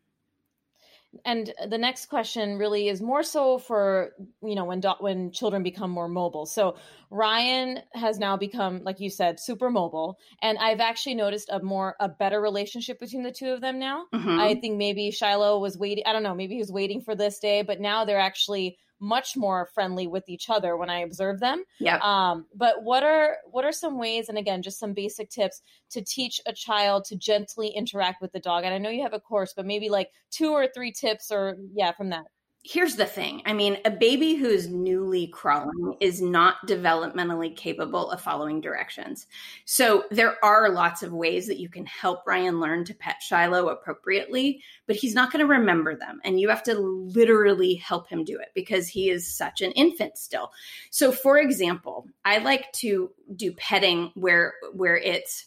and 1.25 1.53
the 1.69 1.79
next 1.79 2.07
question 2.07 2.59
really 2.59 2.89
is 2.89 3.01
more 3.01 3.23
so 3.23 3.59
for 3.59 4.13
you 4.43 4.55
know 4.55 4.65
when 4.65 4.81
do- 4.81 4.95
when 5.01 5.31
children 5.33 5.63
become 5.63 5.91
more 5.91 6.09
mobile. 6.09 6.47
So 6.47 6.77
ryan 7.11 7.81
has 7.93 8.19
now 8.19 8.37
become 8.37 8.83
like 8.85 9.01
you 9.01 9.11
said 9.11 9.39
super 9.39 9.71
mobile. 9.71 10.19
And 10.41 10.59
i've 10.59 10.81
actually 10.81 11.15
noticed 11.15 11.49
a 11.51 11.63
more 11.63 11.97
a 12.01 12.09
better 12.09 12.41
relationship 12.41 12.99
between 12.99 13.23
the 13.23 13.33
two 13.33 13.51
of 13.51 13.61
them 13.61 13.79
now. 13.79 14.07
Mm-hmm. 14.15 14.41
i 14.41 14.55
think 14.55 14.77
maybe 14.79 15.11
shiloh 15.11 15.59
was 15.59 15.77
waiting 15.79 16.05
i 16.07 16.13
don't 16.13 16.23
know 16.23 16.35
maybe 16.35 16.55
he 16.55 16.61
was 16.61 16.73
waiting 16.73 17.01
for 17.01 17.15
this 17.15 17.39
day 17.39 17.63
but 17.63 17.81
now 17.81 18.05
they're 18.05 18.19
actually 18.19 18.79
much 19.03 19.37
more 19.37 19.69
friendly 19.75 20.07
with 20.07 20.29
each 20.29 20.49
other 20.49 20.77
when 20.77 20.89
I 20.89 21.01
observe 21.01 21.41
them. 21.41 21.65
Yeah. 21.81 21.99
Um, 22.03 22.47
but 22.55 22.83
what 22.83 23.03
are 23.03 23.37
what 23.51 23.65
are 23.65 23.73
some 23.73 23.99
ways, 23.99 24.29
and 24.29 24.39
again, 24.39 24.63
just 24.63 24.79
some 24.79 24.95
basic 24.95 25.29
tips 25.29 25.61
to 25.91 26.03
teach 26.03 26.41
a 26.47 26.53
child 26.53 27.05
to 27.07 27.17
gently 27.17 27.69
interact 27.69 28.23
with 28.23 28.33
the 28.33 28.41
dog? 28.41 28.65
And 28.65 28.73
I 28.73 28.79
know 28.79 28.91
you 28.91 29.03
have 29.03 29.13
a 29.13 29.21
course, 29.21 29.53
but 29.55 29.67
maybe 29.67 29.91
like 29.91 30.11
two 30.31 30.53
or 30.53 30.69
three 30.69 30.93
tips, 30.93 31.31
or 31.31 31.57
yeah, 31.75 31.93
from 31.93 32.11
that 32.11 32.27
here's 32.65 32.95
the 32.95 33.07
thing 33.07 33.43
I 33.45 33.53
mean, 33.53 33.79
a 33.85 33.91
baby 33.91 34.35
who's 34.35 34.69
newly 34.69 35.27
crawling 35.27 35.97
is 36.01 36.23
not 36.23 36.67
developmentally 36.67 37.57
capable 37.57 38.11
of 38.11 38.21
following 38.21 38.61
directions. 38.61 39.27
So 39.65 40.05
there 40.11 40.43
are 40.45 40.71
lots 40.71 41.03
of 41.03 41.13
ways 41.13 41.47
that 41.49 41.59
you 41.59 41.69
can 41.69 41.87
help 41.87 42.27
Ryan 42.27 42.61
learn 42.61 42.85
to 42.85 42.95
pet 42.95 43.17
Shiloh 43.21 43.69
appropriately, 43.69 44.63
but 44.87 44.97
he's 44.97 45.15
not 45.15 45.33
going 45.33 45.45
to 45.45 45.53
remember 45.53 45.97
them. 45.97 46.21
And 46.25 46.39
you 46.39 46.49
have 46.51 46.63
to 46.65 46.79
literally 46.79 47.75
help 47.75 48.09
him 48.09 48.25
do 48.25 48.39
it 48.39 48.49
because 48.55 48.87
he 48.87 49.11
is 49.11 49.35
such 49.35 49.61
an 49.61 49.73
infant 49.73 50.17
still. 50.17 50.53
So, 50.91 51.11
for 51.11 51.39
example, 51.39 52.07
I 52.25 52.39
like 52.39 52.71
to 52.75 53.11
do 53.35 53.53
petting 53.53 54.13
where 54.15 54.55
where 54.73 54.97
it's 54.97 55.47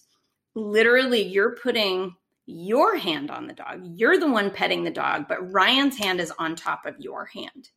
literally 0.53 1.21
you're 1.21 1.55
putting 1.55 2.15
your 2.45 2.97
hand 2.97 3.31
on 3.31 3.47
the 3.47 3.53
dog. 3.53 3.81
You're 3.83 4.19
the 4.19 4.31
one 4.31 4.51
petting 4.51 4.83
the 4.83 4.91
dog, 4.91 5.27
but 5.27 5.51
Ryan's 5.51 5.97
hand 5.97 6.19
is 6.19 6.31
on 6.37 6.55
top 6.55 6.85
of 6.85 6.99
your 6.99 7.25
hand. 7.25 7.69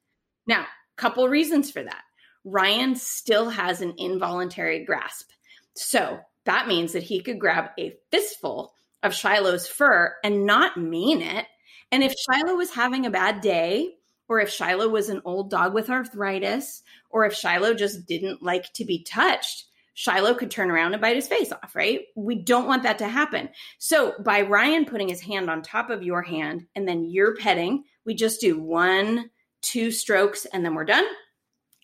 Now, 0.46 0.66
couple 0.98 1.28
reasons 1.28 1.70
for 1.70 1.82
that. 1.82 2.02
Ryan 2.44 2.94
still 2.96 3.48
has 3.48 3.80
an 3.80 3.94
involuntary 3.96 4.84
grasp. 4.84 5.30
So 5.74 6.18
that 6.44 6.68
means 6.68 6.92
that 6.92 7.02
he 7.04 7.20
could 7.20 7.38
grab 7.38 7.70
a 7.78 7.94
fistful 8.10 8.74
of 9.02 9.14
Shiloh's 9.14 9.68
fur 9.68 10.14
and 10.24 10.44
not 10.44 10.76
mean 10.76 11.22
it. 11.22 11.46
And 11.90 12.02
if 12.02 12.12
Shiloh 12.12 12.56
was 12.56 12.70
having 12.70 13.06
a 13.06 13.10
bad 13.10 13.40
day, 13.40 13.94
or 14.28 14.40
if 14.40 14.50
Shiloh 14.50 14.88
was 14.88 15.08
an 15.08 15.22
old 15.24 15.50
dog 15.50 15.72
with 15.72 15.88
arthritis, 15.88 16.82
or 17.10 17.24
if 17.24 17.32
Shiloh 17.32 17.74
just 17.74 18.06
didn't 18.06 18.42
like 18.42 18.70
to 18.74 18.84
be 18.84 19.02
touched, 19.02 19.67
Shiloh 19.98 20.34
could 20.34 20.52
turn 20.52 20.70
around 20.70 20.92
and 20.92 21.02
bite 21.02 21.16
his 21.16 21.26
face 21.26 21.50
off, 21.50 21.74
right? 21.74 22.02
We 22.14 22.36
don't 22.36 22.68
want 22.68 22.84
that 22.84 22.98
to 22.98 23.08
happen. 23.08 23.48
So, 23.78 24.14
by 24.20 24.42
Ryan 24.42 24.84
putting 24.84 25.08
his 25.08 25.20
hand 25.20 25.50
on 25.50 25.60
top 25.60 25.90
of 25.90 26.04
your 26.04 26.22
hand 26.22 26.66
and 26.76 26.86
then 26.86 27.04
you're 27.04 27.34
petting, 27.34 27.82
we 28.06 28.14
just 28.14 28.40
do 28.40 28.60
one, 28.60 29.28
two 29.60 29.90
strokes, 29.90 30.44
and 30.44 30.64
then 30.64 30.76
we're 30.76 30.84
done. 30.84 31.04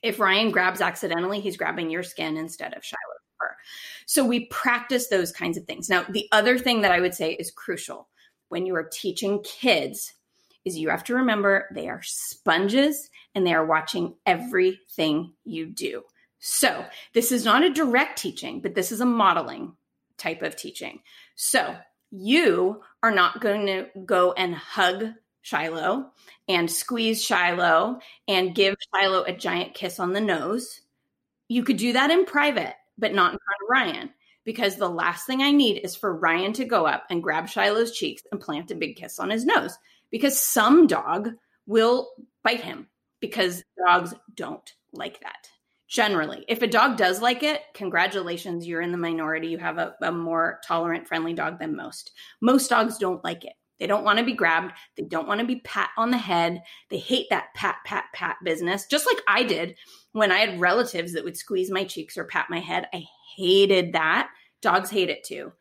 If 0.00 0.20
Ryan 0.20 0.52
grabs 0.52 0.80
accidentally, 0.80 1.40
he's 1.40 1.56
grabbing 1.56 1.90
your 1.90 2.04
skin 2.04 2.36
instead 2.36 2.72
of 2.74 2.84
Shiloh's 2.84 3.32
fur. 3.36 3.56
So, 4.06 4.24
we 4.24 4.46
practice 4.46 5.08
those 5.08 5.32
kinds 5.32 5.58
of 5.58 5.64
things. 5.64 5.88
Now, 5.88 6.04
the 6.08 6.28
other 6.30 6.56
thing 6.56 6.82
that 6.82 6.92
I 6.92 7.00
would 7.00 7.14
say 7.14 7.32
is 7.32 7.50
crucial 7.50 8.06
when 8.48 8.64
you 8.64 8.76
are 8.76 8.88
teaching 8.92 9.42
kids 9.42 10.14
is 10.64 10.78
you 10.78 10.88
have 10.88 11.02
to 11.04 11.16
remember 11.16 11.68
they 11.74 11.88
are 11.88 12.02
sponges 12.04 13.10
and 13.34 13.44
they 13.44 13.54
are 13.54 13.66
watching 13.66 14.14
everything 14.24 15.32
you 15.42 15.66
do. 15.66 16.04
So, 16.46 16.84
this 17.14 17.32
is 17.32 17.46
not 17.46 17.64
a 17.64 17.72
direct 17.72 18.18
teaching, 18.18 18.60
but 18.60 18.74
this 18.74 18.92
is 18.92 19.00
a 19.00 19.06
modeling 19.06 19.72
type 20.18 20.42
of 20.42 20.56
teaching. 20.56 21.00
So, 21.36 21.74
you 22.10 22.82
are 23.02 23.10
not 23.10 23.40
going 23.40 23.64
to 23.64 23.86
go 24.04 24.32
and 24.32 24.54
hug 24.54 25.06
Shiloh 25.40 26.10
and 26.46 26.70
squeeze 26.70 27.24
Shiloh 27.24 27.98
and 28.28 28.54
give 28.54 28.76
Shiloh 28.94 29.22
a 29.22 29.32
giant 29.32 29.72
kiss 29.72 29.98
on 29.98 30.12
the 30.12 30.20
nose. 30.20 30.82
You 31.48 31.64
could 31.64 31.78
do 31.78 31.94
that 31.94 32.10
in 32.10 32.26
private, 32.26 32.74
but 32.98 33.14
not 33.14 33.32
in 33.32 33.38
front 33.38 33.62
of 33.62 33.70
Ryan, 33.70 34.10
because 34.44 34.76
the 34.76 34.90
last 34.90 35.26
thing 35.26 35.40
I 35.40 35.50
need 35.50 35.78
is 35.78 35.96
for 35.96 36.14
Ryan 36.14 36.52
to 36.52 36.66
go 36.66 36.84
up 36.84 37.04
and 37.08 37.22
grab 37.22 37.48
Shiloh's 37.48 37.96
cheeks 37.96 38.22
and 38.30 38.38
plant 38.38 38.70
a 38.70 38.74
big 38.74 38.96
kiss 38.96 39.18
on 39.18 39.30
his 39.30 39.46
nose, 39.46 39.78
because 40.10 40.38
some 40.38 40.86
dog 40.86 41.30
will 41.66 42.10
bite 42.42 42.60
him 42.60 42.88
because 43.20 43.64
dogs 43.86 44.12
don't 44.34 44.74
like 44.92 45.20
that 45.20 45.48
generally. 45.94 46.44
If 46.48 46.60
a 46.60 46.66
dog 46.66 46.96
does 46.96 47.22
like 47.22 47.44
it, 47.44 47.60
congratulations, 47.72 48.66
you're 48.66 48.80
in 48.80 48.90
the 48.90 48.98
minority. 48.98 49.46
You 49.46 49.58
have 49.58 49.78
a, 49.78 49.94
a, 50.02 50.10
more 50.10 50.60
tolerant, 50.66 51.06
friendly 51.06 51.34
dog 51.34 51.60
than 51.60 51.76
most. 51.76 52.10
Most 52.40 52.68
dogs 52.68 52.98
don't 52.98 53.22
like 53.22 53.44
it. 53.44 53.52
They 53.78 53.86
don't 53.86 54.02
want 54.02 54.18
to 54.18 54.24
be 54.24 54.32
grabbed. 54.32 54.72
They 54.96 55.04
don't 55.04 55.28
want 55.28 55.38
to 55.38 55.46
be 55.46 55.60
pat 55.60 55.90
on 55.96 56.10
the 56.10 56.18
head. 56.18 56.64
They 56.90 56.98
hate 56.98 57.26
that 57.30 57.54
pat, 57.54 57.76
pat, 57.86 58.06
pat 58.12 58.38
business, 58.42 58.86
just 58.86 59.06
like 59.06 59.22
I 59.28 59.44
did 59.44 59.76
when 60.10 60.32
I 60.32 60.38
had 60.38 60.60
relatives 60.60 61.12
that 61.12 61.22
would 61.22 61.36
squeeze 61.36 61.70
my 61.70 61.84
cheeks 61.84 62.18
or 62.18 62.24
pat 62.24 62.46
my 62.50 62.58
head. 62.58 62.88
I 62.92 63.04
hated 63.36 63.92
that. 63.92 64.30
Dogs 64.62 64.90
hate 64.90 65.10
it 65.10 65.22
too. 65.22 65.52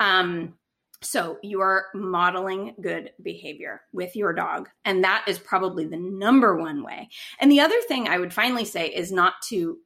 Um, 0.00 0.54
so 1.02 1.38
you 1.42 1.60
are 1.60 1.86
modeling 1.94 2.74
good 2.80 3.10
behavior 3.22 3.82
with 3.92 4.16
your 4.16 4.32
dog. 4.32 4.68
And 4.84 5.04
that 5.04 5.24
is 5.28 5.38
probably 5.38 5.86
the 5.86 5.96
number 5.98 6.56
one 6.56 6.82
way. 6.82 7.08
And 7.40 7.50
the 7.50 7.60
other 7.60 7.80
thing 7.88 8.08
I 8.08 8.18
would 8.18 8.32
finally 8.32 8.64
say 8.64 8.88
is 8.88 9.12
not 9.12 9.34
to 9.48 9.78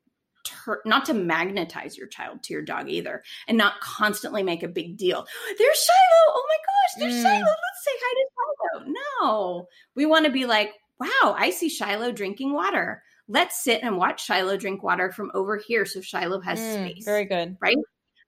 ter- 0.45 0.83
not 0.85 1.05
to 1.07 1.15
magnetize 1.15 1.97
your 1.97 2.07
child 2.07 2.43
to 2.45 2.53
your 2.53 2.63
dog 2.63 2.89
either 2.89 3.23
and 3.49 3.59
not 3.59 3.81
constantly 3.81 4.43
make 4.43 4.63
a 4.63 4.69
big 4.69 4.97
deal. 4.97 5.27
There's 5.59 5.79
Shiloh. 5.79 6.29
Oh 6.29 6.47
my 6.49 6.57
gosh, 6.57 7.01
there's 7.01 7.15
mm. 7.15 7.23
Shiloh. 7.23 7.41
Let's 7.41 7.85
say 7.85 7.91
hi 7.95 8.15
to 8.15 8.85
Shiloh. 8.85 8.95
No. 9.21 9.69
We 9.95 10.07
want 10.07 10.27
to 10.27 10.33
be 10.33 10.47
like, 10.47 10.73
wow, 10.99 11.35
I 11.37 11.51
see 11.51 11.69
Shiloh 11.69 12.13
drinking 12.13 12.53
water. 12.53 13.03
Let's 13.29 13.63
sit 13.63 13.83
and 13.83 13.97
watch 13.97 14.25
Shiloh 14.25 14.57
drink 14.57 14.83
water 14.83 15.13
from 15.13 15.31
over 15.35 15.57
here 15.57 15.85
so 15.87 16.01
Shiloh 16.01 16.41
has 16.41 16.59
mm, 16.59 16.75
space. 16.75 17.05
Very 17.05 17.25
good. 17.25 17.57
Right? 17.61 17.77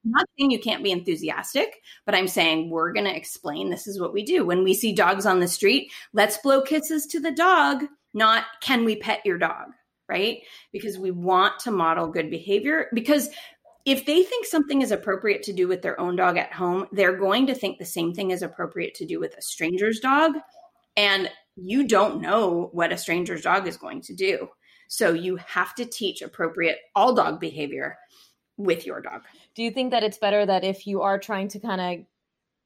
Not 0.04 0.26
saying 0.36 0.50
you 0.50 0.58
can't 0.58 0.82
be 0.82 0.90
enthusiastic, 0.90 1.80
but 2.04 2.14
I'm 2.14 2.26
saying 2.26 2.70
we're 2.70 2.92
going 2.92 3.06
to 3.06 3.16
explain 3.16 3.70
this 3.70 3.86
is 3.86 4.00
what 4.00 4.12
we 4.12 4.24
do. 4.24 4.44
When 4.44 4.64
we 4.64 4.74
see 4.74 4.92
dogs 4.92 5.26
on 5.26 5.40
the 5.40 5.48
street, 5.48 5.92
let's 6.12 6.38
blow 6.38 6.62
kisses 6.62 7.06
to 7.06 7.20
the 7.20 7.30
dog, 7.30 7.84
not 8.14 8.44
can 8.60 8.84
we 8.84 8.96
pet 8.96 9.20
your 9.24 9.38
dog, 9.38 9.68
right? 10.08 10.38
Because 10.72 10.98
we 10.98 11.10
want 11.12 11.58
to 11.60 11.70
model 11.70 12.08
good 12.08 12.30
behavior. 12.30 12.88
Because 12.92 13.30
if 13.84 14.04
they 14.04 14.22
think 14.22 14.46
something 14.46 14.82
is 14.82 14.90
appropriate 14.90 15.42
to 15.44 15.52
do 15.52 15.68
with 15.68 15.82
their 15.82 15.98
own 16.00 16.16
dog 16.16 16.36
at 16.36 16.52
home, 16.52 16.86
they're 16.92 17.16
going 17.16 17.46
to 17.46 17.54
think 17.54 17.78
the 17.78 17.84
same 17.84 18.12
thing 18.12 18.30
is 18.30 18.42
appropriate 18.42 18.94
to 18.96 19.06
do 19.06 19.20
with 19.20 19.36
a 19.36 19.42
stranger's 19.42 20.00
dog. 20.00 20.34
And 20.96 21.30
you 21.56 21.86
don't 21.86 22.20
know 22.20 22.70
what 22.72 22.92
a 22.92 22.98
stranger's 22.98 23.42
dog 23.42 23.66
is 23.66 23.76
going 23.76 24.00
to 24.02 24.14
do. 24.14 24.48
So 24.88 25.12
you 25.12 25.36
have 25.36 25.74
to 25.76 25.86
teach 25.86 26.22
appropriate 26.22 26.78
all 26.94 27.14
dog 27.14 27.40
behavior 27.40 27.96
with 28.64 28.86
your 28.86 29.00
dog. 29.00 29.22
Do 29.54 29.62
you 29.62 29.70
think 29.70 29.90
that 29.90 30.02
it's 30.02 30.18
better 30.18 30.44
that 30.44 30.64
if 30.64 30.86
you 30.86 31.02
are 31.02 31.18
trying 31.18 31.48
to 31.48 31.60
kind 31.60 31.80
of 31.80 32.06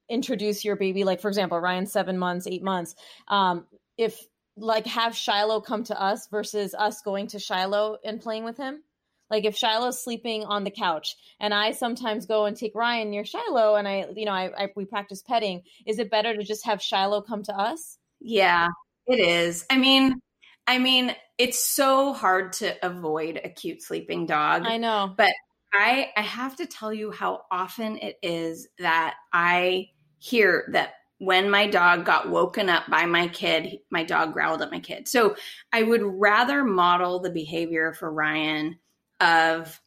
introduce 0.09 0.65
your 0.65 0.77
baby, 0.77 1.05
like 1.05 1.21
for 1.21 1.29
example, 1.29 1.59
Ryan's 1.59 1.93
seven 1.93 2.19
months, 2.19 2.47
eight 2.47 2.63
months, 2.63 2.95
um, 3.29 3.67
if 3.97 4.27
like 4.57 4.87
have 4.87 5.15
Shiloh 5.15 5.61
come 5.61 5.85
to 5.85 6.01
us 6.01 6.29
versus 6.29 6.75
us 6.75 7.03
going 7.03 7.29
to 7.29 7.39
Shiloh 7.39 7.99
and 8.05 8.21
playing 8.21 8.45
with 8.45 8.57
him? 8.57 8.83
Like 9.29 9.45
if 9.45 9.57
Shiloh's 9.57 10.03
sleeping 10.03 10.45
on 10.45 10.65
the 10.65 10.71
couch 10.71 11.17
and 11.41 11.53
I 11.53 11.73
sometimes 11.73 12.27
go 12.27 12.45
and 12.45 12.57
take 12.57 12.75
Ryan 12.75 13.11
near 13.11 13.25
Shiloh 13.25 13.75
and 13.75 13.89
I, 13.89 14.07
you 14.15 14.25
know, 14.25 14.33
I, 14.33 14.51
I 14.57 14.69
we 14.77 14.85
practice 14.85 15.23
petting, 15.23 15.63
is 15.85 15.99
it 15.99 16.11
better 16.11 16.35
to 16.37 16.45
just 16.45 16.65
have 16.65 16.81
Shiloh 16.81 17.23
come 17.23 17.43
to 17.45 17.53
us? 17.53 17.99
Yeah, 18.21 18.69
it 19.07 19.19
is. 19.19 19.67
I 19.69 19.79
mean, 19.79 20.21
I 20.67 20.79
mean, 20.79 21.15
it's 21.39 21.65
so 21.65 22.13
hard 22.13 22.55
to 22.55 22.75
avoid 22.87 23.41
a 23.43 23.49
cute 23.49 23.83
sleeping 23.83 24.27
dog. 24.27 24.63
I 24.65 24.79
know. 24.79 25.13
But 25.17 25.33
I 25.73 26.11
I 26.17 26.23
have 26.23 26.57
to 26.57 26.67
tell 26.67 26.93
you 26.93 27.11
how 27.11 27.43
often 27.51 27.99
it 27.99 28.17
is 28.23 28.69
that 28.79 29.15
I 29.33 29.89
hear 30.19 30.69
that 30.73 30.95
when 31.19 31.51
my 31.51 31.67
dog 31.67 32.05
got 32.05 32.31
woken 32.31 32.69
up 32.69 32.85
by 32.91 33.07
my 33.07 33.29
kid, 33.29 33.79
my 33.91 34.05
dog 34.05 34.33
growled 34.33 34.63
at 34.63 34.71
my 34.71 34.81
kid. 34.81 35.09
So 35.09 35.37
I 35.73 35.83
would 35.83 36.03
rather 36.03 36.63
model 36.63 37.21
the 37.21 37.31
behavior 37.31 37.93
for 37.95 38.13
Ryan 38.13 38.79
of 39.21 39.81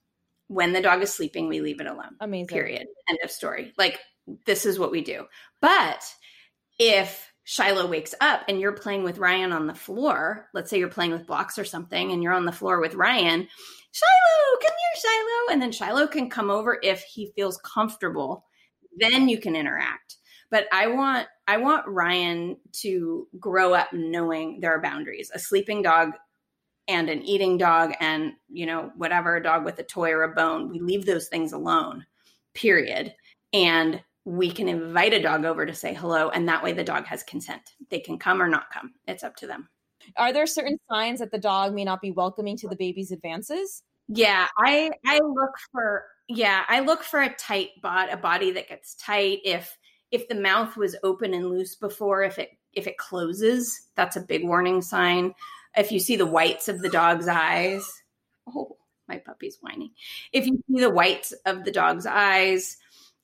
when 0.48 0.74
the 0.74 0.82
dog 0.82 1.04
is 1.04 1.14
sleeping, 1.14 1.48
we 1.48 1.62
leave 1.62 1.80
it 1.80 1.88
alone. 1.88 2.16
Amazing. 2.20 2.48
Period. 2.48 2.88
End 3.08 3.20
of 3.24 3.30
story. 3.30 3.74
Like 3.78 4.00
this 4.46 4.66
is 4.66 4.80
what 4.80 4.92
we 4.92 5.02
do. 5.02 5.26
But 5.62 6.04
if 6.80 7.32
Shiloh 7.44 7.88
wakes 7.88 8.16
up 8.22 8.42
and 8.48 8.60
you're 8.60 8.74
playing 8.74 9.04
with 9.04 9.20
Ryan 9.20 9.52
on 9.52 9.68
the 9.68 9.76
floor, 9.76 10.48
let's 10.54 10.70
say 10.70 10.80
you're 10.80 10.88
playing 10.88 11.12
with 11.12 11.28
blocks 11.28 11.60
or 11.60 11.66
something 11.66 12.12
and 12.12 12.24
you're 12.24 12.34
on 12.34 12.46
the 12.46 12.52
floor 12.52 12.80
with 12.80 12.96
Ryan, 12.96 13.48
Shiloh, 13.92 14.60
come 14.62 14.76
here, 14.78 15.02
Shiloh. 15.02 15.54
And 15.54 15.62
then 15.62 15.72
Shiloh 15.72 16.08
can 16.08 16.30
come 16.30 16.50
over 16.50 16.80
if 16.84 17.02
he 17.02 17.32
feels 17.36 17.60
comfortable. 17.64 18.46
Then 18.98 19.30
you 19.30 19.40
can 19.40 19.56
interact. 19.56 20.18
But 20.52 20.66
I 20.72 20.88
want 20.88 21.28
I 21.48 21.58
want 21.58 21.88
Ryan 21.88 22.58
to 22.82 23.28
grow 23.40 23.74
up 23.74 23.90
knowing 23.94 24.60
there 24.60 24.74
are 24.74 24.82
boundaries. 24.82 25.32
A 25.34 25.40
sleeping 25.40 25.82
dog 25.82 26.14
and 26.88 27.10
an 27.10 27.22
eating 27.24 27.58
dog 27.58 27.94
and, 28.00 28.34
you 28.50 28.66
know, 28.66 28.92
whatever, 28.96 29.36
a 29.36 29.44
dog 29.44 29.64
with 29.64 29.78
a 29.78 29.84
toy 29.84 30.12
or 30.12 30.24
a 30.24 30.34
bone, 30.34 30.70
we 30.70 30.80
leave 30.80 31.06
those 31.06 31.28
things 31.28 31.54
alone. 31.54 32.06
Period. 32.56 33.14
And 33.54 34.04
we 34.26 34.52
can 34.52 34.68
invite 34.68 35.14
a 35.14 35.22
dog 35.22 35.46
over 35.46 35.66
to 35.66 35.74
say 35.74 35.94
hello 35.94 36.30
and 36.30 36.48
that 36.48 36.64
way 36.64 36.74
the 36.74 36.84
dog 36.84 37.06
has 37.06 37.24
consent. 37.24 37.62
They 37.90 38.00
can 38.00 38.18
come 38.18 38.42
or 38.42 38.48
not 38.48 38.72
come. 38.72 38.94
It's 39.08 39.24
up 39.24 39.36
to 39.38 39.48
them. 39.48 39.70
Are 40.18 40.34
there 40.34 40.48
certain 40.48 40.78
signs 40.90 41.20
that 41.20 41.32
the 41.32 41.38
dog 41.38 41.74
may 41.74 41.84
not 41.84 42.02
be 42.02 42.12
welcoming 42.12 42.58
to 42.58 42.68
the 42.68 42.76
baby's 42.76 43.12
advances? 43.12 43.84
Yeah, 44.08 44.48
I 44.58 44.92
I 45.06 45.20
look 45.20 45.52
for 45.72 46.06
yeah, 46.28 46.64
I 46.68 46.80
look 46.80 47.04
for 47.04 47.22
a 47.22 47.34
tight 47.36 47.70
body, 47.82 48.12
a 48.12 48.18
body 48.18 48.52
that 48.52 48.70
gets 48.70 48.96
tight. 48.96 49.40
If 49.44 49.78
if 50.12 50.28
the 50.28 50.36
mouth 50.36 50.76
was 50.78 50.96
open 51.04 51.34
and 51.34 51.50
loose 51.50 51.76
before, 51.76 52.24
if 52.24 52.40
it 52.40 52.50
if 52.74 52.88
it 52.88 52.98
closes, 52.98 53.90
that's 53.96 54.16
a 54.16 54.22
big 54.22 54.44
warning 54.44 54.82
sign. 54.82 55.34
If 55.78 55.92
you 55.92 56.00
see 56.00 56.16
the 56.16 56.26
whites 56.26 56.68
of 56.68 56.82
the 56.82 56.90
dog's 56.90 57.28
eyes, 57.28 57.88
oh, 58.48 58.78
my 59.08 59.18
puppy's 59.18 59.58
whining. 59.62 59.92
If 60.32 60.46
you 60.46 60.64
see 60.68 60.82
the 60.82 60.90
whites 60.90 61.32
of 61.46 61.64
the 61.64 61.72
dog's 61.72 62.06
eyes, 62.06 62.78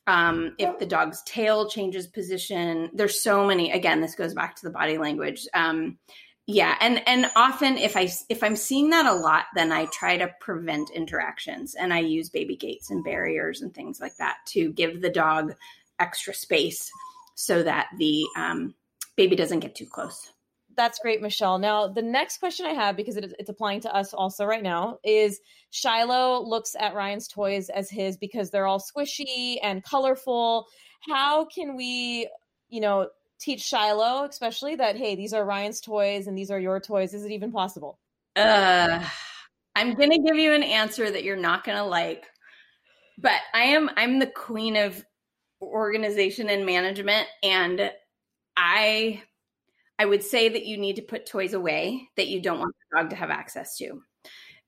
um, 0.07 0.55
if 0.59 0.77
the 0.77 0.85
dog's 0.85 1.23
tail 1.23 1.67
changes 1.67 2.07
position, 2.07 2.91
there's 2.93 3.21
so 3.21 3.45
many. 3.45 3.71
Again, 3.71 4.01
this 4.01 4.15
goes 4.15 4.33
back 4.33 4.55
to 4.55 4.61
the 4.63 4.71
body 4.71 4.97
language. 4.97 5.47
Um, 5.53 5.97
yeah 6.47 6.75
and 6.79 7.01
and 7.07 7.29
often 7.35 7.77
if 7.77 7.97
i 7.97 8.07
if 8.29 8.43
i'm 8.43 8.55
seeing 8.55 8.89
that 8.89 9.05
a 9.05 9.13
lot 9.13 9.45
then 9.55 9.71
i 9.71 9.85
try 9.87 10.15
to 10.17 10.31
prevent 10.39 10.89
interactions 10.91 11.75
and 11.75 11.93
i 11.93 11.99
use 11.99 12.29
baby 12.29 12.55
gates 12.55 12.91
and 12.91 13.03
barriers 13.03 13.61
and 13.61 13.73
things 13.73 13.99
like 13.99 14.15
that 14.17 14.37
to 14.45 14.71
give 14.73 15.01
the 15.01 15.09
dog 15.09 15.55
extra 15.99 16.33
space 16.33 16.91
so 17.35 17.63
that 17.63 17.89
the 17.97 18.25
um, 18.35 18.73
baby 19.15 19.35
doesn't 19.35 19.59
get 19.59 19.75
too 19.75 19.85
close. 19.85 20.31
That's 20.75 20.99
great 20.99 21.21
michelle. 21.21 21.57
Now 21.57 21.87
the 21.87 22.01
next 22.01 22.39
question 22.39 22.65
i 22.65 22.73
have 22.73 22.97
because 22.97 23.15
it, 23.15 23.33
it's 23.39 23.49
applying 23.49 23.79
to 23.81 23.95
us 23.95 24.13
also 24.13 24.45
right 24.45 24.63
now 24.63 24.99
is 25.05 25.39
shiloh 25.69 26.41
looks 26.41 26.75
at 26.77 26.93
ryan's 26.93 27.29
toys 27.29 27.69
as 27.69 27.89
his 27.89 28.17
because 28.17 28.51
they're 28.51 28.67
all 28.67 28.79
squishy 28.79 29.57
and 29.63 29.83
colorful. 29.83 30.67
How 30.99 31.45
can 31.45 31.77
we 31.77 32.29
you 32.69 32.81
know 32.81 33.07
teach 33.39 33.61
Shiloh, 33.61 34.25
especially 34.25 34.75
that 34.75 34.95
hey, 34.95 35.15
these 35.15 35.33
are 35.33 35.45
Ryan's 35.45 35.81
toys 35.81 36.27
and 36.27 36.37
these 36.37 36.51
are 36.51 36.59
your 36.59 36.79
toys? 36.79 37.13
Is 37.13 37.23
it 37.23 37.31
even 37.31 37.51
possible? 37.51 37.99
Uh, 38.35 39.03
I'm 39.75 39.93
gonna 39.93 40.19
give 40.19 40.35
you 40.35 40.53
an 40.53 40.63
answer 40.63 41.09
that 41.09 41.23
you're 41.23 41.35
not 41.35 41.63
gonna 41.63 41.85
like, 41.85 42.25
but 43.17 43.39
I 43.53 43.63
am 43.63 43.89
I'm 43.95 44.19
the 44.19 44.27
queen 44.27 44.77
of 44.77 45.03
organization 45.61 46.49
and 46.49 46.65
management, 46.65 47.27
and 47.43 47.91
I 48.57 49.21
I 49.97 50.05
would 50.05 50.23
say 50.23 50.49
that 50.49 50.65
you 50.65 50.77
need 50.77 50.97
to 50.97 51.01
put 51.01 51.25
toys 51.25 51.53
away 51.53 52.09
that 52.17 52.27
you 52.27 52.41
don't 52.41 52.59
want 52.59 52.75
the 52.91 52.97
dog 52.97 53.09
to 53.11 53.15
have 53.15 53.29
access 53.29 53.77
to. 53.77 54.01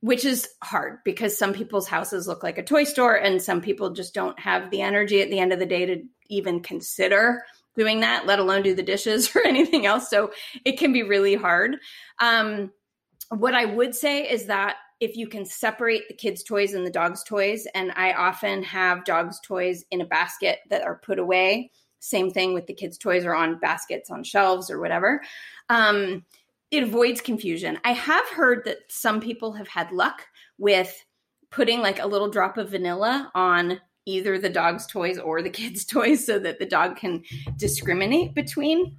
Which 0.01 0.25
is 0.25 0.47
hard 0.63 0.99
because 1.03 1.35
some 1.35 1.53
people's 1.53 1.87
houses 1.87 2.27
look 2.27 2.43
like 2.43 2.59
a 2.59 2.63
toy 2.63 2.83
store, 2.83 3.15
and 3.15 3.41
some 3.41 3.61
people 3.61 3.89
just 3.91 4.13
don't 4.13 4.39
have 4.39 4.69
the 4.69 4.81
energy 4.81 5.21
at 5.21 5.29
the 5.29 5.39
end 5.39 5.51
of 5.51 5.59
the 5.59 5.65
day 5.65 5.85
to 5.85 6.03
even 6.29 6.61
consider 6.61 7.43
doing 7.77 7.99
that, 8.01 8.25
let 8.25 8.39
alone 8.39 8.63
do 8.63 8.73
the 8.73 8.83
dishes 8.83 9.29
or 9.35 9.45
anything 9.45 9.85
else. 9.85 10.09
So 10.09 10.31
it 10.65 10.77
can 10.77 10.91
be 10.91 11.03
really 11.03 11.35
hard. 11.35 11.77
Um, 12.19 12.71
what 13.29 13.53
I 13.53 13.65
would 13.65 13.93
say 13.93 14.29
is 14.29 14.45
that 14.47 14.77
if 14.99 15.15
you 15.15 15.27
can 15.27 15.45
separate 15.45 16.07
the 16.07 16.13
kids' 16.13 16.43
toys 16.43 16.73
and 16.73 16.85
the 16.85 16.91
dog's 16.91 17.23
toys, 17.23 17.67
and 17.75 17.91
I 17.95 18.13
often 18.13 18.63
have 18.63 19.05
dogs' 19.05 19.39
toys 19.41 19.85
in 19.91 20.01
a 20.01 20.05
basket 20.05 20.59
that 20.69 20.81
are 20.81 20.99
put 21.05 21.19
away. 21.19 21.71
Same 21.99 22.31
thing 22.31 22.53
with 22.53 22.65
the 22.65 22.73
kids' 22.73 22.97
toys 22.97 23.25
or 23.25 23.35
on 23.35 23.59
baskets 23.59 24.09
on 24.09 24.23
shelves 24.23 24.71
or 24.71 24.79
whatever. 24.79 25.21
Um, 25.69 26.25
it 26.71 26.83
avoids 26.83 27.21
confusion. 27.21 27.79
I 27.83 27.91
have 27.93 28.27
heard 28.29 28.63
that 28.65 28.79
some 28.89 29.21
people 29.21 29.53
have 29.53 29.67
had 29.67 29.91
luck 29.91 30.25
with 30.57 30.93
putting 31.49 31.81
like 31.81 31.99
a 31.99 32.07
little 32.07 32.29
drop 32.29 32.57
of 32.57 32.71
vanilla 32.71 33.31
on 33.35 33.79
either 34.07 34.39
the 34.39 34.49
dog's 34.49 34.87
toys 34.87 35.19
or 35.19 35.41
the 35.41 35.49
kids' 35.49 35.85
toys 35.85 36.25
so 36.25 36.39
that 36.39 36.59
the 36.59 36.65
dog 36.65 36.97
can 36.97 37.23
discriminate 37.57 38.33
between. 38.33 38.97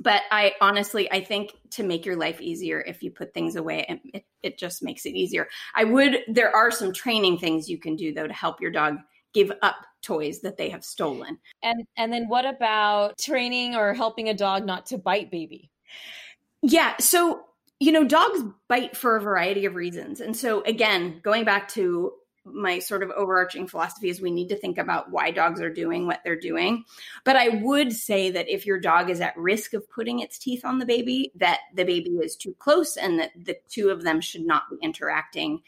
But 0.00 0.22
I 0.30 0.54
honestly, 0.60 1.10
I 1.10 1.24
think 1.24 1.56
to 1.70 1.82
make 1.82 2.06
your 2.06 2.14
life 2.14 2.40
easier, 2.40 2.80
if 2.80 3.02
you 3.02 3.10
put 3.10 3.34
things 3.34 3.56
away, 3.56 4.00
it, 4.14 4.24
it 4.44 4.58
just 4.58 4.80
makes 4.80 5.06
it 5.06 5.14
easier. 5.14 5.48
I 5.74 5.82
would, 5.82 6.20
there 6.28 6.54
are 6.54 6.70
some 6.70 6.92
training 6.92 7.38
things 7.38 7.68
you 7.68 7.78
can 7.78 7.96
do 7.96 8.14
though 8.14 8.28
to 8.28 8.32
help 8.32 8.60
your 8.60 8.70
dog 8.70 8.98
give 9.34 9.50
up 9.62 9.76
toys 10.02 10.40
that 10.40 10.56
they 10.56 10.70
have 10.70 10.84
stolen. 10.84 11.38
And 11.62 11.84
and 11.96 12.12
then 12.12 12.28
what 12.28 12.46
about 12.46 13.18
training 13.18 13.74
or 13.74 13.94
helping 13.94 14.28
a 14.28 14.34
dog 14.34 14.64
not 14.64 14.86
to 14.86 14.98
bite 14.98 15.30
baby? 15.30 15.70
Yeah, 16.62 16.94
so 16.98 17.44
you 17.80 17.92
know, 17.92 18.04
dogs 18.04 18.42
bite 18.68 18.96
for 18.96 19.16
a 19.16 19.20
variety 19.20 19.64
of 19.64 19.76
reasons. 19.76 20.20
And 20.20 20.36
so 20.36 20.62
again, 20.62 21.20
going 21.22 21.44
back 21.44 21.68
to 21.70 22.12
my 22.52 22.78
sort 22.78 23.02
of 23.02 23.10
overarching 23.10 23.66
philosophy 23.66 24.08
is 24.08 24.20
we 24.20 24.30
need 24.30 24.48
to 24.48 24.56
think 24.56 24.78
about 24.78 25.10
why 25.10 25.30
dogs 25.30 25.60
are 25.60 25.72
doing 25.72 26.06
what 26.06 26.20
they're 26.24 26.38
doing. 26.38 26.84
But 27.24 27.36
I 27.36 27.48
would 27.48 27.92
say 27.92 28.30
that 28.30 28.48
if 28.48 28.66
your 28.66 28.80
dog 28.80 29.10
is 29.10 29.20
at 29.20 29.36
risk 29.36 29.74
of 29.74 29.88
putting 29.90 30.20
its 30.20 30.38
teeth 30.38 30.64
on 30.64 30.78
the 30.78 30.86
baby, 30.86 31.32
that 31.36 31.60
the 31.74 31.84
baby 31.84 32.10
is 32.22 32.36
too 32.36 32.54
close 32.58 32.96
and 32.96 33.18
that 33.18 33.32
the 33.36 33.56
two 33.68 33.90
of 33.90 34.02
them 34.02 34.20
should 34.20 34.46
not 34.46 34.64
be 34.70 34.76
interacting 34.82 35.60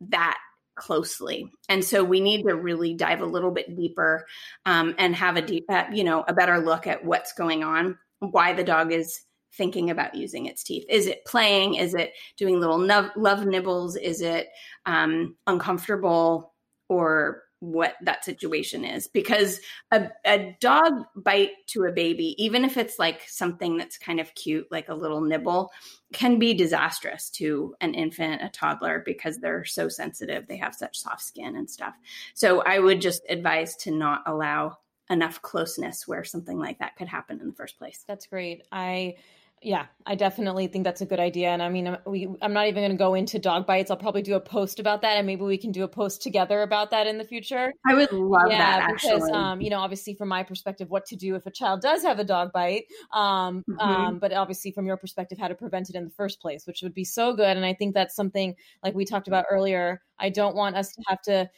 that 0.00 0.38
closely. 0.74 1.52
And 1.68 1.84
so 1.84 2.02
we 2.02 2.20
need 2.20 2.42
to 2.44 2.54
really 2.54 2.94
dive 2.94 3.20
a 3.20 3.26
little 3.26 3.50
bit 3.50 3.76
deeper 3.76 4.26
um, 4.64 4.94
and 4.98 5.14
have 5.14 5.36
a 5.36 5.42
deep, 5.42 5.66
uh, 5.68 5.84
you 5.92 6.04
know, 6.04 6.24
a 6.26 6.32
better 6.32 6.58
look 6.58 6.86
at 6.86 7.04
what's 7.04 7.34
going 7.34 7.62
on, 7.62 7.98
why 8.20 8.54
the 8.54 8.64
dog 8.64 8.92
is 8.92 9.20
thinking 9.52 9.90
about 9.90 10.14
using 10.14 10.46
its 10.46 10.62
teeth? 10.62 10.84
Is 10.88 11.06
it 11.06 11.24
playing? 11.24 11.74
Is 11.74 11.94
it 11.94 12.12
doing 12.36 12.60
little 12.60 12.78
love 13.16 13.46
nibbles? 13.46 13.96
Is 13.96 14.20
it 14.20 14.48
um, 14.86 15.36
uncomfortable 15.46 16.54
or 16.88 17.42
what 17.60 17.94
that 18.02 18.24
situation 18.24 18.84
is? 18.84 19.06
Because 19.06 19.60
a, 19.90 20.08
a 20.24 20.56
dog 20.60 21.04
bite 21.14 21.50
to 21.68 21.84
a 21.84 21.92
baby, 21.92 22.34
even 22.42 22.64
if 22.64 22.76
it's 22.76 22.98
like 22.98 23.22
something 23.28 23.76
that's 23.76 23.98
kind 23.98 24.18
of 24.18 24.34
cute, 24.34 24.66
like 24.70 24.88
a 24.88 24.94
little 24.94 25.20
nibble, 25.20 25.70
can 26.12 26.38
be 26.38 26.54
disastrous 26.54 27.28
to 27.30 27.74
an 27.80 27.92
infant, 27.94 28.42
a 28.42 28.48
toddler, 28.48 29.02
because 29.04 29.38
they're 29.38 29.64
so 29.64 29.88
sensitive. 29.88 30.46
They 30.48 30.56
have 30.56 30.74
such 30.74 30.98
soft 30.98 31.22
skin 31.22 31.56
and 31.56 31.68
stuff. 31.68 31.94
So 32.34 32.62
I 32.62 32.78
would 32.78 33.00
just 33.00 33.22
advise 33.28 33.76
to 33.76 33.90
not 33.90 34.22
allow 34.26 34.78
enough 35.10 35.42
closeness 35.42 36.06
where 36.06 36.24
something 36.24 36.58
like 36.58 36.78
that 36.78 36.96
could 36.96 37.08
happen 37.08 37.40
in 37.40 37.48
the 37.48 37.54
first 37.54 37.76
place. 37.78 38.04
That's 38.06 38.26
great. 38.26 38.62
I 38.72 39.16
yeah, 39.62 39.86
I 40.06 40.14
definitely 40.14 40.68
think 40.68 40.84
that's 40.84 41.02
a 41.02 41.06
good 41.06 41.20
idea. 41.20 41.48
And 41.48 41.62
I 41.62 41.68
mean, 41.68 41.94
we, 42.06 42.26
I'm 42.40 42.54
not 42.54 42.68
even 42.68 42.82
going 42.82 42.92
to 42.92 42.96
go 42.96 43.12
into 43.12 43.38
dog 43.38 43.66
bites. 43.66 43.90
I'll 43.90 43.96
probably 43.98 44.22
do 44.22 44.34
a 44.34 44.40
post 44.40 44.80
about 44.80 45.02
that, 45.02 45.18
and 45.18 45.26
maybe 45.26 45.42
we 45.42 45.58
can 45.58 45.70
do 45.70 45.84
a 45.84 45.88
post 45.88 46.22
together 46.22 46.62
about 46.62 46.90
that 46.92 47.06
in 47.06 47.18
the 47.18 47.24
future. 47.24 47.74
I 47.86 47.94
would 47.94 48.10
love 48.10 48.46
yeah, 48.48 48.58
that. 48.58 48.90
Actually, 48.90 49.16
because 49.16 49.30
um, 49.30 49.60
you 49.60 49.68
know, 49.68 49.80
obviously 49.80 50.14
from 50.14 50.28
my 50.28 50.42
perspective, 50.44 50.88
what 50.88 51.04
to 51.06 51.16
do 51.16 51.34
if 51.34 51.44
a 51.44 51.50
child 51.50 51.82
does 51.82 52.02
have 52.02 52.18
a 52.18 52.24
dog 52.24 52.52
bite, 52.52 52.84
um, 53.12 53.62
mm-hmm. 53.68 53.80
um, 53.80 54.18
but 54.18 54.32
obviously 54.32 54.72
from 54.72 54.86
your 54.86 54.96
perspective, 54.96 55.38
how 55.38 55.48
to 55.48 55.54
prevent 55.54 55.90
it 55.90 55.94
in 55.94 56.04
the 56.04 56.10
first 56.10 56.40
place, 56.40 56.66
which 56.66 56.80
would 56.82 56.94
be 56.94 57.04
so 57.04 57.34
good. 57.34 57.56
And 57.56 57.66
I 57.66 57.74
think 57.74 57.94
that's 57.94 58.16
something 58.16 58.54
like 58.82 58.94
we 58.94 59.04
talked 59.04 59.28
about 59.28 59.44
earlier. 59.50 60.00
I 60.18 60.30
don't 60.30 60.56
want 60.56 60.76
us 60.76 60.92
to 60.92 61.02
have 61.06 61.20
to, 61.22 61.50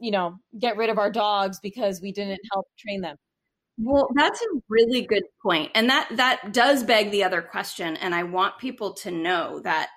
you 0.00 0.10
know, 0.10 0.38
get 0.58 0.76
rid 0.76 0.90
of 0.90 0.98
our 0.98 1.10
dogs 1.10 1.60
because 1.60 2.00
we 2.00 2.10
didn't 2.10 2.40
help 2.52 2.66
train 2.76 3.00
them. 3.00 3.16
Well, 3.80 4.08
that's 4.14 4.40
a 4.42 4.60
really 4.68 5.02
good 5.02 5.24
point. 5.40 5.70
And 5.74 5.88
that 5.88 6.08
that 6.16 6.52
does 6.52 6.82
beg 6.82 7.10
the 7.10 7.24
other 7.24 7.42
question 7.42 7.96
and 7.96 8.14
I 8.14 8.24
want 8.24 8.58
people 8.58 8.92
to 8.94 9.10
know 9.10 9.60
that 9.60 9.88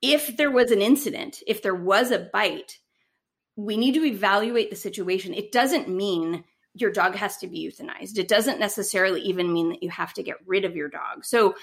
if 0.00 0.36
there 0.36 0.50
was 0.50 0.72
an 0.72 0.82
incident, 0.82 1.42
if 1.46 1.62
there 1.62 1.76
was 1.76 2.10
a 2.10 2.28
bite, 2.32 2.78
we 3.56 3.76
need 3.76 3.94
to 3.94 4.04
evaluate 4.04 4.70
the 4.70 4.76
situation. 4.76 5.34
It 5.34 5.52
doesn't 5.52 5.88
mean 5.88 6.44
your 6.74 6.90
dog 6.90 7.14
has 7.14 7.36
to 7.38 7.46
be 7.46 7.70
euthanized. 7.70 8.18
It 8.18 8.28
doesn't 8.28 8.58
necessarily 8.58 9.20
even 9.22 9.52
mean 9.52 9.68
that 9.70 9.82
you 9.82 9.90
have 9.90 10.14
to 10.14 10.22
get 10.22 10.36
rid 10.46 10.64
of 10.64 10.74
your 10.76 10.88
dog. 10.88 11.24
So, 11.24 11.54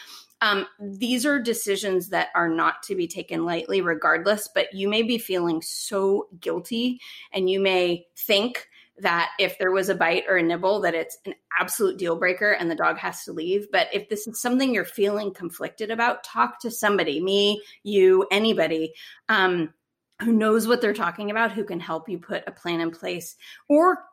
um, 0.42 0.68
these 0.80 1.26
are 1.26 1.40
decisions 1.40 2.10
that 2.10 2.30
are 2.36 2.50
not 2.50 2.84
to 2.84 2.96
be 2.96 3.08
taken 3.08 3.44
lightly, 3.46 3.82
regardless. 3.82 4.50
But 4.56 4.74
you 4.74 4.88
may 4.88 5.04
be 5.04 5.18
feeling 5.18 5.62
so 5.62 6.30
guilty, 6.40 7.02
and 7.34 7.50
you 7.50 7.60
may 7.60 8.06
think 8.18 8.69
that 9.02 9.32
if 9.40 9.58
there 9.58 9.72
was 9.72 9.90
a 9.90 9.96
bite 9.96 10.26
or 10.28 10.38
a 10.38 10.44
nibble, 10.44 10.82
that 10.82 10.96
it's 10.96 11.18
an 11.26 11.34
absolute 11.60 11.98
deal 11.98 12.16
breaker 12.16 12.52
and 12.52 12.70
the 12.70 12.76
dog 12.76 12.98
has 12.98 13.24
to 13.26 13.34
leave. 13.34 13.68
But 13.72 13.88
if 13.94 14.10
this 14.10 14.28
is 14.28 14.42
something 14.42 14.74
you're 14.74 14.86
feeling 14.86 15.34
conflicted 15.34 15.92
about, 15.92 16.24
talk 16.24 16.60
to 16.62 16.72
somebody, 16.72 17.22
me, 17.22 17.62
you, 17.84 18.28
anybody. 18.32 18.94
Um, 19.28 19.74
who 20.22 20.34
knows 20.34 20.68
what 20.68 20.82
they're 20.82 20.94
talking 20.94 21.32
about, 21.32 21.52
who 21.52 21.64
can 21.64 21.80
help 21.80 22.10
you 22.10 22.20
put 22.20 22.44
a 22.46 22.52
plan 22.52 22.82
in 22.82 22.92
place, 22.92 23.36
or 23.70 24.04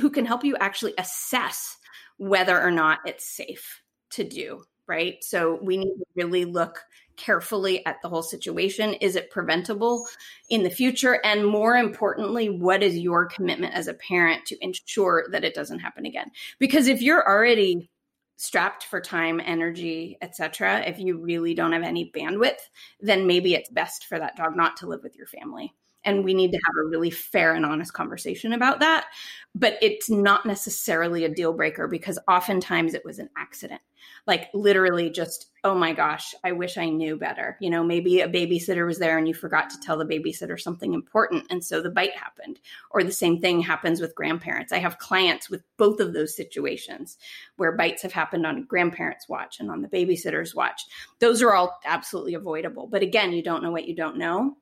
who 0.00 0.10
can 0.10 0.24
help 0.24 0.44
you 0.44 0.56
actually 0.56 0.94
assess 0.98 1.76
whether 2.16 2.60
or 2.60 2.70
not 2.70 3.00
it's 3.04 3.26
safe 3.26 3.82
to 4.10 4.24
do, 4.24 4.62
right? 4.86 5.22
So 5.22 5.58
we 5.60 5.76
need 5.76 5.96
to 5.96 6.04
really 6.14 6.44
look 6.44 6.80
carefully 7.16 7.84
at 7.86 8.00
the 8.02 8.08
whole 8.08 8.22
situation. 8.22 8.94
Is 8.94 9.16
it 9.16 9.30
preventable 9.30 10.06
in 10.50 10.62
the 10.62 10.70
future? 10.70 11.20
And 11.24 11.46
more 11.46 11.76
importantly, 11.76 12.48
what 12.48 12.82
is 12.82 12.96
your 12.96 13.26
commitment 13.26 13.74
as 13.74 13.88
a 13.88 13.94
parent 13.94 14.46
to 14.46 14.64
ensure 14.64 15.26
that 15.30 15.44
it 15.44 15.54
doesn't 15.54 15.80
happen 15.80 16.06
again? 16.06 16.30
Because 16.58 16.88
if 16.88 17.02
you're 17.02 17.26
already 17.28 17.90
strapped 18.36 18.84
for 18.84 19.00
time, 19.00 19.40
energy, 19.44 20.18
etc., 20.20 20.82
if 20.86 20.98
you 20.98 21.18
really 21.18 21.54
don't 21.54 21.72
have 21.72 21.82
any 21.82 22.10
bandwidth, 22.14 22.60
then 23.00 23.26
maybe 23.26 23.54
it's 23.54 23.70
best 23.70 24.06
for 24.06 24.18
that 24.18 24.36
dog 24.36 24.56
not 24.56 24.76
to 24.78 24.86
live 24.86 25.02
with 25.02 25.16
your 25.16 25.26
family. 25.26 25.72
And 26.04 26.24
we 26.24 26.34
need 26.34 26.52
to 26.52 26.58
have 26.58 26.84
a 26.84 26.88
really 26.88 27.10
fair 27.10 27.54
and 27.54 27.64
honest 27.64 27.92
conversation 27.92 28.52
about 28.52 28.80
that. 28.80 29.06
But 29.54 29.78
it's 29.80 30.10
not 30.10 30.46
necessarily 30.46 31.24
a 31.24 31.28
deal 31.28 31.52
breaker 31.52 31.86
because 31.86 32.18
oftentimes 32.28 32.94
it 32.94 33.04
was 33.04 33.18
an 33.18 33.30
accident. 33.36 33.80
Like 34.26 34.48
literally 34.52 35.10
just, 35.10 35.50
oh 35.64 35.74
my 35.74 35.92
gosh, 35.92 36.34
I 36.42 36.52
wish 36.52 36.76
I 36.76 36.88
knew 36.88 37.16
better. 37.16 37.56
You 37.60 37.70
know, 37.70 37.84
maybe 37.84 38.20
a 38.20 38.28
babysitter 38.28 38.86
was 38.86 38.98
there 38.98 39.16
and 39.18 39.28
you 39.28 39.34
forgot 39.34 39.70
to 39.70 39.80
tell 39.80 39.96
the 39.96 40.04
babysitter 40.04 40.58
something 40.58 40.92
important. 40.92 41.46
And 41.50 41.62
so 41.62 41.80
the 41.80 41.90
bite 41.90 42.16
happened. 42.16 42.58
Or 42.90 43.04
the 43.04 43.12
same 43.12 43.40
thing 43.40 43.60
happens 43.60 44.00
with 44.00 44.14
grandparents. 44.14 44.72
I 44.72 44.78
have 44.78 44.98
clients 44.98 45.48
with 45.48 45.62
both 45.76 46.00
of 46.00 46.14
those 46.14 46.36
situations 46.36 47.16
where 47.56 47.76
bites 47.76 48.02
have 48.02 48.12
happened 48.12 48.46
on 48.46 48.58
a 48.58 48.62
grandparents' 48.62 49.28
watch 49.28 49.60
and 49.60 49.70
on 49.70 49.82
the 49.82 49.88
babysitter's 49.88 50.54
watch. 50.54 50.82
Those 51.20 51.42
are 51.42 51.54
all 51.54 51.78
absolutely 51.84 52.34
avoidable. 52.34 52.86
But 52.86 53.02
again, 53.02 53.32
you 53.32 53.42
don't 53.42 53.62
know 53.62 53.72
what 53.72 53.86
you 53.86 53.94
don't 53.94 54.16
know. 54.18 54.56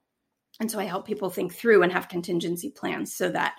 And 0.62 0.70
so 0.70 0.78
I 0.78 0.84
help 0.84 1.08
people 1.08 1.28
think 1.28 1.52
through 1.52 1.82
and 1.82 1.92
have 1.92 2.08
contingency 2.08 2.70
plans 2.70 3.12
so 3.12 3.28
that 3.30 3.56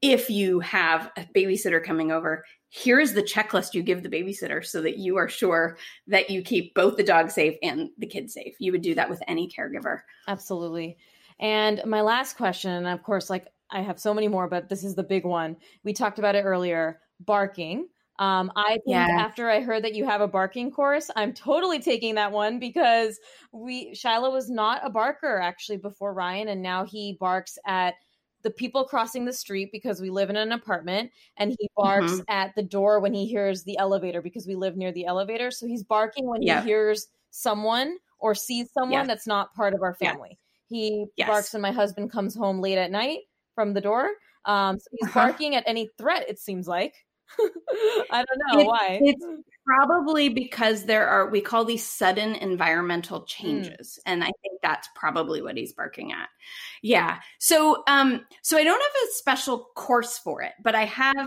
if 0.00 0.30
you 0.30 0.60
have 0.60 1.12
a 1.18 1.28
babysitter 1.36 1.84
coming 1.84 2.10
over, 2.10 2.46
here's 2.70 3.12
the 3.12 3.22
checklist 3.22 3.74
you 3.74 3.82
give 3.82 4.02
the 4.02 4.08
babysitter 4.08 4.64
so 4.64 4.80
that 4.80 4.96
you 4.96 5.18
are 5.18 5.28
sure 5.28 5.76
that 6.06 6.30
you 6.30 6.40
keep 6.40 6.74
both 6.74 6.96
the 6.96 7.02
dog 7.02 7.30
safe 7.30 7.58
and 7.62 7.90
the 7.98 8.06
kid 8.06 8.30
safe. 8.30 8.54
You 8.58 8.72
would 8.72 8.80
do 8.80 8.94
that 8.94 9.10
with 9.10 9.22
any 9.28 9.50
caregiver. 9.50 9.98
Absolutely. 10.28 10.96
And 11.38 11.82
my 11.84 12.00
last 12.00 12.38
question, 12.38 12.70
and 12.70 12.86
of 12.86 13.02
course, 13.02 13.28
like 13.28 13.48
I 13.70 13.82
have 13.82 14.00
so 14.00 14.14
many 14.14 14.26
more, 14.26 14.48
but 14.48 14.70
this 14.70 14.82
is 14.82 14.94
the 14.94 15.02
big 15.02 15.26
one. 15.26 15.56
We 15.84 15.92
talked 15.92 16.18
about 16.18 16.36
it 16.36 16.44
earlier 16.44 17.00
barking. 17.20 17.86
Um, 18.18 18.50
I 18.56 18.70
think 18.70 18.82
yeah. 18.86 19.08
after 19.08 19.50
I 19.50 19.60
heard 19.60 19.84
that 19.84 19.94
you 19.94 20.06
have 20.06 20.20
a 20.20 20.28
barking 20.28 20.70
course, 20.70 21.10
I'm 21.16 21.32
totally 21.32 21.80
taking 21.80 22.14
that 22.14 22.32
one 22.32 22.58
because 22.58 23.18
we 23.52 23.94
Shiloh 23.94 24.32
was 24.32 24.48
not 24.50 24.80
a 24.82 24.90
barker 24.90 25.38
actually 25.38 25.78
before 25.78 26.14
Ryan, 26.14 26.48
and 26.48 26.62
now 26.62 26.84
he 26.84 27.16
barks 27.20 27.58
at 27.66 27.94
the 28.42 28.50
people 28.50 28.84
crossing 28.84 29.24
the 29.24 29.32
street 29.32 29.70
because 29.72 30.00
we 30.00 30.08
live 30.08 30.30
in 30.30 30.36
an 30.36 30.52
apartment, 30.52 31.10
and 31.36 31.54
he 31.58 31.68
barks 31.76 32.12
mm-hmm. 32.12 32.22
at 32.28 32.54
the 32.54 32.62
door 32.62 33.00
when 33.00 33.12
he 33.12 33.26
hears 33.26 33.64
the 33.64 33.76
elevator 33.78 34.22
because 34.22 34.46
we 34.46 34.54
live 34.54 34.76
near 34.76 34.92
the 34.92 35.04
elevator. 35.04 35.50
So 35.50 35.66
he's 35.66 35.82
barking 35.82 36.26
when 36.26 36.42
yeah. 36.42 36.62
he 36.62 36.68
hears 36.68 37.08
someone 37.30 37.96
or 38.18 38.34
sees 38.34 38.72
someone 38.72 39.06
that's 39.06 39.26
not 39.26 39.54
part 39.54 39.74
of 39.74 39.82
our 39.82 39.94
family. 39.94 40.38
Yeah. 40.68 40.76
He 40.76 41.06
yes. 41.16 41.28
barks 41.28 41.52
when 41.52 41.62
my 41.62 41.72
husband 41.72 42.10
comes 42.10 42.34
home 42.34 42.60
late 42.60 42.78
at 42.78 42.90
night 42.90 43.20
from 43.54 43.74
the 43.74 43.80
door. 43.80 44.10
Um, 44.46 44.78
so 44.78 44.86
he's 44.92 45.08
uh-huh. 45.10 45.20
barking 45.20 45.54
at 45.54 45.64
any 45.66 45.90
threat. 45.98 46.28
It 46.28 46.38
seems 46.38 46.66
like. 46.66 46.94
I 48.10 48.24
don't 48.24 48.40
know 48.52 48.60
it, 48.60 48.66
why. 48.66 49.00
It's 49.02 49.24
probably 49.64 50.28
because 50.28 50.84
there 50.84 51.06
are 51.06 51.28
we 51.28 51.40
call 51.40 51.64
these 51.64 51.86
sudden 51.86 52.34
environmental 52.34 53.20
hmm. 53.20 53.26
changes, 53.26 53.98
mm. 53.98 54.02
and 54.06 54.22
I 54.22 54.30
think 54.42 54.60
that's 54.62 54.88
probably 54.94 55.42
what 55.42 55.56
he's 55.56 55.72
barking 55.72 56.12
at. 56.12 56.28
Yeah. 56.82 57.18
So, 57.38 57.82
um, 57.86 58.24
so 58.42 58.56
I 58.56 58.64
don't 58.64 58.80
have 58.80 59.08
a 59.08 59.12
special 59.12 59.70
course 59.74 60.18
for 60.18 60.42
it, 60.42 60.52
but 60.62 60.74
I 60.74 60.84
have. 60.84 61.26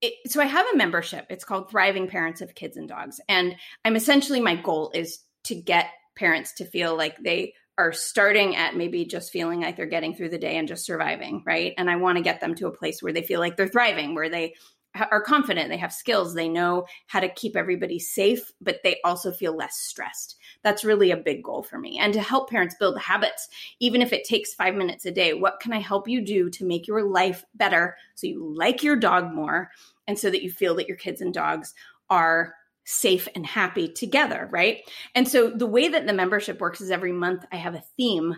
It, 0.00 0.14
so 0.26 0.40
I 0.40 0.46
have 0.46 0.66
a 0.72 0.76
membership. 0.76 1.26
It's 1.30 1.44
called 1.44 1.70
Thriving 1.70 2.08
Parents 2.08 2.40
of 2.40 2.54
Kids 2.54 2.76
and 2.76 2.88
Dogs, 2.88 3.20
and 3.28 3.56
I'm 3.84 3.96
essentially 3.96 4.40
my 4.40 4.56
goal 4.56 4.90
is 4.94 5.20
to 5.44 5.54
get 5.54 5.86
parents 6.16 6.52
to 6.54 6.64
feel 6.64 6.96
like 6.96 7.16
they 7.18 7.54
are 7.76 7.92
starting 7.92 8.54
at 8.54 8.76
maybe 8.76 9.04
just 9.04 9.32
feeling 9.32 9.60
like 9.60 9.76
they're 9.76 9.86
getting 9.86 10.14
through 10.14 10.28
the 10.28 10.38
day 10.38 10.56
and 10.56 10.68
just 10.68 10.86
surviving, 10.86 11.42
right? 11.44 11.74
And 11.76 11.90
I 11.90 11.96
want 11.96 12.18
to 12.18 12.24
get 12.24 12.40
them 12.40 12.54
to 12.56 12.68
a 12.68 12.76
place 12.76 13.02
where 13.02 13.12
they 13.12 13.22
feel 13.22 13.40
like 13.40 13.56
they're 13.56 13.66
thriving, 13.66 14.14
where 14.14 14.28
they 14.28 14.54
are 14.94 15.20
confident, 15.20 15.68
they 15.68 15.76
have 15.76 15.92
skills, 15.92 16.34
they 16.34 16.48
know 16.48 16.86
how 17.06 17.20
to 17.20 17.28
keep 17.28 17.56
everybody 17.56 17.98
safe, 17.98 18.52
but 18.60 18.78
they 18.84 19.00
also 19.04 19.32
feel 19.32 19.56
less 19.56 19.76
stressed. 19.76 20.36
That's 20.62 20.84
really 20.84 21.10
a 21.10 21.16
big 21.16 21.42
goal 21.42 21.62
for 21.62 21.78
me. 21.78 21.98
And 21.98 22.12
to 22.14 22.20
help 22.20 22.50
parents 22.50 22.76
build 22.78 22.98
habits, 22.98 23.48
even 23.80 24.02
if 24.02 24.12
it 24.12 24.24
takes 24.24 24.54
five 24.54 24.74
minutes 24.74 25.04
a 25.04 25.10
day, 25.10 25.34
what 25.34 25.60
can 25.60 25.72
I 25.72 25.80
help 25.80 26.08
you 26.08 26.20
do 26.20 26.48
to 26.50 26.64
make 26.64 26.86
your 26.86 27.02
life 27.02 27.44
better 27.54 27.96
so 28.14 28.26
you 28.26 28.54
like 28.56 28.82
your 28.82 28.96
dog 28.96 29.32
more 29.32 29.70
and 30.06 30.18
so 30.18 30.30
that 30.30 30.42
you 30.42 30.50
feel 30.50 30.74
that 30.76 30.88
your 30.88 30.96
kids 30.96 31.20
and 31.20 31.34
dogs 31.34 31.74
are 32.08 32.54
safe 32.84 33.28
and 33.34 33.46
happy 33.46 33.88
together, 33.88 34.48
right? 34.52 34.82
And 35.14 35.26
so 35.26 35.50
the 35.50 35.66
way 35.66 35.88
that 35.88 36.06
the 36.06 36.12
membership 36.12 36.60
works 36.60 36.80
is 36.80 36.90
every 36.90 37.12
month 37.12 37.44
I 37.50 37.56
have 37.56 37.74
a 37.74 37.84
theme, 37.96 38.36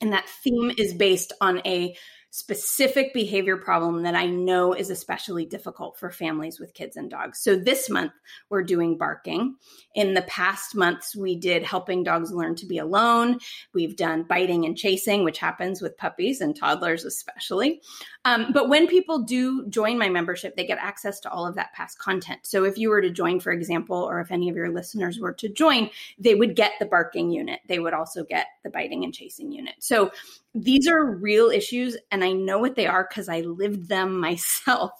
and 0.00 0.12
that 0.12 0.28
theme 0.28 0.72
is 0.76 0.94
based 0.94 1.32
on 1.40 1.60
a 1.66 1.96
specific 2.36 3.14
behavior 3.14 3.56
problem 3.56 4.02
that 4.02 4.14
I 4.14 4.26
know 4.26 4.74
is 4.74 4.90
especially 4.90 5.46
difficult 5.46 5.98
for 5.98 6.10
families 6.10 6.60
with 6.60 6.74
kids 6.74 6.98
and 6.98 7.10
dogs. 7.10 7.38
So 7.38 7.56
this 7.56 7.88
month, 7.88 8.12
we're 8.50 8.62
doing 8.62 8.98
barking. 8.98 9.56
In 9.94 10.12
the 10.12 10.20
past 10.20 10.74
months, 10.74 11.16
we 11.16 11.34
did 11.34 11.62
helping 11.62 12.04
dogs 12.04 12.30
learn 12.30 12.54
to 12.56 12.66
be 12.66 12.76
alone. 12.76 13.38
We've 13.72 13.96
done 13.96 14.24
biting 14.24 14.66
and 14.66 14.76
chasing, 14.76 15.24
which 15.24 15.38
happens 15.38 15.80
with 15.80 15.96
puppies 15.96 16.42
and 16.42 16.54
toddlers, 16.54 17.06
especially. 17.06 17.80
Um, 18.26 18.50
but 18.52 18.68
when 18.68 18.88
people 18.88 19.20
do 19.20 19.68
join 19.68 19.96
my 19.96 20.08
membership, 20.08 20.56
they 20.56 20.66
get 20.66 20.78
access 20.78 21.20
to 21.20 21.30
all 21.30 21.46
of 21.46 21.54
that 21.54 21.72
past 21.74 22.00
content. 22.00 22.40
So 22.42 22.64
if 22.64 22.76
you 22.76 22.90
were 22.90 23.00
to 23.00 23.08
join, 23.08 23.38
for 23.38 23.52
example, 23.52 23.96
or 23.96 24.20
if 24.20 24.32
any 24.32 24.48
of 24.48 24.56
your 24.56 24.68
listeners 24.68 25.20
were 25.20 25.32
to 25.34 25.48
join, 25.48 25.90
they 26.18 26.34
would 26.34 26.56
get 26.56 26.72
the 26.80 26.86
barking 26.86 27.30
unit. 27.30 27.60
They 27.68 27.78
would 27.78 27.94
also 27.94 28.24
get 28.24 28.48
the 28.64 28.70
biting 28.70 29.04
and 29.04 29.14
chasing 29.14 29.52
unit. 29.52 29.74
So 29.78 30.10
these 30.56 30.88
are 30.88 31.04
real 31.04 31.50
issues, 31.50 31.96
and 32.10 32.24
I 32.24 32.32
know 32.32 32.58
what 32.58 32.74
they 32.74 32.88
are 32.88 33.06
because 33.08 33.28
I 33.28 33.42
lived 33.42 33.88
them 33.88 34.18
myself. 34.20 34.90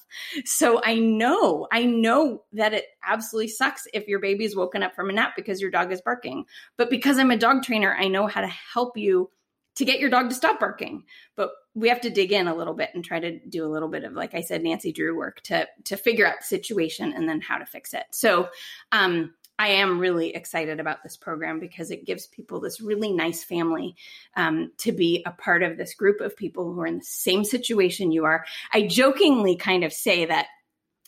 So 0.45 0.81
I 0.85 0.95
know, 0.95 1.67
I 1.73 1.85
know 1.85 2.45
that 2.53 2.75
it 2.75 2.85
absolutely 3.05 3.49
sucks 3.49 3.89
if 3.93 4.07
your 4.07 4.21
baby's 4.21 4.55
woken 4.55 4.85
up 4.85 4.95
from 4.95 5.11
a 5.11 5.13
nap 5.13 5.33
because 5.35 5.61
your 5.61 5.73
dog 5.73 5.91
is 5.91 6.01
barking. 6.01 6.45
But 6.77 6.91
because 6.91 7.19
I'm 7.19 7.33
a 7.33 7.37
dog 7.37 7.65
trainer, 7.65 7.97
I 7.99 8.07
know 8.07 8.29
how 8.29 8.43
to 8.43 8.47
help 8.47 8.97
you 8.97 9.31
to 9.75 9.85
get 9.85 9.99
your 9.99 10.11
dog 10.11 10.29
to 10.29 10.35
stop 10.35 10.61
barking. 10.61 11.03
But 11.37 11.51
we 11.77 11.91
have 11.91 12.01
to 12.01 12.11
dig 12.11 12.33
in 12.33 12.49
a 12.49 12.55
little 12.55 12.73
bit 12.73 12.91
and 12.95 13.05
try 13.05 13.21
to 13.21 13.39
do 13.39 13.65
a 13.65 13.69
little 13.69 13.89
bit 13.89 14.03
of, 14.03 14.15
like 14.15 14.35
I 14.35 14.41
said, 14.41 14.63
Nancy 14.63 14.93
Drew 14.93 15.17
work 15.17 15.43
to 15.43 15.69
to 15.85 15.97
figure 15.97 16.27
out 16.27 16.41
the 16.41 16.47
situation 16.47 17.13
and 17.13 17.29
then 17.29 17.41
how 17.41 17.59
to 17.59 17.67
fix 17.67 17.93
it. 17.93 18.07
So 18.11 18.49
um, 18.93 19.35
I 19.59 19.69
am 19.69 19.99
really 19.99 20.35
excited 20.35 20.81
about 20.81 21.03
this 21.03 21.19
program 21.19 21.61
because 21.61 21.91
it 21.91 22.07
gives 22.07 22.27
people 22.27 22.61
this 22.61 22.81
really 22.81 23.13
nice 23.13 23.45
family 23.45 23.95
um, 24.37 24.73
to 24.79 24.91
be 24.91 25.23
a 25.27 25.31
part 25.31 25.63
of 25.63 25.77
this 25.77 25.95
group 25.95 26.23
of 26.23 26.37
people 26.37 26.73
who 26.73 26.81
are 26.81 26.87
in 26.87 26.99
the 26.99 27.05
same 27.05 27.45
situation 27.45 28.11
you 28.11 28.25
are. 28.25 28.47
I 28.73 28.87
jokingly 28.87 29.57
kind 29.57 29.85
of 29.85 29.93
say 29.93 30.25
that 30.25 30.47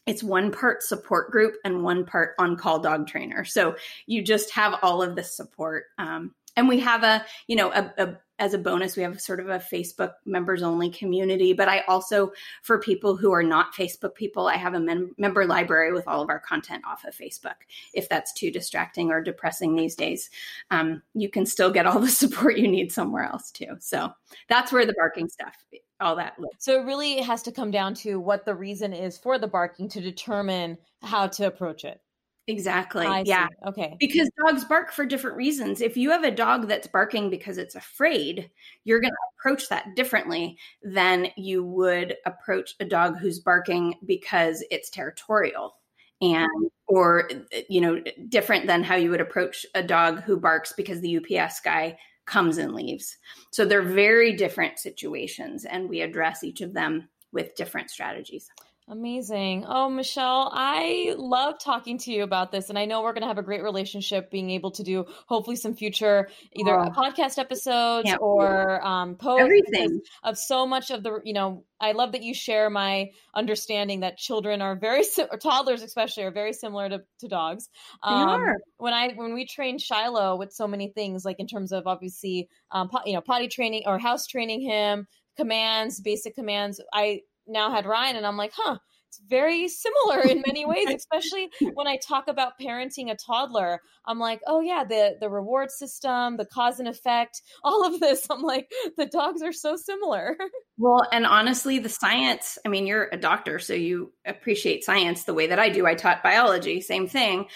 it's 0.06 0.22
one 0.22 0.52
part 0.52 0.82
support 0.82 1.30
group 1.30 1.54
and 1.64 1.82
one 1.82 2.04
part 2.04 2.34
on 2.38 2.56
call 2.56 2.78
dog 2.78 3.06
trainer. 3.06 3.44
So 3.44 3.76
you 4.06 4.22
just 4.22 4.50
have 4.52 4.78
all 4.82 5.02
of 5.02 5.16
this 5.16 5.34
support. 5.34 5.84
Um, 5.96 6.34
and 6.56 6.68
we 6.68 6.80
have 6.80 7.04
a, 7.04 7.24
you 7.46 7.56
know, 7.56 7.70
a, 7.70 7.92
a 7.98 8.16
as 8.38 8.54
a 8.54 8.58
bonus, 8.58 8.96
we 8.96 9.02
have 9.02 9.20
sort 9.20 9.40
of 9.40 9.48
a 9.48 9.58
Facebook 9.58 10.12
members 10.24 10.62
only 10.62 10.90
community. 10.90 11.52
But 11.52 11.68
I 11.68 11.80
also, 11.88 12.32
for 12.62 12.78
people 12.78 13.16
who 13.16 13.32
are 13.32 13.42
not 13.42 13.74
Facebook 13.74 14.14
people, 14.14 14.46
I 14.46 14.56
have 14.56 14.74
a 14.74 14.80
mem- 14.80 15.14
member 15.18 15.44
library 15.44 15.92
with 15.92 16.06
all 16.06 16.22
of 16.22 16.28
our 16.28 16.38
content 16.38 16.84
off 16.86 17.04
of 17.04 17.14
Facebook. 17.14 17.56
If 17.94 18.08
that's 18.08 18.32
too 18.32 18.50
distracting 18.50 19.10
or 19.10 19.20
depressing 19.20 19.74
these 19.74 19.94
days, 19.94 20.30
um, 20.70 21.02
you 21.14 21.28
can 21.28 21.46
still 21.46 21.70
get 21.70 21.86
all 21.86 21.98
the 21.98 22.08
support 22.08 22.58
you 22.58 22.68
need 22.68 22.92
somewhere 22.92 23.24
else 23.24 23.50
too. 23.50 23.76
So 23.80 24.12
that's 24.48 24.72
where 24.72 24.86
the 24.86 24.94
barking 24.94 25.28
stuff 25.28 25.54
all 26.00 26.16
that 26.16 26.38
lives. 26.38 26.56
So 26.58 26.80
it 26.80 26.84
really 26.84 27.20
has 27.22 27.42
to 27.42 27.52
come 27.52 27.70
down 27.70 27.94
to 27.94 28.20
what 28.20 28.44
the 28.44 28.54
reason 28.54 28.92
is 28.92 29.18
for 29.18 29.38
the 29.38 29.48
barking 29.48 29.88
to 29.90 30.00
determine 30.00 30.78
how 31.02 31.26
to 31.28 31.46
approach 31.46 31.84
it. 31.84 32.00
Exactly. 32.48 33.06
I 33.06 33.22
yeah. 33.26 33.46
see. 33.46 33.68
Okay. 33.68 33.96
Because 34.00 34.30
dogs 34.44 34.64
bark 34.64 34.90
for 34.90 35.04
different 35.04 35.36
reasons. 35.36 35.82
If 35.82 35.98
you 35.98 36.10
have 36.10 36.24
a 36.24 36.30
dog 36.30 36.66
that's 36.66 36.86
barking 36.86 37.28
because 37.28 37.58
it's 37.58 37.74
afraid, 37.74 38.50
you're 38.84 39.00
going 39.00 39.12
to 39.12 39.38
approach 39.38 39.68
that 39.68 39.94
differently 39.94 40.56
than 40.82 41.28
you 41.36 41.62
would 41.62 42.16
approach 42.24 42.74
a 42.80 42.86
dog 42.86 43.18
who's 43.18 43.38
barking 43.38 43.94
because 44.06 44.64
it's 44.70 44.88
territorial 44.88 45.76
and 46.22 46.70
or 46.88 47.30
eh, 47.52 47.62
you 47.68 47.80
know 47.80 48.02
different 48.28 48.66
than 48.66 48.82
how 48.82 48.96
you 48.96 49.10
would 49.10 49.20
approach 49.20 49.64
a 49.74 49.82
dog 49.82 50.22
who 50.22 50.40
barks 50.40 50.72
because 50.72 51.00
the 51.00 51.18
UPS 51.18 51.60
guy 51.60 51.98
comes 52.24 52.56
and 52.56 52.74
leaves. 52.74 53.18
So 53.50 53.66
they're 53.66 53.82
very 53.82 54.34
different 54.34 54.78
situations 54.78 55.66
and 55.66 55.88
we 55.88 56.00
address 56.00 56.42
each 56.42 56.62
of 56.62 56.72
them 56.72 57.08
with 57.30 57.54
different 57.56 57.90
strategies. 57.90 58.48
Amazing. 58.90 59.66
Oh, 59.68 59.90
Michelle, 59.90 60.50
I 60.50 61.14
love 61.18 61.58
talking 61.58 61.98
to 61.98 62.10
you 62.10 62.22
about 62.22 62.50
this. 62.50 62.70
And 62.70 62.78
I 62.78 62.86
know 62.86 63.02
we're 63.02 63.12
going 63.12 63.22
to 63.22 63.28
have 63.28 63.36
a 63.36 63.42
great 63.42 63.62
relationship 63.62 64.30
being 64.30 64.48
able 64.50 64.70
to 64.70 64.82
do 64.82 65.04
hopefully 65.26 65.56
some 65.56 65.74
future 65.74 66.28
either 66.54 66.74
oh, 66.74 66.88
podcast 66.90 67.38
episodes 67.38 68.10
or 68.18 68.82
um, 68.86 69.16
posts 69.16 69.42
Everything. 69.42 70.00
of 70.22 70.38
so 70.38 70.66
much 70.66 70.90
of 70.90 71.02
the, 71.02 71.20
you 71.22 71.34
know, 71.34 71.64
I 71.78 71.92
love 71.92 72.12
that 72.12 72.22
you 72.22 72.32
share 72.32 72.70
my 72.70 73.10
understanding 73.34 74.00
that 74.00 74.16
children 74.16 74.62
are 74.62 74.74
very, 74.74 75.04
or 75.30 75.36
toddlers 75.36 75.82
especially, 75.82 76.22
are 76.22 76.30
very 76.30 76.54
similar 76.54 76.88
to, 76.88 77.02
to 77.20 77.28
dogs. 77.28 77.68
Um. 78.02 78.54
When 78.78 78.94
I, 78.94 79.12
when 79.14 79.34
we 79.34 79.44
trained 79.44 79.82
Shiloh 79.82 80.36
with 80.36 80.52
so 80.52 80.66
many 80.66 80.88
things, 80.88 81.24
like 81.24 81.40
in 81.40 81.46
terms 81.46 81.72
of 81.72 81.86
obviously, 81.86 82.48
um, 82.70 82.88
you 83.04 83.12
know, 83.12 83.20
potty 83.20 83.48
training 83.48 83.82
or 83.86 83.98
house 83.98 84.26
training 84.26 84.62
him, 84.62 85.06
commands, 85.36 86.00
basic 86.00 86.34
commands, 86.34 86.80
I, 86.92 87.20
now 87.48 87.70
had 87.70 87.86
Ryan, 87.86 88.16
and 88.16 88.26
I'm 88.26 88.36
like, 88.36 88.52
huh, 88.54 88.78
it's 89.08 89.20
very 89.28 89.68
similar 89.68 90.20
in 90.20 90.42
many 90.46 90.66
ways, 90.66 90.88
especially 90.94 91.50
when 91.74 91.86
I 91.86 91.96
talk 91.96 92.28
about 92.28 92.58
parenting 92.60 93.10
a 93.10 93.16
toddler. 93.16 93.80
I'm 94.06 94.18
like, 94.18 94.40
oh 94.46 94.60
yeah, 94.60 94.84
the 94.84 95.16
the 95.20 95.30
reward 95.30 95.70
system, 95.70 96.36
the 96.36 96.44
cause 96.44 96.78
and 96.78 96.88
effect, 96.88 97.42
all 97.64 97.86
of 97.86 98.00
this. 98.00 98.26
I'm 98.30 98.42
like, 98.42 98.70
the 98.96 99.06
dogs 99.06 99.42
are 99.42 99.52
so 99.52 99.76
similar. 99.76 100.36
Well, 100.80 101.02
and 101.10 101.26
honestly, 101.26 101.80
the 101.80 101.88
science, 101.88 102.56
I 102.64 102.68
mean, 102.68 102.86
you're 102.86 103.08
a 103.10 103.16
doctor, 103.16 103.58
so 103.58 103.74
you 103.74 104.12
appreciate 104.24 104.84
science 104.84 105.24
the 105.24 105.34
way 105.34 105.48
that 105.48 105.58
I 105.58 105.70
do. 105.70 105.88
I 105.88 105.94
taught 105.94 106.22
biology, 106.22 106.80
same 106.80 107.08
thing. 107.08 107.46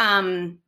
Um, 0.00 0.58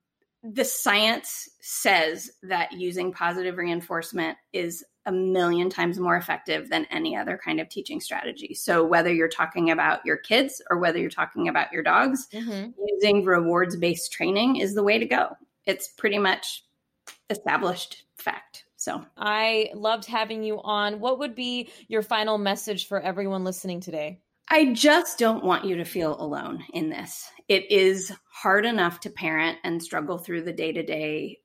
the 0.44 0.64
science 0.64 1.48
says 1.60 2.30
that 2.44 2.70
using 2.70 3.12
positive 3.12 3.56
reinforcement 3.56 4.38
is 4.52 4.84
a 5.06 5.12
million 5.12 5.70
times 5.70 5.98
more 5.98 6.16
effective 6.16 6.68
than 6.68 6.84
any 6.90 7.16
other 7.16 7.40
kind 7.42 7.60
of 7.60 7.68
teaching 7.68 8.00
strategy. 8.00 8.54
So, 8.54 8.84
whether 8.84 9.12
you're 9.12 9.28
talking 9.28 9.70
about 9.70 10.04
your 10.04 10.16
kids 10.16 10.60
or 10.68 10.78
whether 10.78 10.98
you're 10.98 11.10
talking 11.10 11.48
about 11.48 11.72
your 11.72 11.82
dogs, 11.82 12.26
mm-hmm. 12.32 12.70
using 12.86 13.24
rewards 13.24 13.76
based 13.76 14.12
training 14.12 14.56
is 14.56 14.74
the 14.74 14.82
way 14.82 14.98
to 14.98 15.06
go. 15.06 15.36
It's 15.64 15.88
pretty 15.88 16.18
much 16.18 16.64
established 17.30 18.04
fact. 18.16 18.64
So, 18.76 19.04
I 19.16 19.70
loved 19.74 20.04
having 20.04 20.42
you 20.42 20.60
on. 20.60 21.00
What 21.00 21.20
would 21.20 21.34
be 21.34 21.70
your 21.88 22.02
final 22.02 22.36
message 22.36 22.88
for 22.88 23.00
everyone 23.00 23.44
listening 23.44 23.80
today? 23.80 24.20
I 24.48 24.72
just 24.72 25.18
don't 25.18 25.44
want 25.44 25.64
you 25.64 25.76
to 25.76 25.84
feel 25.84 26.20
alone 26.20 26.64
in 26.72 26.88
this. 26.88 27.28
It 27.48 27.70
is 27.70 28.12
hard 28.30 28.64
enough 28.64 29.00
to 29.00 29.10
parent 29.10 29.58
and 29.64 29.82
struggle 29.82 30.18
through 30.18 30.42
the 30.42 30.52
day 30.52 30.72
to 30.72 30.84
day 30.84 31.38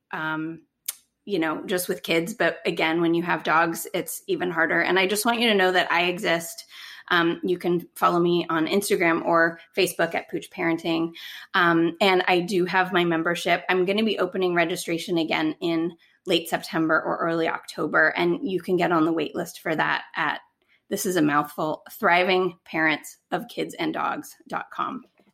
you 1.32 1.40
know, 1.40 1.64
just 1.66 1.88
with 1.88 2.04
kids. 2.04 2.34
But 2.34 2.60
again, 2.66 3.00
when 3.00 3.14
you 3.14 3.24
have 3.24 3.44
dogs, 3.44 3.88
it's 3.94 4.22
even 4.28 4.52
harder. 4.52 4.82
And 4.82 5.00
I 5.00 5.08
just 5.08 5.26
want 5.26 5.40
you 5.40 5.48
to 5.48 5.56
know 5.56 5.72
that 5.72 5.92
I 5.92 6.04
exist. 6.04 6.66
Um, 7.08 7.40
you 7.44 7.58
can 7.58 7.88
follow 7.96 8.20
me 8.20 8.46
on 8.50 8.68
Instagram 8.68 9.24
or 9.26 9.60
Facebook 9.76 10.14
at 10.14 10.30
Pooch 10.30 10.50
Parenting. 10.50 11.14
Um, 11.54 11.96
and 12.02 12.24
I 12.28 12.42
do 12.42 12.66
have 12.66 12.94
my 12.94 13.06
membership. 13.06 13.64
I'm 13.70 13.86
going 13.86 13.98
to 13.98 14.04
be 14.04 14.20
opening 14.20 14.54
registration 14.54 15.18
again 15.18 15.56
in 15.62 15.94
late 16.26 16.50
September 16.50 17.02
or 17.02 17.18
early 17.18 17.48
October. 17.48 18.10
And 18.10 18.40
you 18.44 18.62
can 18.62 18.76
get 18.76 18.92
on 18.92 19.06
the 19.06 19.14
wait 19.14 19.34
list 19.34 19.62
for 19.62 19.76
that 19.76 20.04
at 20.16 20.42
this 20.90 21.06
is 21.06 21.16
a 21.16 21.22
mouthful 21.22 21.84
thriving 21.92 22.58
parents 22.66 23.18
of 23.32 23.48
kids 23.48 23.74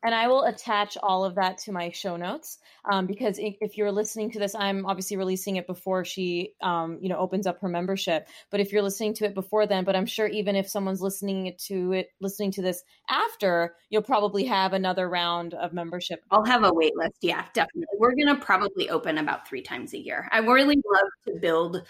and 0.04 0.14
I 0.14 0.28
will 0.28 0.44
attach 0.44 0.98
all 1.02 1.24
of 1.24 1.36
that 1.36 1.58
to 1.60 1.72
my 1.72 1.92
show 1.92 2.16
notes 2.16 2.60
um, 2.90 3.06
because 3.06 3.40
if 3.40 3.78
you're 3.78 3.92
listening 3.92 4.32
to 4.32 4.40
this, 4.40 4.56
I'm 4.56 4.86
obviously 4.86 5.18
releasing 5.18 5.58
it 5.58 5.68
before 5.68 6.06
she, 6.06 6.54
um, 6.62 6.98
you 7.02 7.10
know, 7.10 7.18
opens 7.18 7.48
up 7.48 7.60
her 7.62 7.68
membership. 7.68 8.28
But 8.50 8.60
if 8.60 8.72
you're 8.72 8.82
listening 8.82 9.14
to 9.16 9.26
it 9.26 9.34
before 9.34 9.66
then, 9.66 9.84
but 9.84 9.96
I'm 9.96 10.06
sure 10.06 10.28
even 10.28 10.56
if 10.56 10.70
someone's 10.70 11.02
listening 11.02 11.54
to 11.68 11.92
it, 11.94 12.10
listening 12.22 12.52
to 12.52 12.62
this 12.62 12.84
after, 13.10 13.76
you'll 13.90 14.02
probably 14.02 14.46
have 14.46 14.74
another 14.74 15.10
round 15.10 15.54
of 15.56 15.74
membership. 15.74 16.24
I'll 16.32 16.46
have 16.46 16.64
a 16.64 16.74
wait 16.74 16.96
list. 16.96 17.18
Yeah, 17.22 17.46
definitely. 17.54 17.88
We're 17.98 18.16
gonna 18.16 18.40
probably 18.40 18.90
open 18.90 19.18
about 19.18 19.48
three 19.48 19.62
times 19.62 19.94
a 19.94 20.00
year. 20.00 20.30
I 20.32 20.40
really 20.40 20.76
love 20.76 21.10
to 21.28 21.40
build 21.40 21.84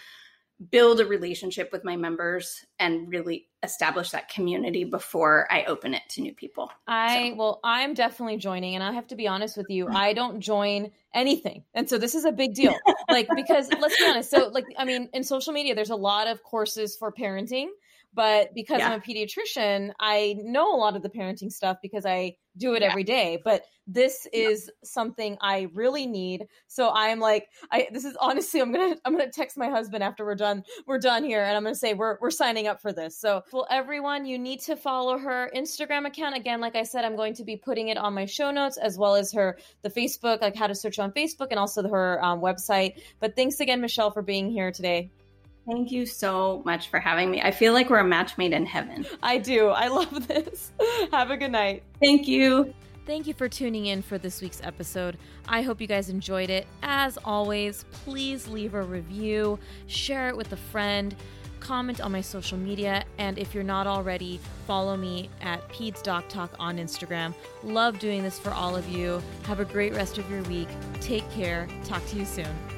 build 0.70 1.00
a 1.00 1.06
relationship 1.06 1.70
with 1.70 1.84
my 1.84 1.96
members 1.96 2.64
and 2.78 3.08
really 3.08 3.46
establish 3.62 4.10
that 4.10 4.28
community 4.28 4.84
before 4.84 5.46
I 5.50 5.64
open 5.64 5.94
it 5.94 6.02
to 6.10 6.20
new 6.20 6.34
people. 6.34 6.70
I 6.86 7.30
so. 7.30 7.36
well, 7.36 7.60
I'm 7.62 7.94
definitely 7.94 8.38
joining 8.38 8.74
and 8.74 8.82
I 8.82 8.92
have 8.92 9.06
to 9.08 9.16
be 9.16 9.28
honest 9.28 9.56
with 9.56 9.66
you, 9.68 9.86
mm-hmm. 9.86 9.96
I 9.96 10.14
don't 10.14 10.40
join 10.40 10.90
anything. 11.14 11.64
And 11.74 11.88
so 11.88 11.98
this 11.98 12.14
is 12.14 12.24
a 12.24 12.32
big 12.32 12.54
deal. 12.54 12.76
like 13.08 13.28
because 13.34 13.70
let's 13.80 13.98
be 13.98 14.06
honest, 14.06 14.30
so 14.30 14.48
like 14.48 14.64
I 14.76 14.84
mean, 14.84 15.08
in 15.12 15.22
social 15.22 15.52
media 15.52 15.74
there's 15.74 15.90
a 15.90 15.96
lot 15.96 16.26
of 16.26 16.42
courses 16.42 16.96
for 16.96 17.12
parenting 17.12 17.68
but 18.14 18.54
because 18.54 18.80
yeah. 18.80 18.92
I'm 18.92 19.00
a 19.00 19.02
pediatrician, 19.02 19.92
I 20.00 20.36
know 20.38 20.74
a 20.74 20.78
lot 20.78 20.96
of 20.96 21.02
the 21.02 21.10
parenting 21.10 21.52
stuff 21.52 21.78
because 21.82 22.06
I 22.06 22.36
do 22.56 22.74
it 22.74 22.82
yeah. 22.82 22.88
every 22.88 23.04
day. 23.04 23.40
But 23.44 23.62
this 23.86 24.26
is 24.32 24.66
yeah. 24.66 24.72
something 24.84 25.38
I 25.40 25.68
really 25.72 26.06
need. 26.06 26.46
So 26.66 26.90
I'm 26.92 27.20
like, 27.20 27.48
I 27.70 27.88
this 27.92 28.04
is 28.04 28.16
honestly, 28.20 28.60
I'm 28.60 28.72
gonna 28.72 28.96
I'm 29.04 29.16
gonna 29.16 29.30
text 29.30 29.56
my 29.56 29.68
husband 29.68 30.02
after 30.04 30.24
we're 30.24 30.34
done 30.34 30.62
we're 30.86 30.98
done 30.98 31.24
here, 31.24 31.42
and 31.42 31.56
I'm 31.56 31.62
gonna 31.62 31.74
say 31.74 31.94
we're 31.94 32.18
we're 32.20 32.30
signing 32.30 32.66
up 32.66 32.82
for 32.82 32.92
this. 32.92 33.18
So 33.18 33.42
well, 33.52 33.66
everyone, 33.70 34.26
you 34.26 34.38
need 34.38 34.60
to 34.62 34.76
follow 34.76 35.18
her 35.18 35.50
Instagram 35.54 36.06
account. 36.06 36.36
Again, 36.36 36.60
like 36.60 36.76
I 36.76 36.82
said, 36.82 37.04
I'm 37.04 37.16
going 37.16 37.34
to 37.34 37.44
be 37.44 37.56
putting 37.56 37.88
it 37.88 37.96
on 37.96 38.14
my 38.14 38.26
show 38.26 38.50
notes 38.50 38.76
as 38.76 38.98
well 38.98 39.14
as 39.14 39.32
her 39.32 39.58
the 39.82 39.90
Facebook, 39.90 40.42
like 40.42 40.56
how 40.56 40.66
to 40.66 40.74
search 40.74 40.98
on 40.98 41.12
Facebook, 41.12 41.48
and 41.50 41.58
also 41.58 41.86
her 41.88 42.22
um, 42.24 42.40
website. 42.40 43.00
But 43.20 43.36
thanks 43.36 43.60
again, 43.60 43.80
Michelle, 43.80 44.10
for 44.10 44.22
being 44.22 44.50
here 44.50 44.70
today. 44.70 45.10
Thank 45.68 45.92
you 45.92 46.06
so 46.06 46.62
much 46.64 46.88
for 46.88 46.98
having 46.98 47.30
me. 47.30 47.42
I 47.42 47.50
feel 47.50 47.74
like 47.74 47.90
we're 47.90 47.98
a 47.98 48.04
match 48.04 48.38
made 48.38 48.54
in 48.54 48.64
heaven. 48.64 49.04
I 49.22 49.36
do. 49.36 49.68
I 49.68 49.88
love 49.88 50.26
this. 50.26 50.72
Have 51.12 51.30
a 51.30 51.36
good 51.36 51.52
night. 51.52 51.82
Thank 52.02 52.26
you. 52.26 52.72
Thank 53.04 53.26
you 53.26 53.34
for 53.34 53.48
tuning 53.48 53.86
in 53.86 54.00
for 54.00 54.16
this 54.16 54.40
week's 54.40 54.62
episode. 54.62 55.18
I 55.46 55.62
hope 55.62 55.80
you 55.80 55.86
guys 55.86 56.08
enjoyed 56.08 56.48
it. 56.48 56.66
As 56.82 57.18
always, 57.22 57.84
please 58.04 58.48
leave 58.48 58.74
a 58.74 58.82
review, 58.82 59.58
share 59.86 60.28
it 60.28 60.36
with 60.36 60.52
a 60.52 60.56
friend, 60.56 61.14
comment 61.60 62.00
on 62.00 62.12
my 62.12 62.20
social 62.20 62.56
media, 62.56 63.04
and 63.18 63.38
if 63.38 63.54
you're 63.54 63.64
not 63.64 63.86
already, 63.86 64.40
follow 64.66 64.96
me 64.96 65.28
at 65.40 65.66
Peds 65.68 66.02
Doc 66.02 66.28
Talk 66.28 66.54
on 66.58 66.78
Instagram. 66.78 67.34
Love 67.62 67.98
doing 67.98 68.22
this 68.22 68.38
for 68.38 68.50
all 68.50 68.76
of 68.76 68.88
you. 68.88 69.22
Have 69.44 69.60
a 69.60 69.64
great 69.64 69.94
rest 69.94 70.18
of 70.18 70.30
your 70.30 70.42
week. 70.44 70.68
Take 71.00 71.28
care. 71.30 71.68
Talk 71.84 72.06
to 72.08 72.16
you 72.16 72.24
soon. 72.24 72.77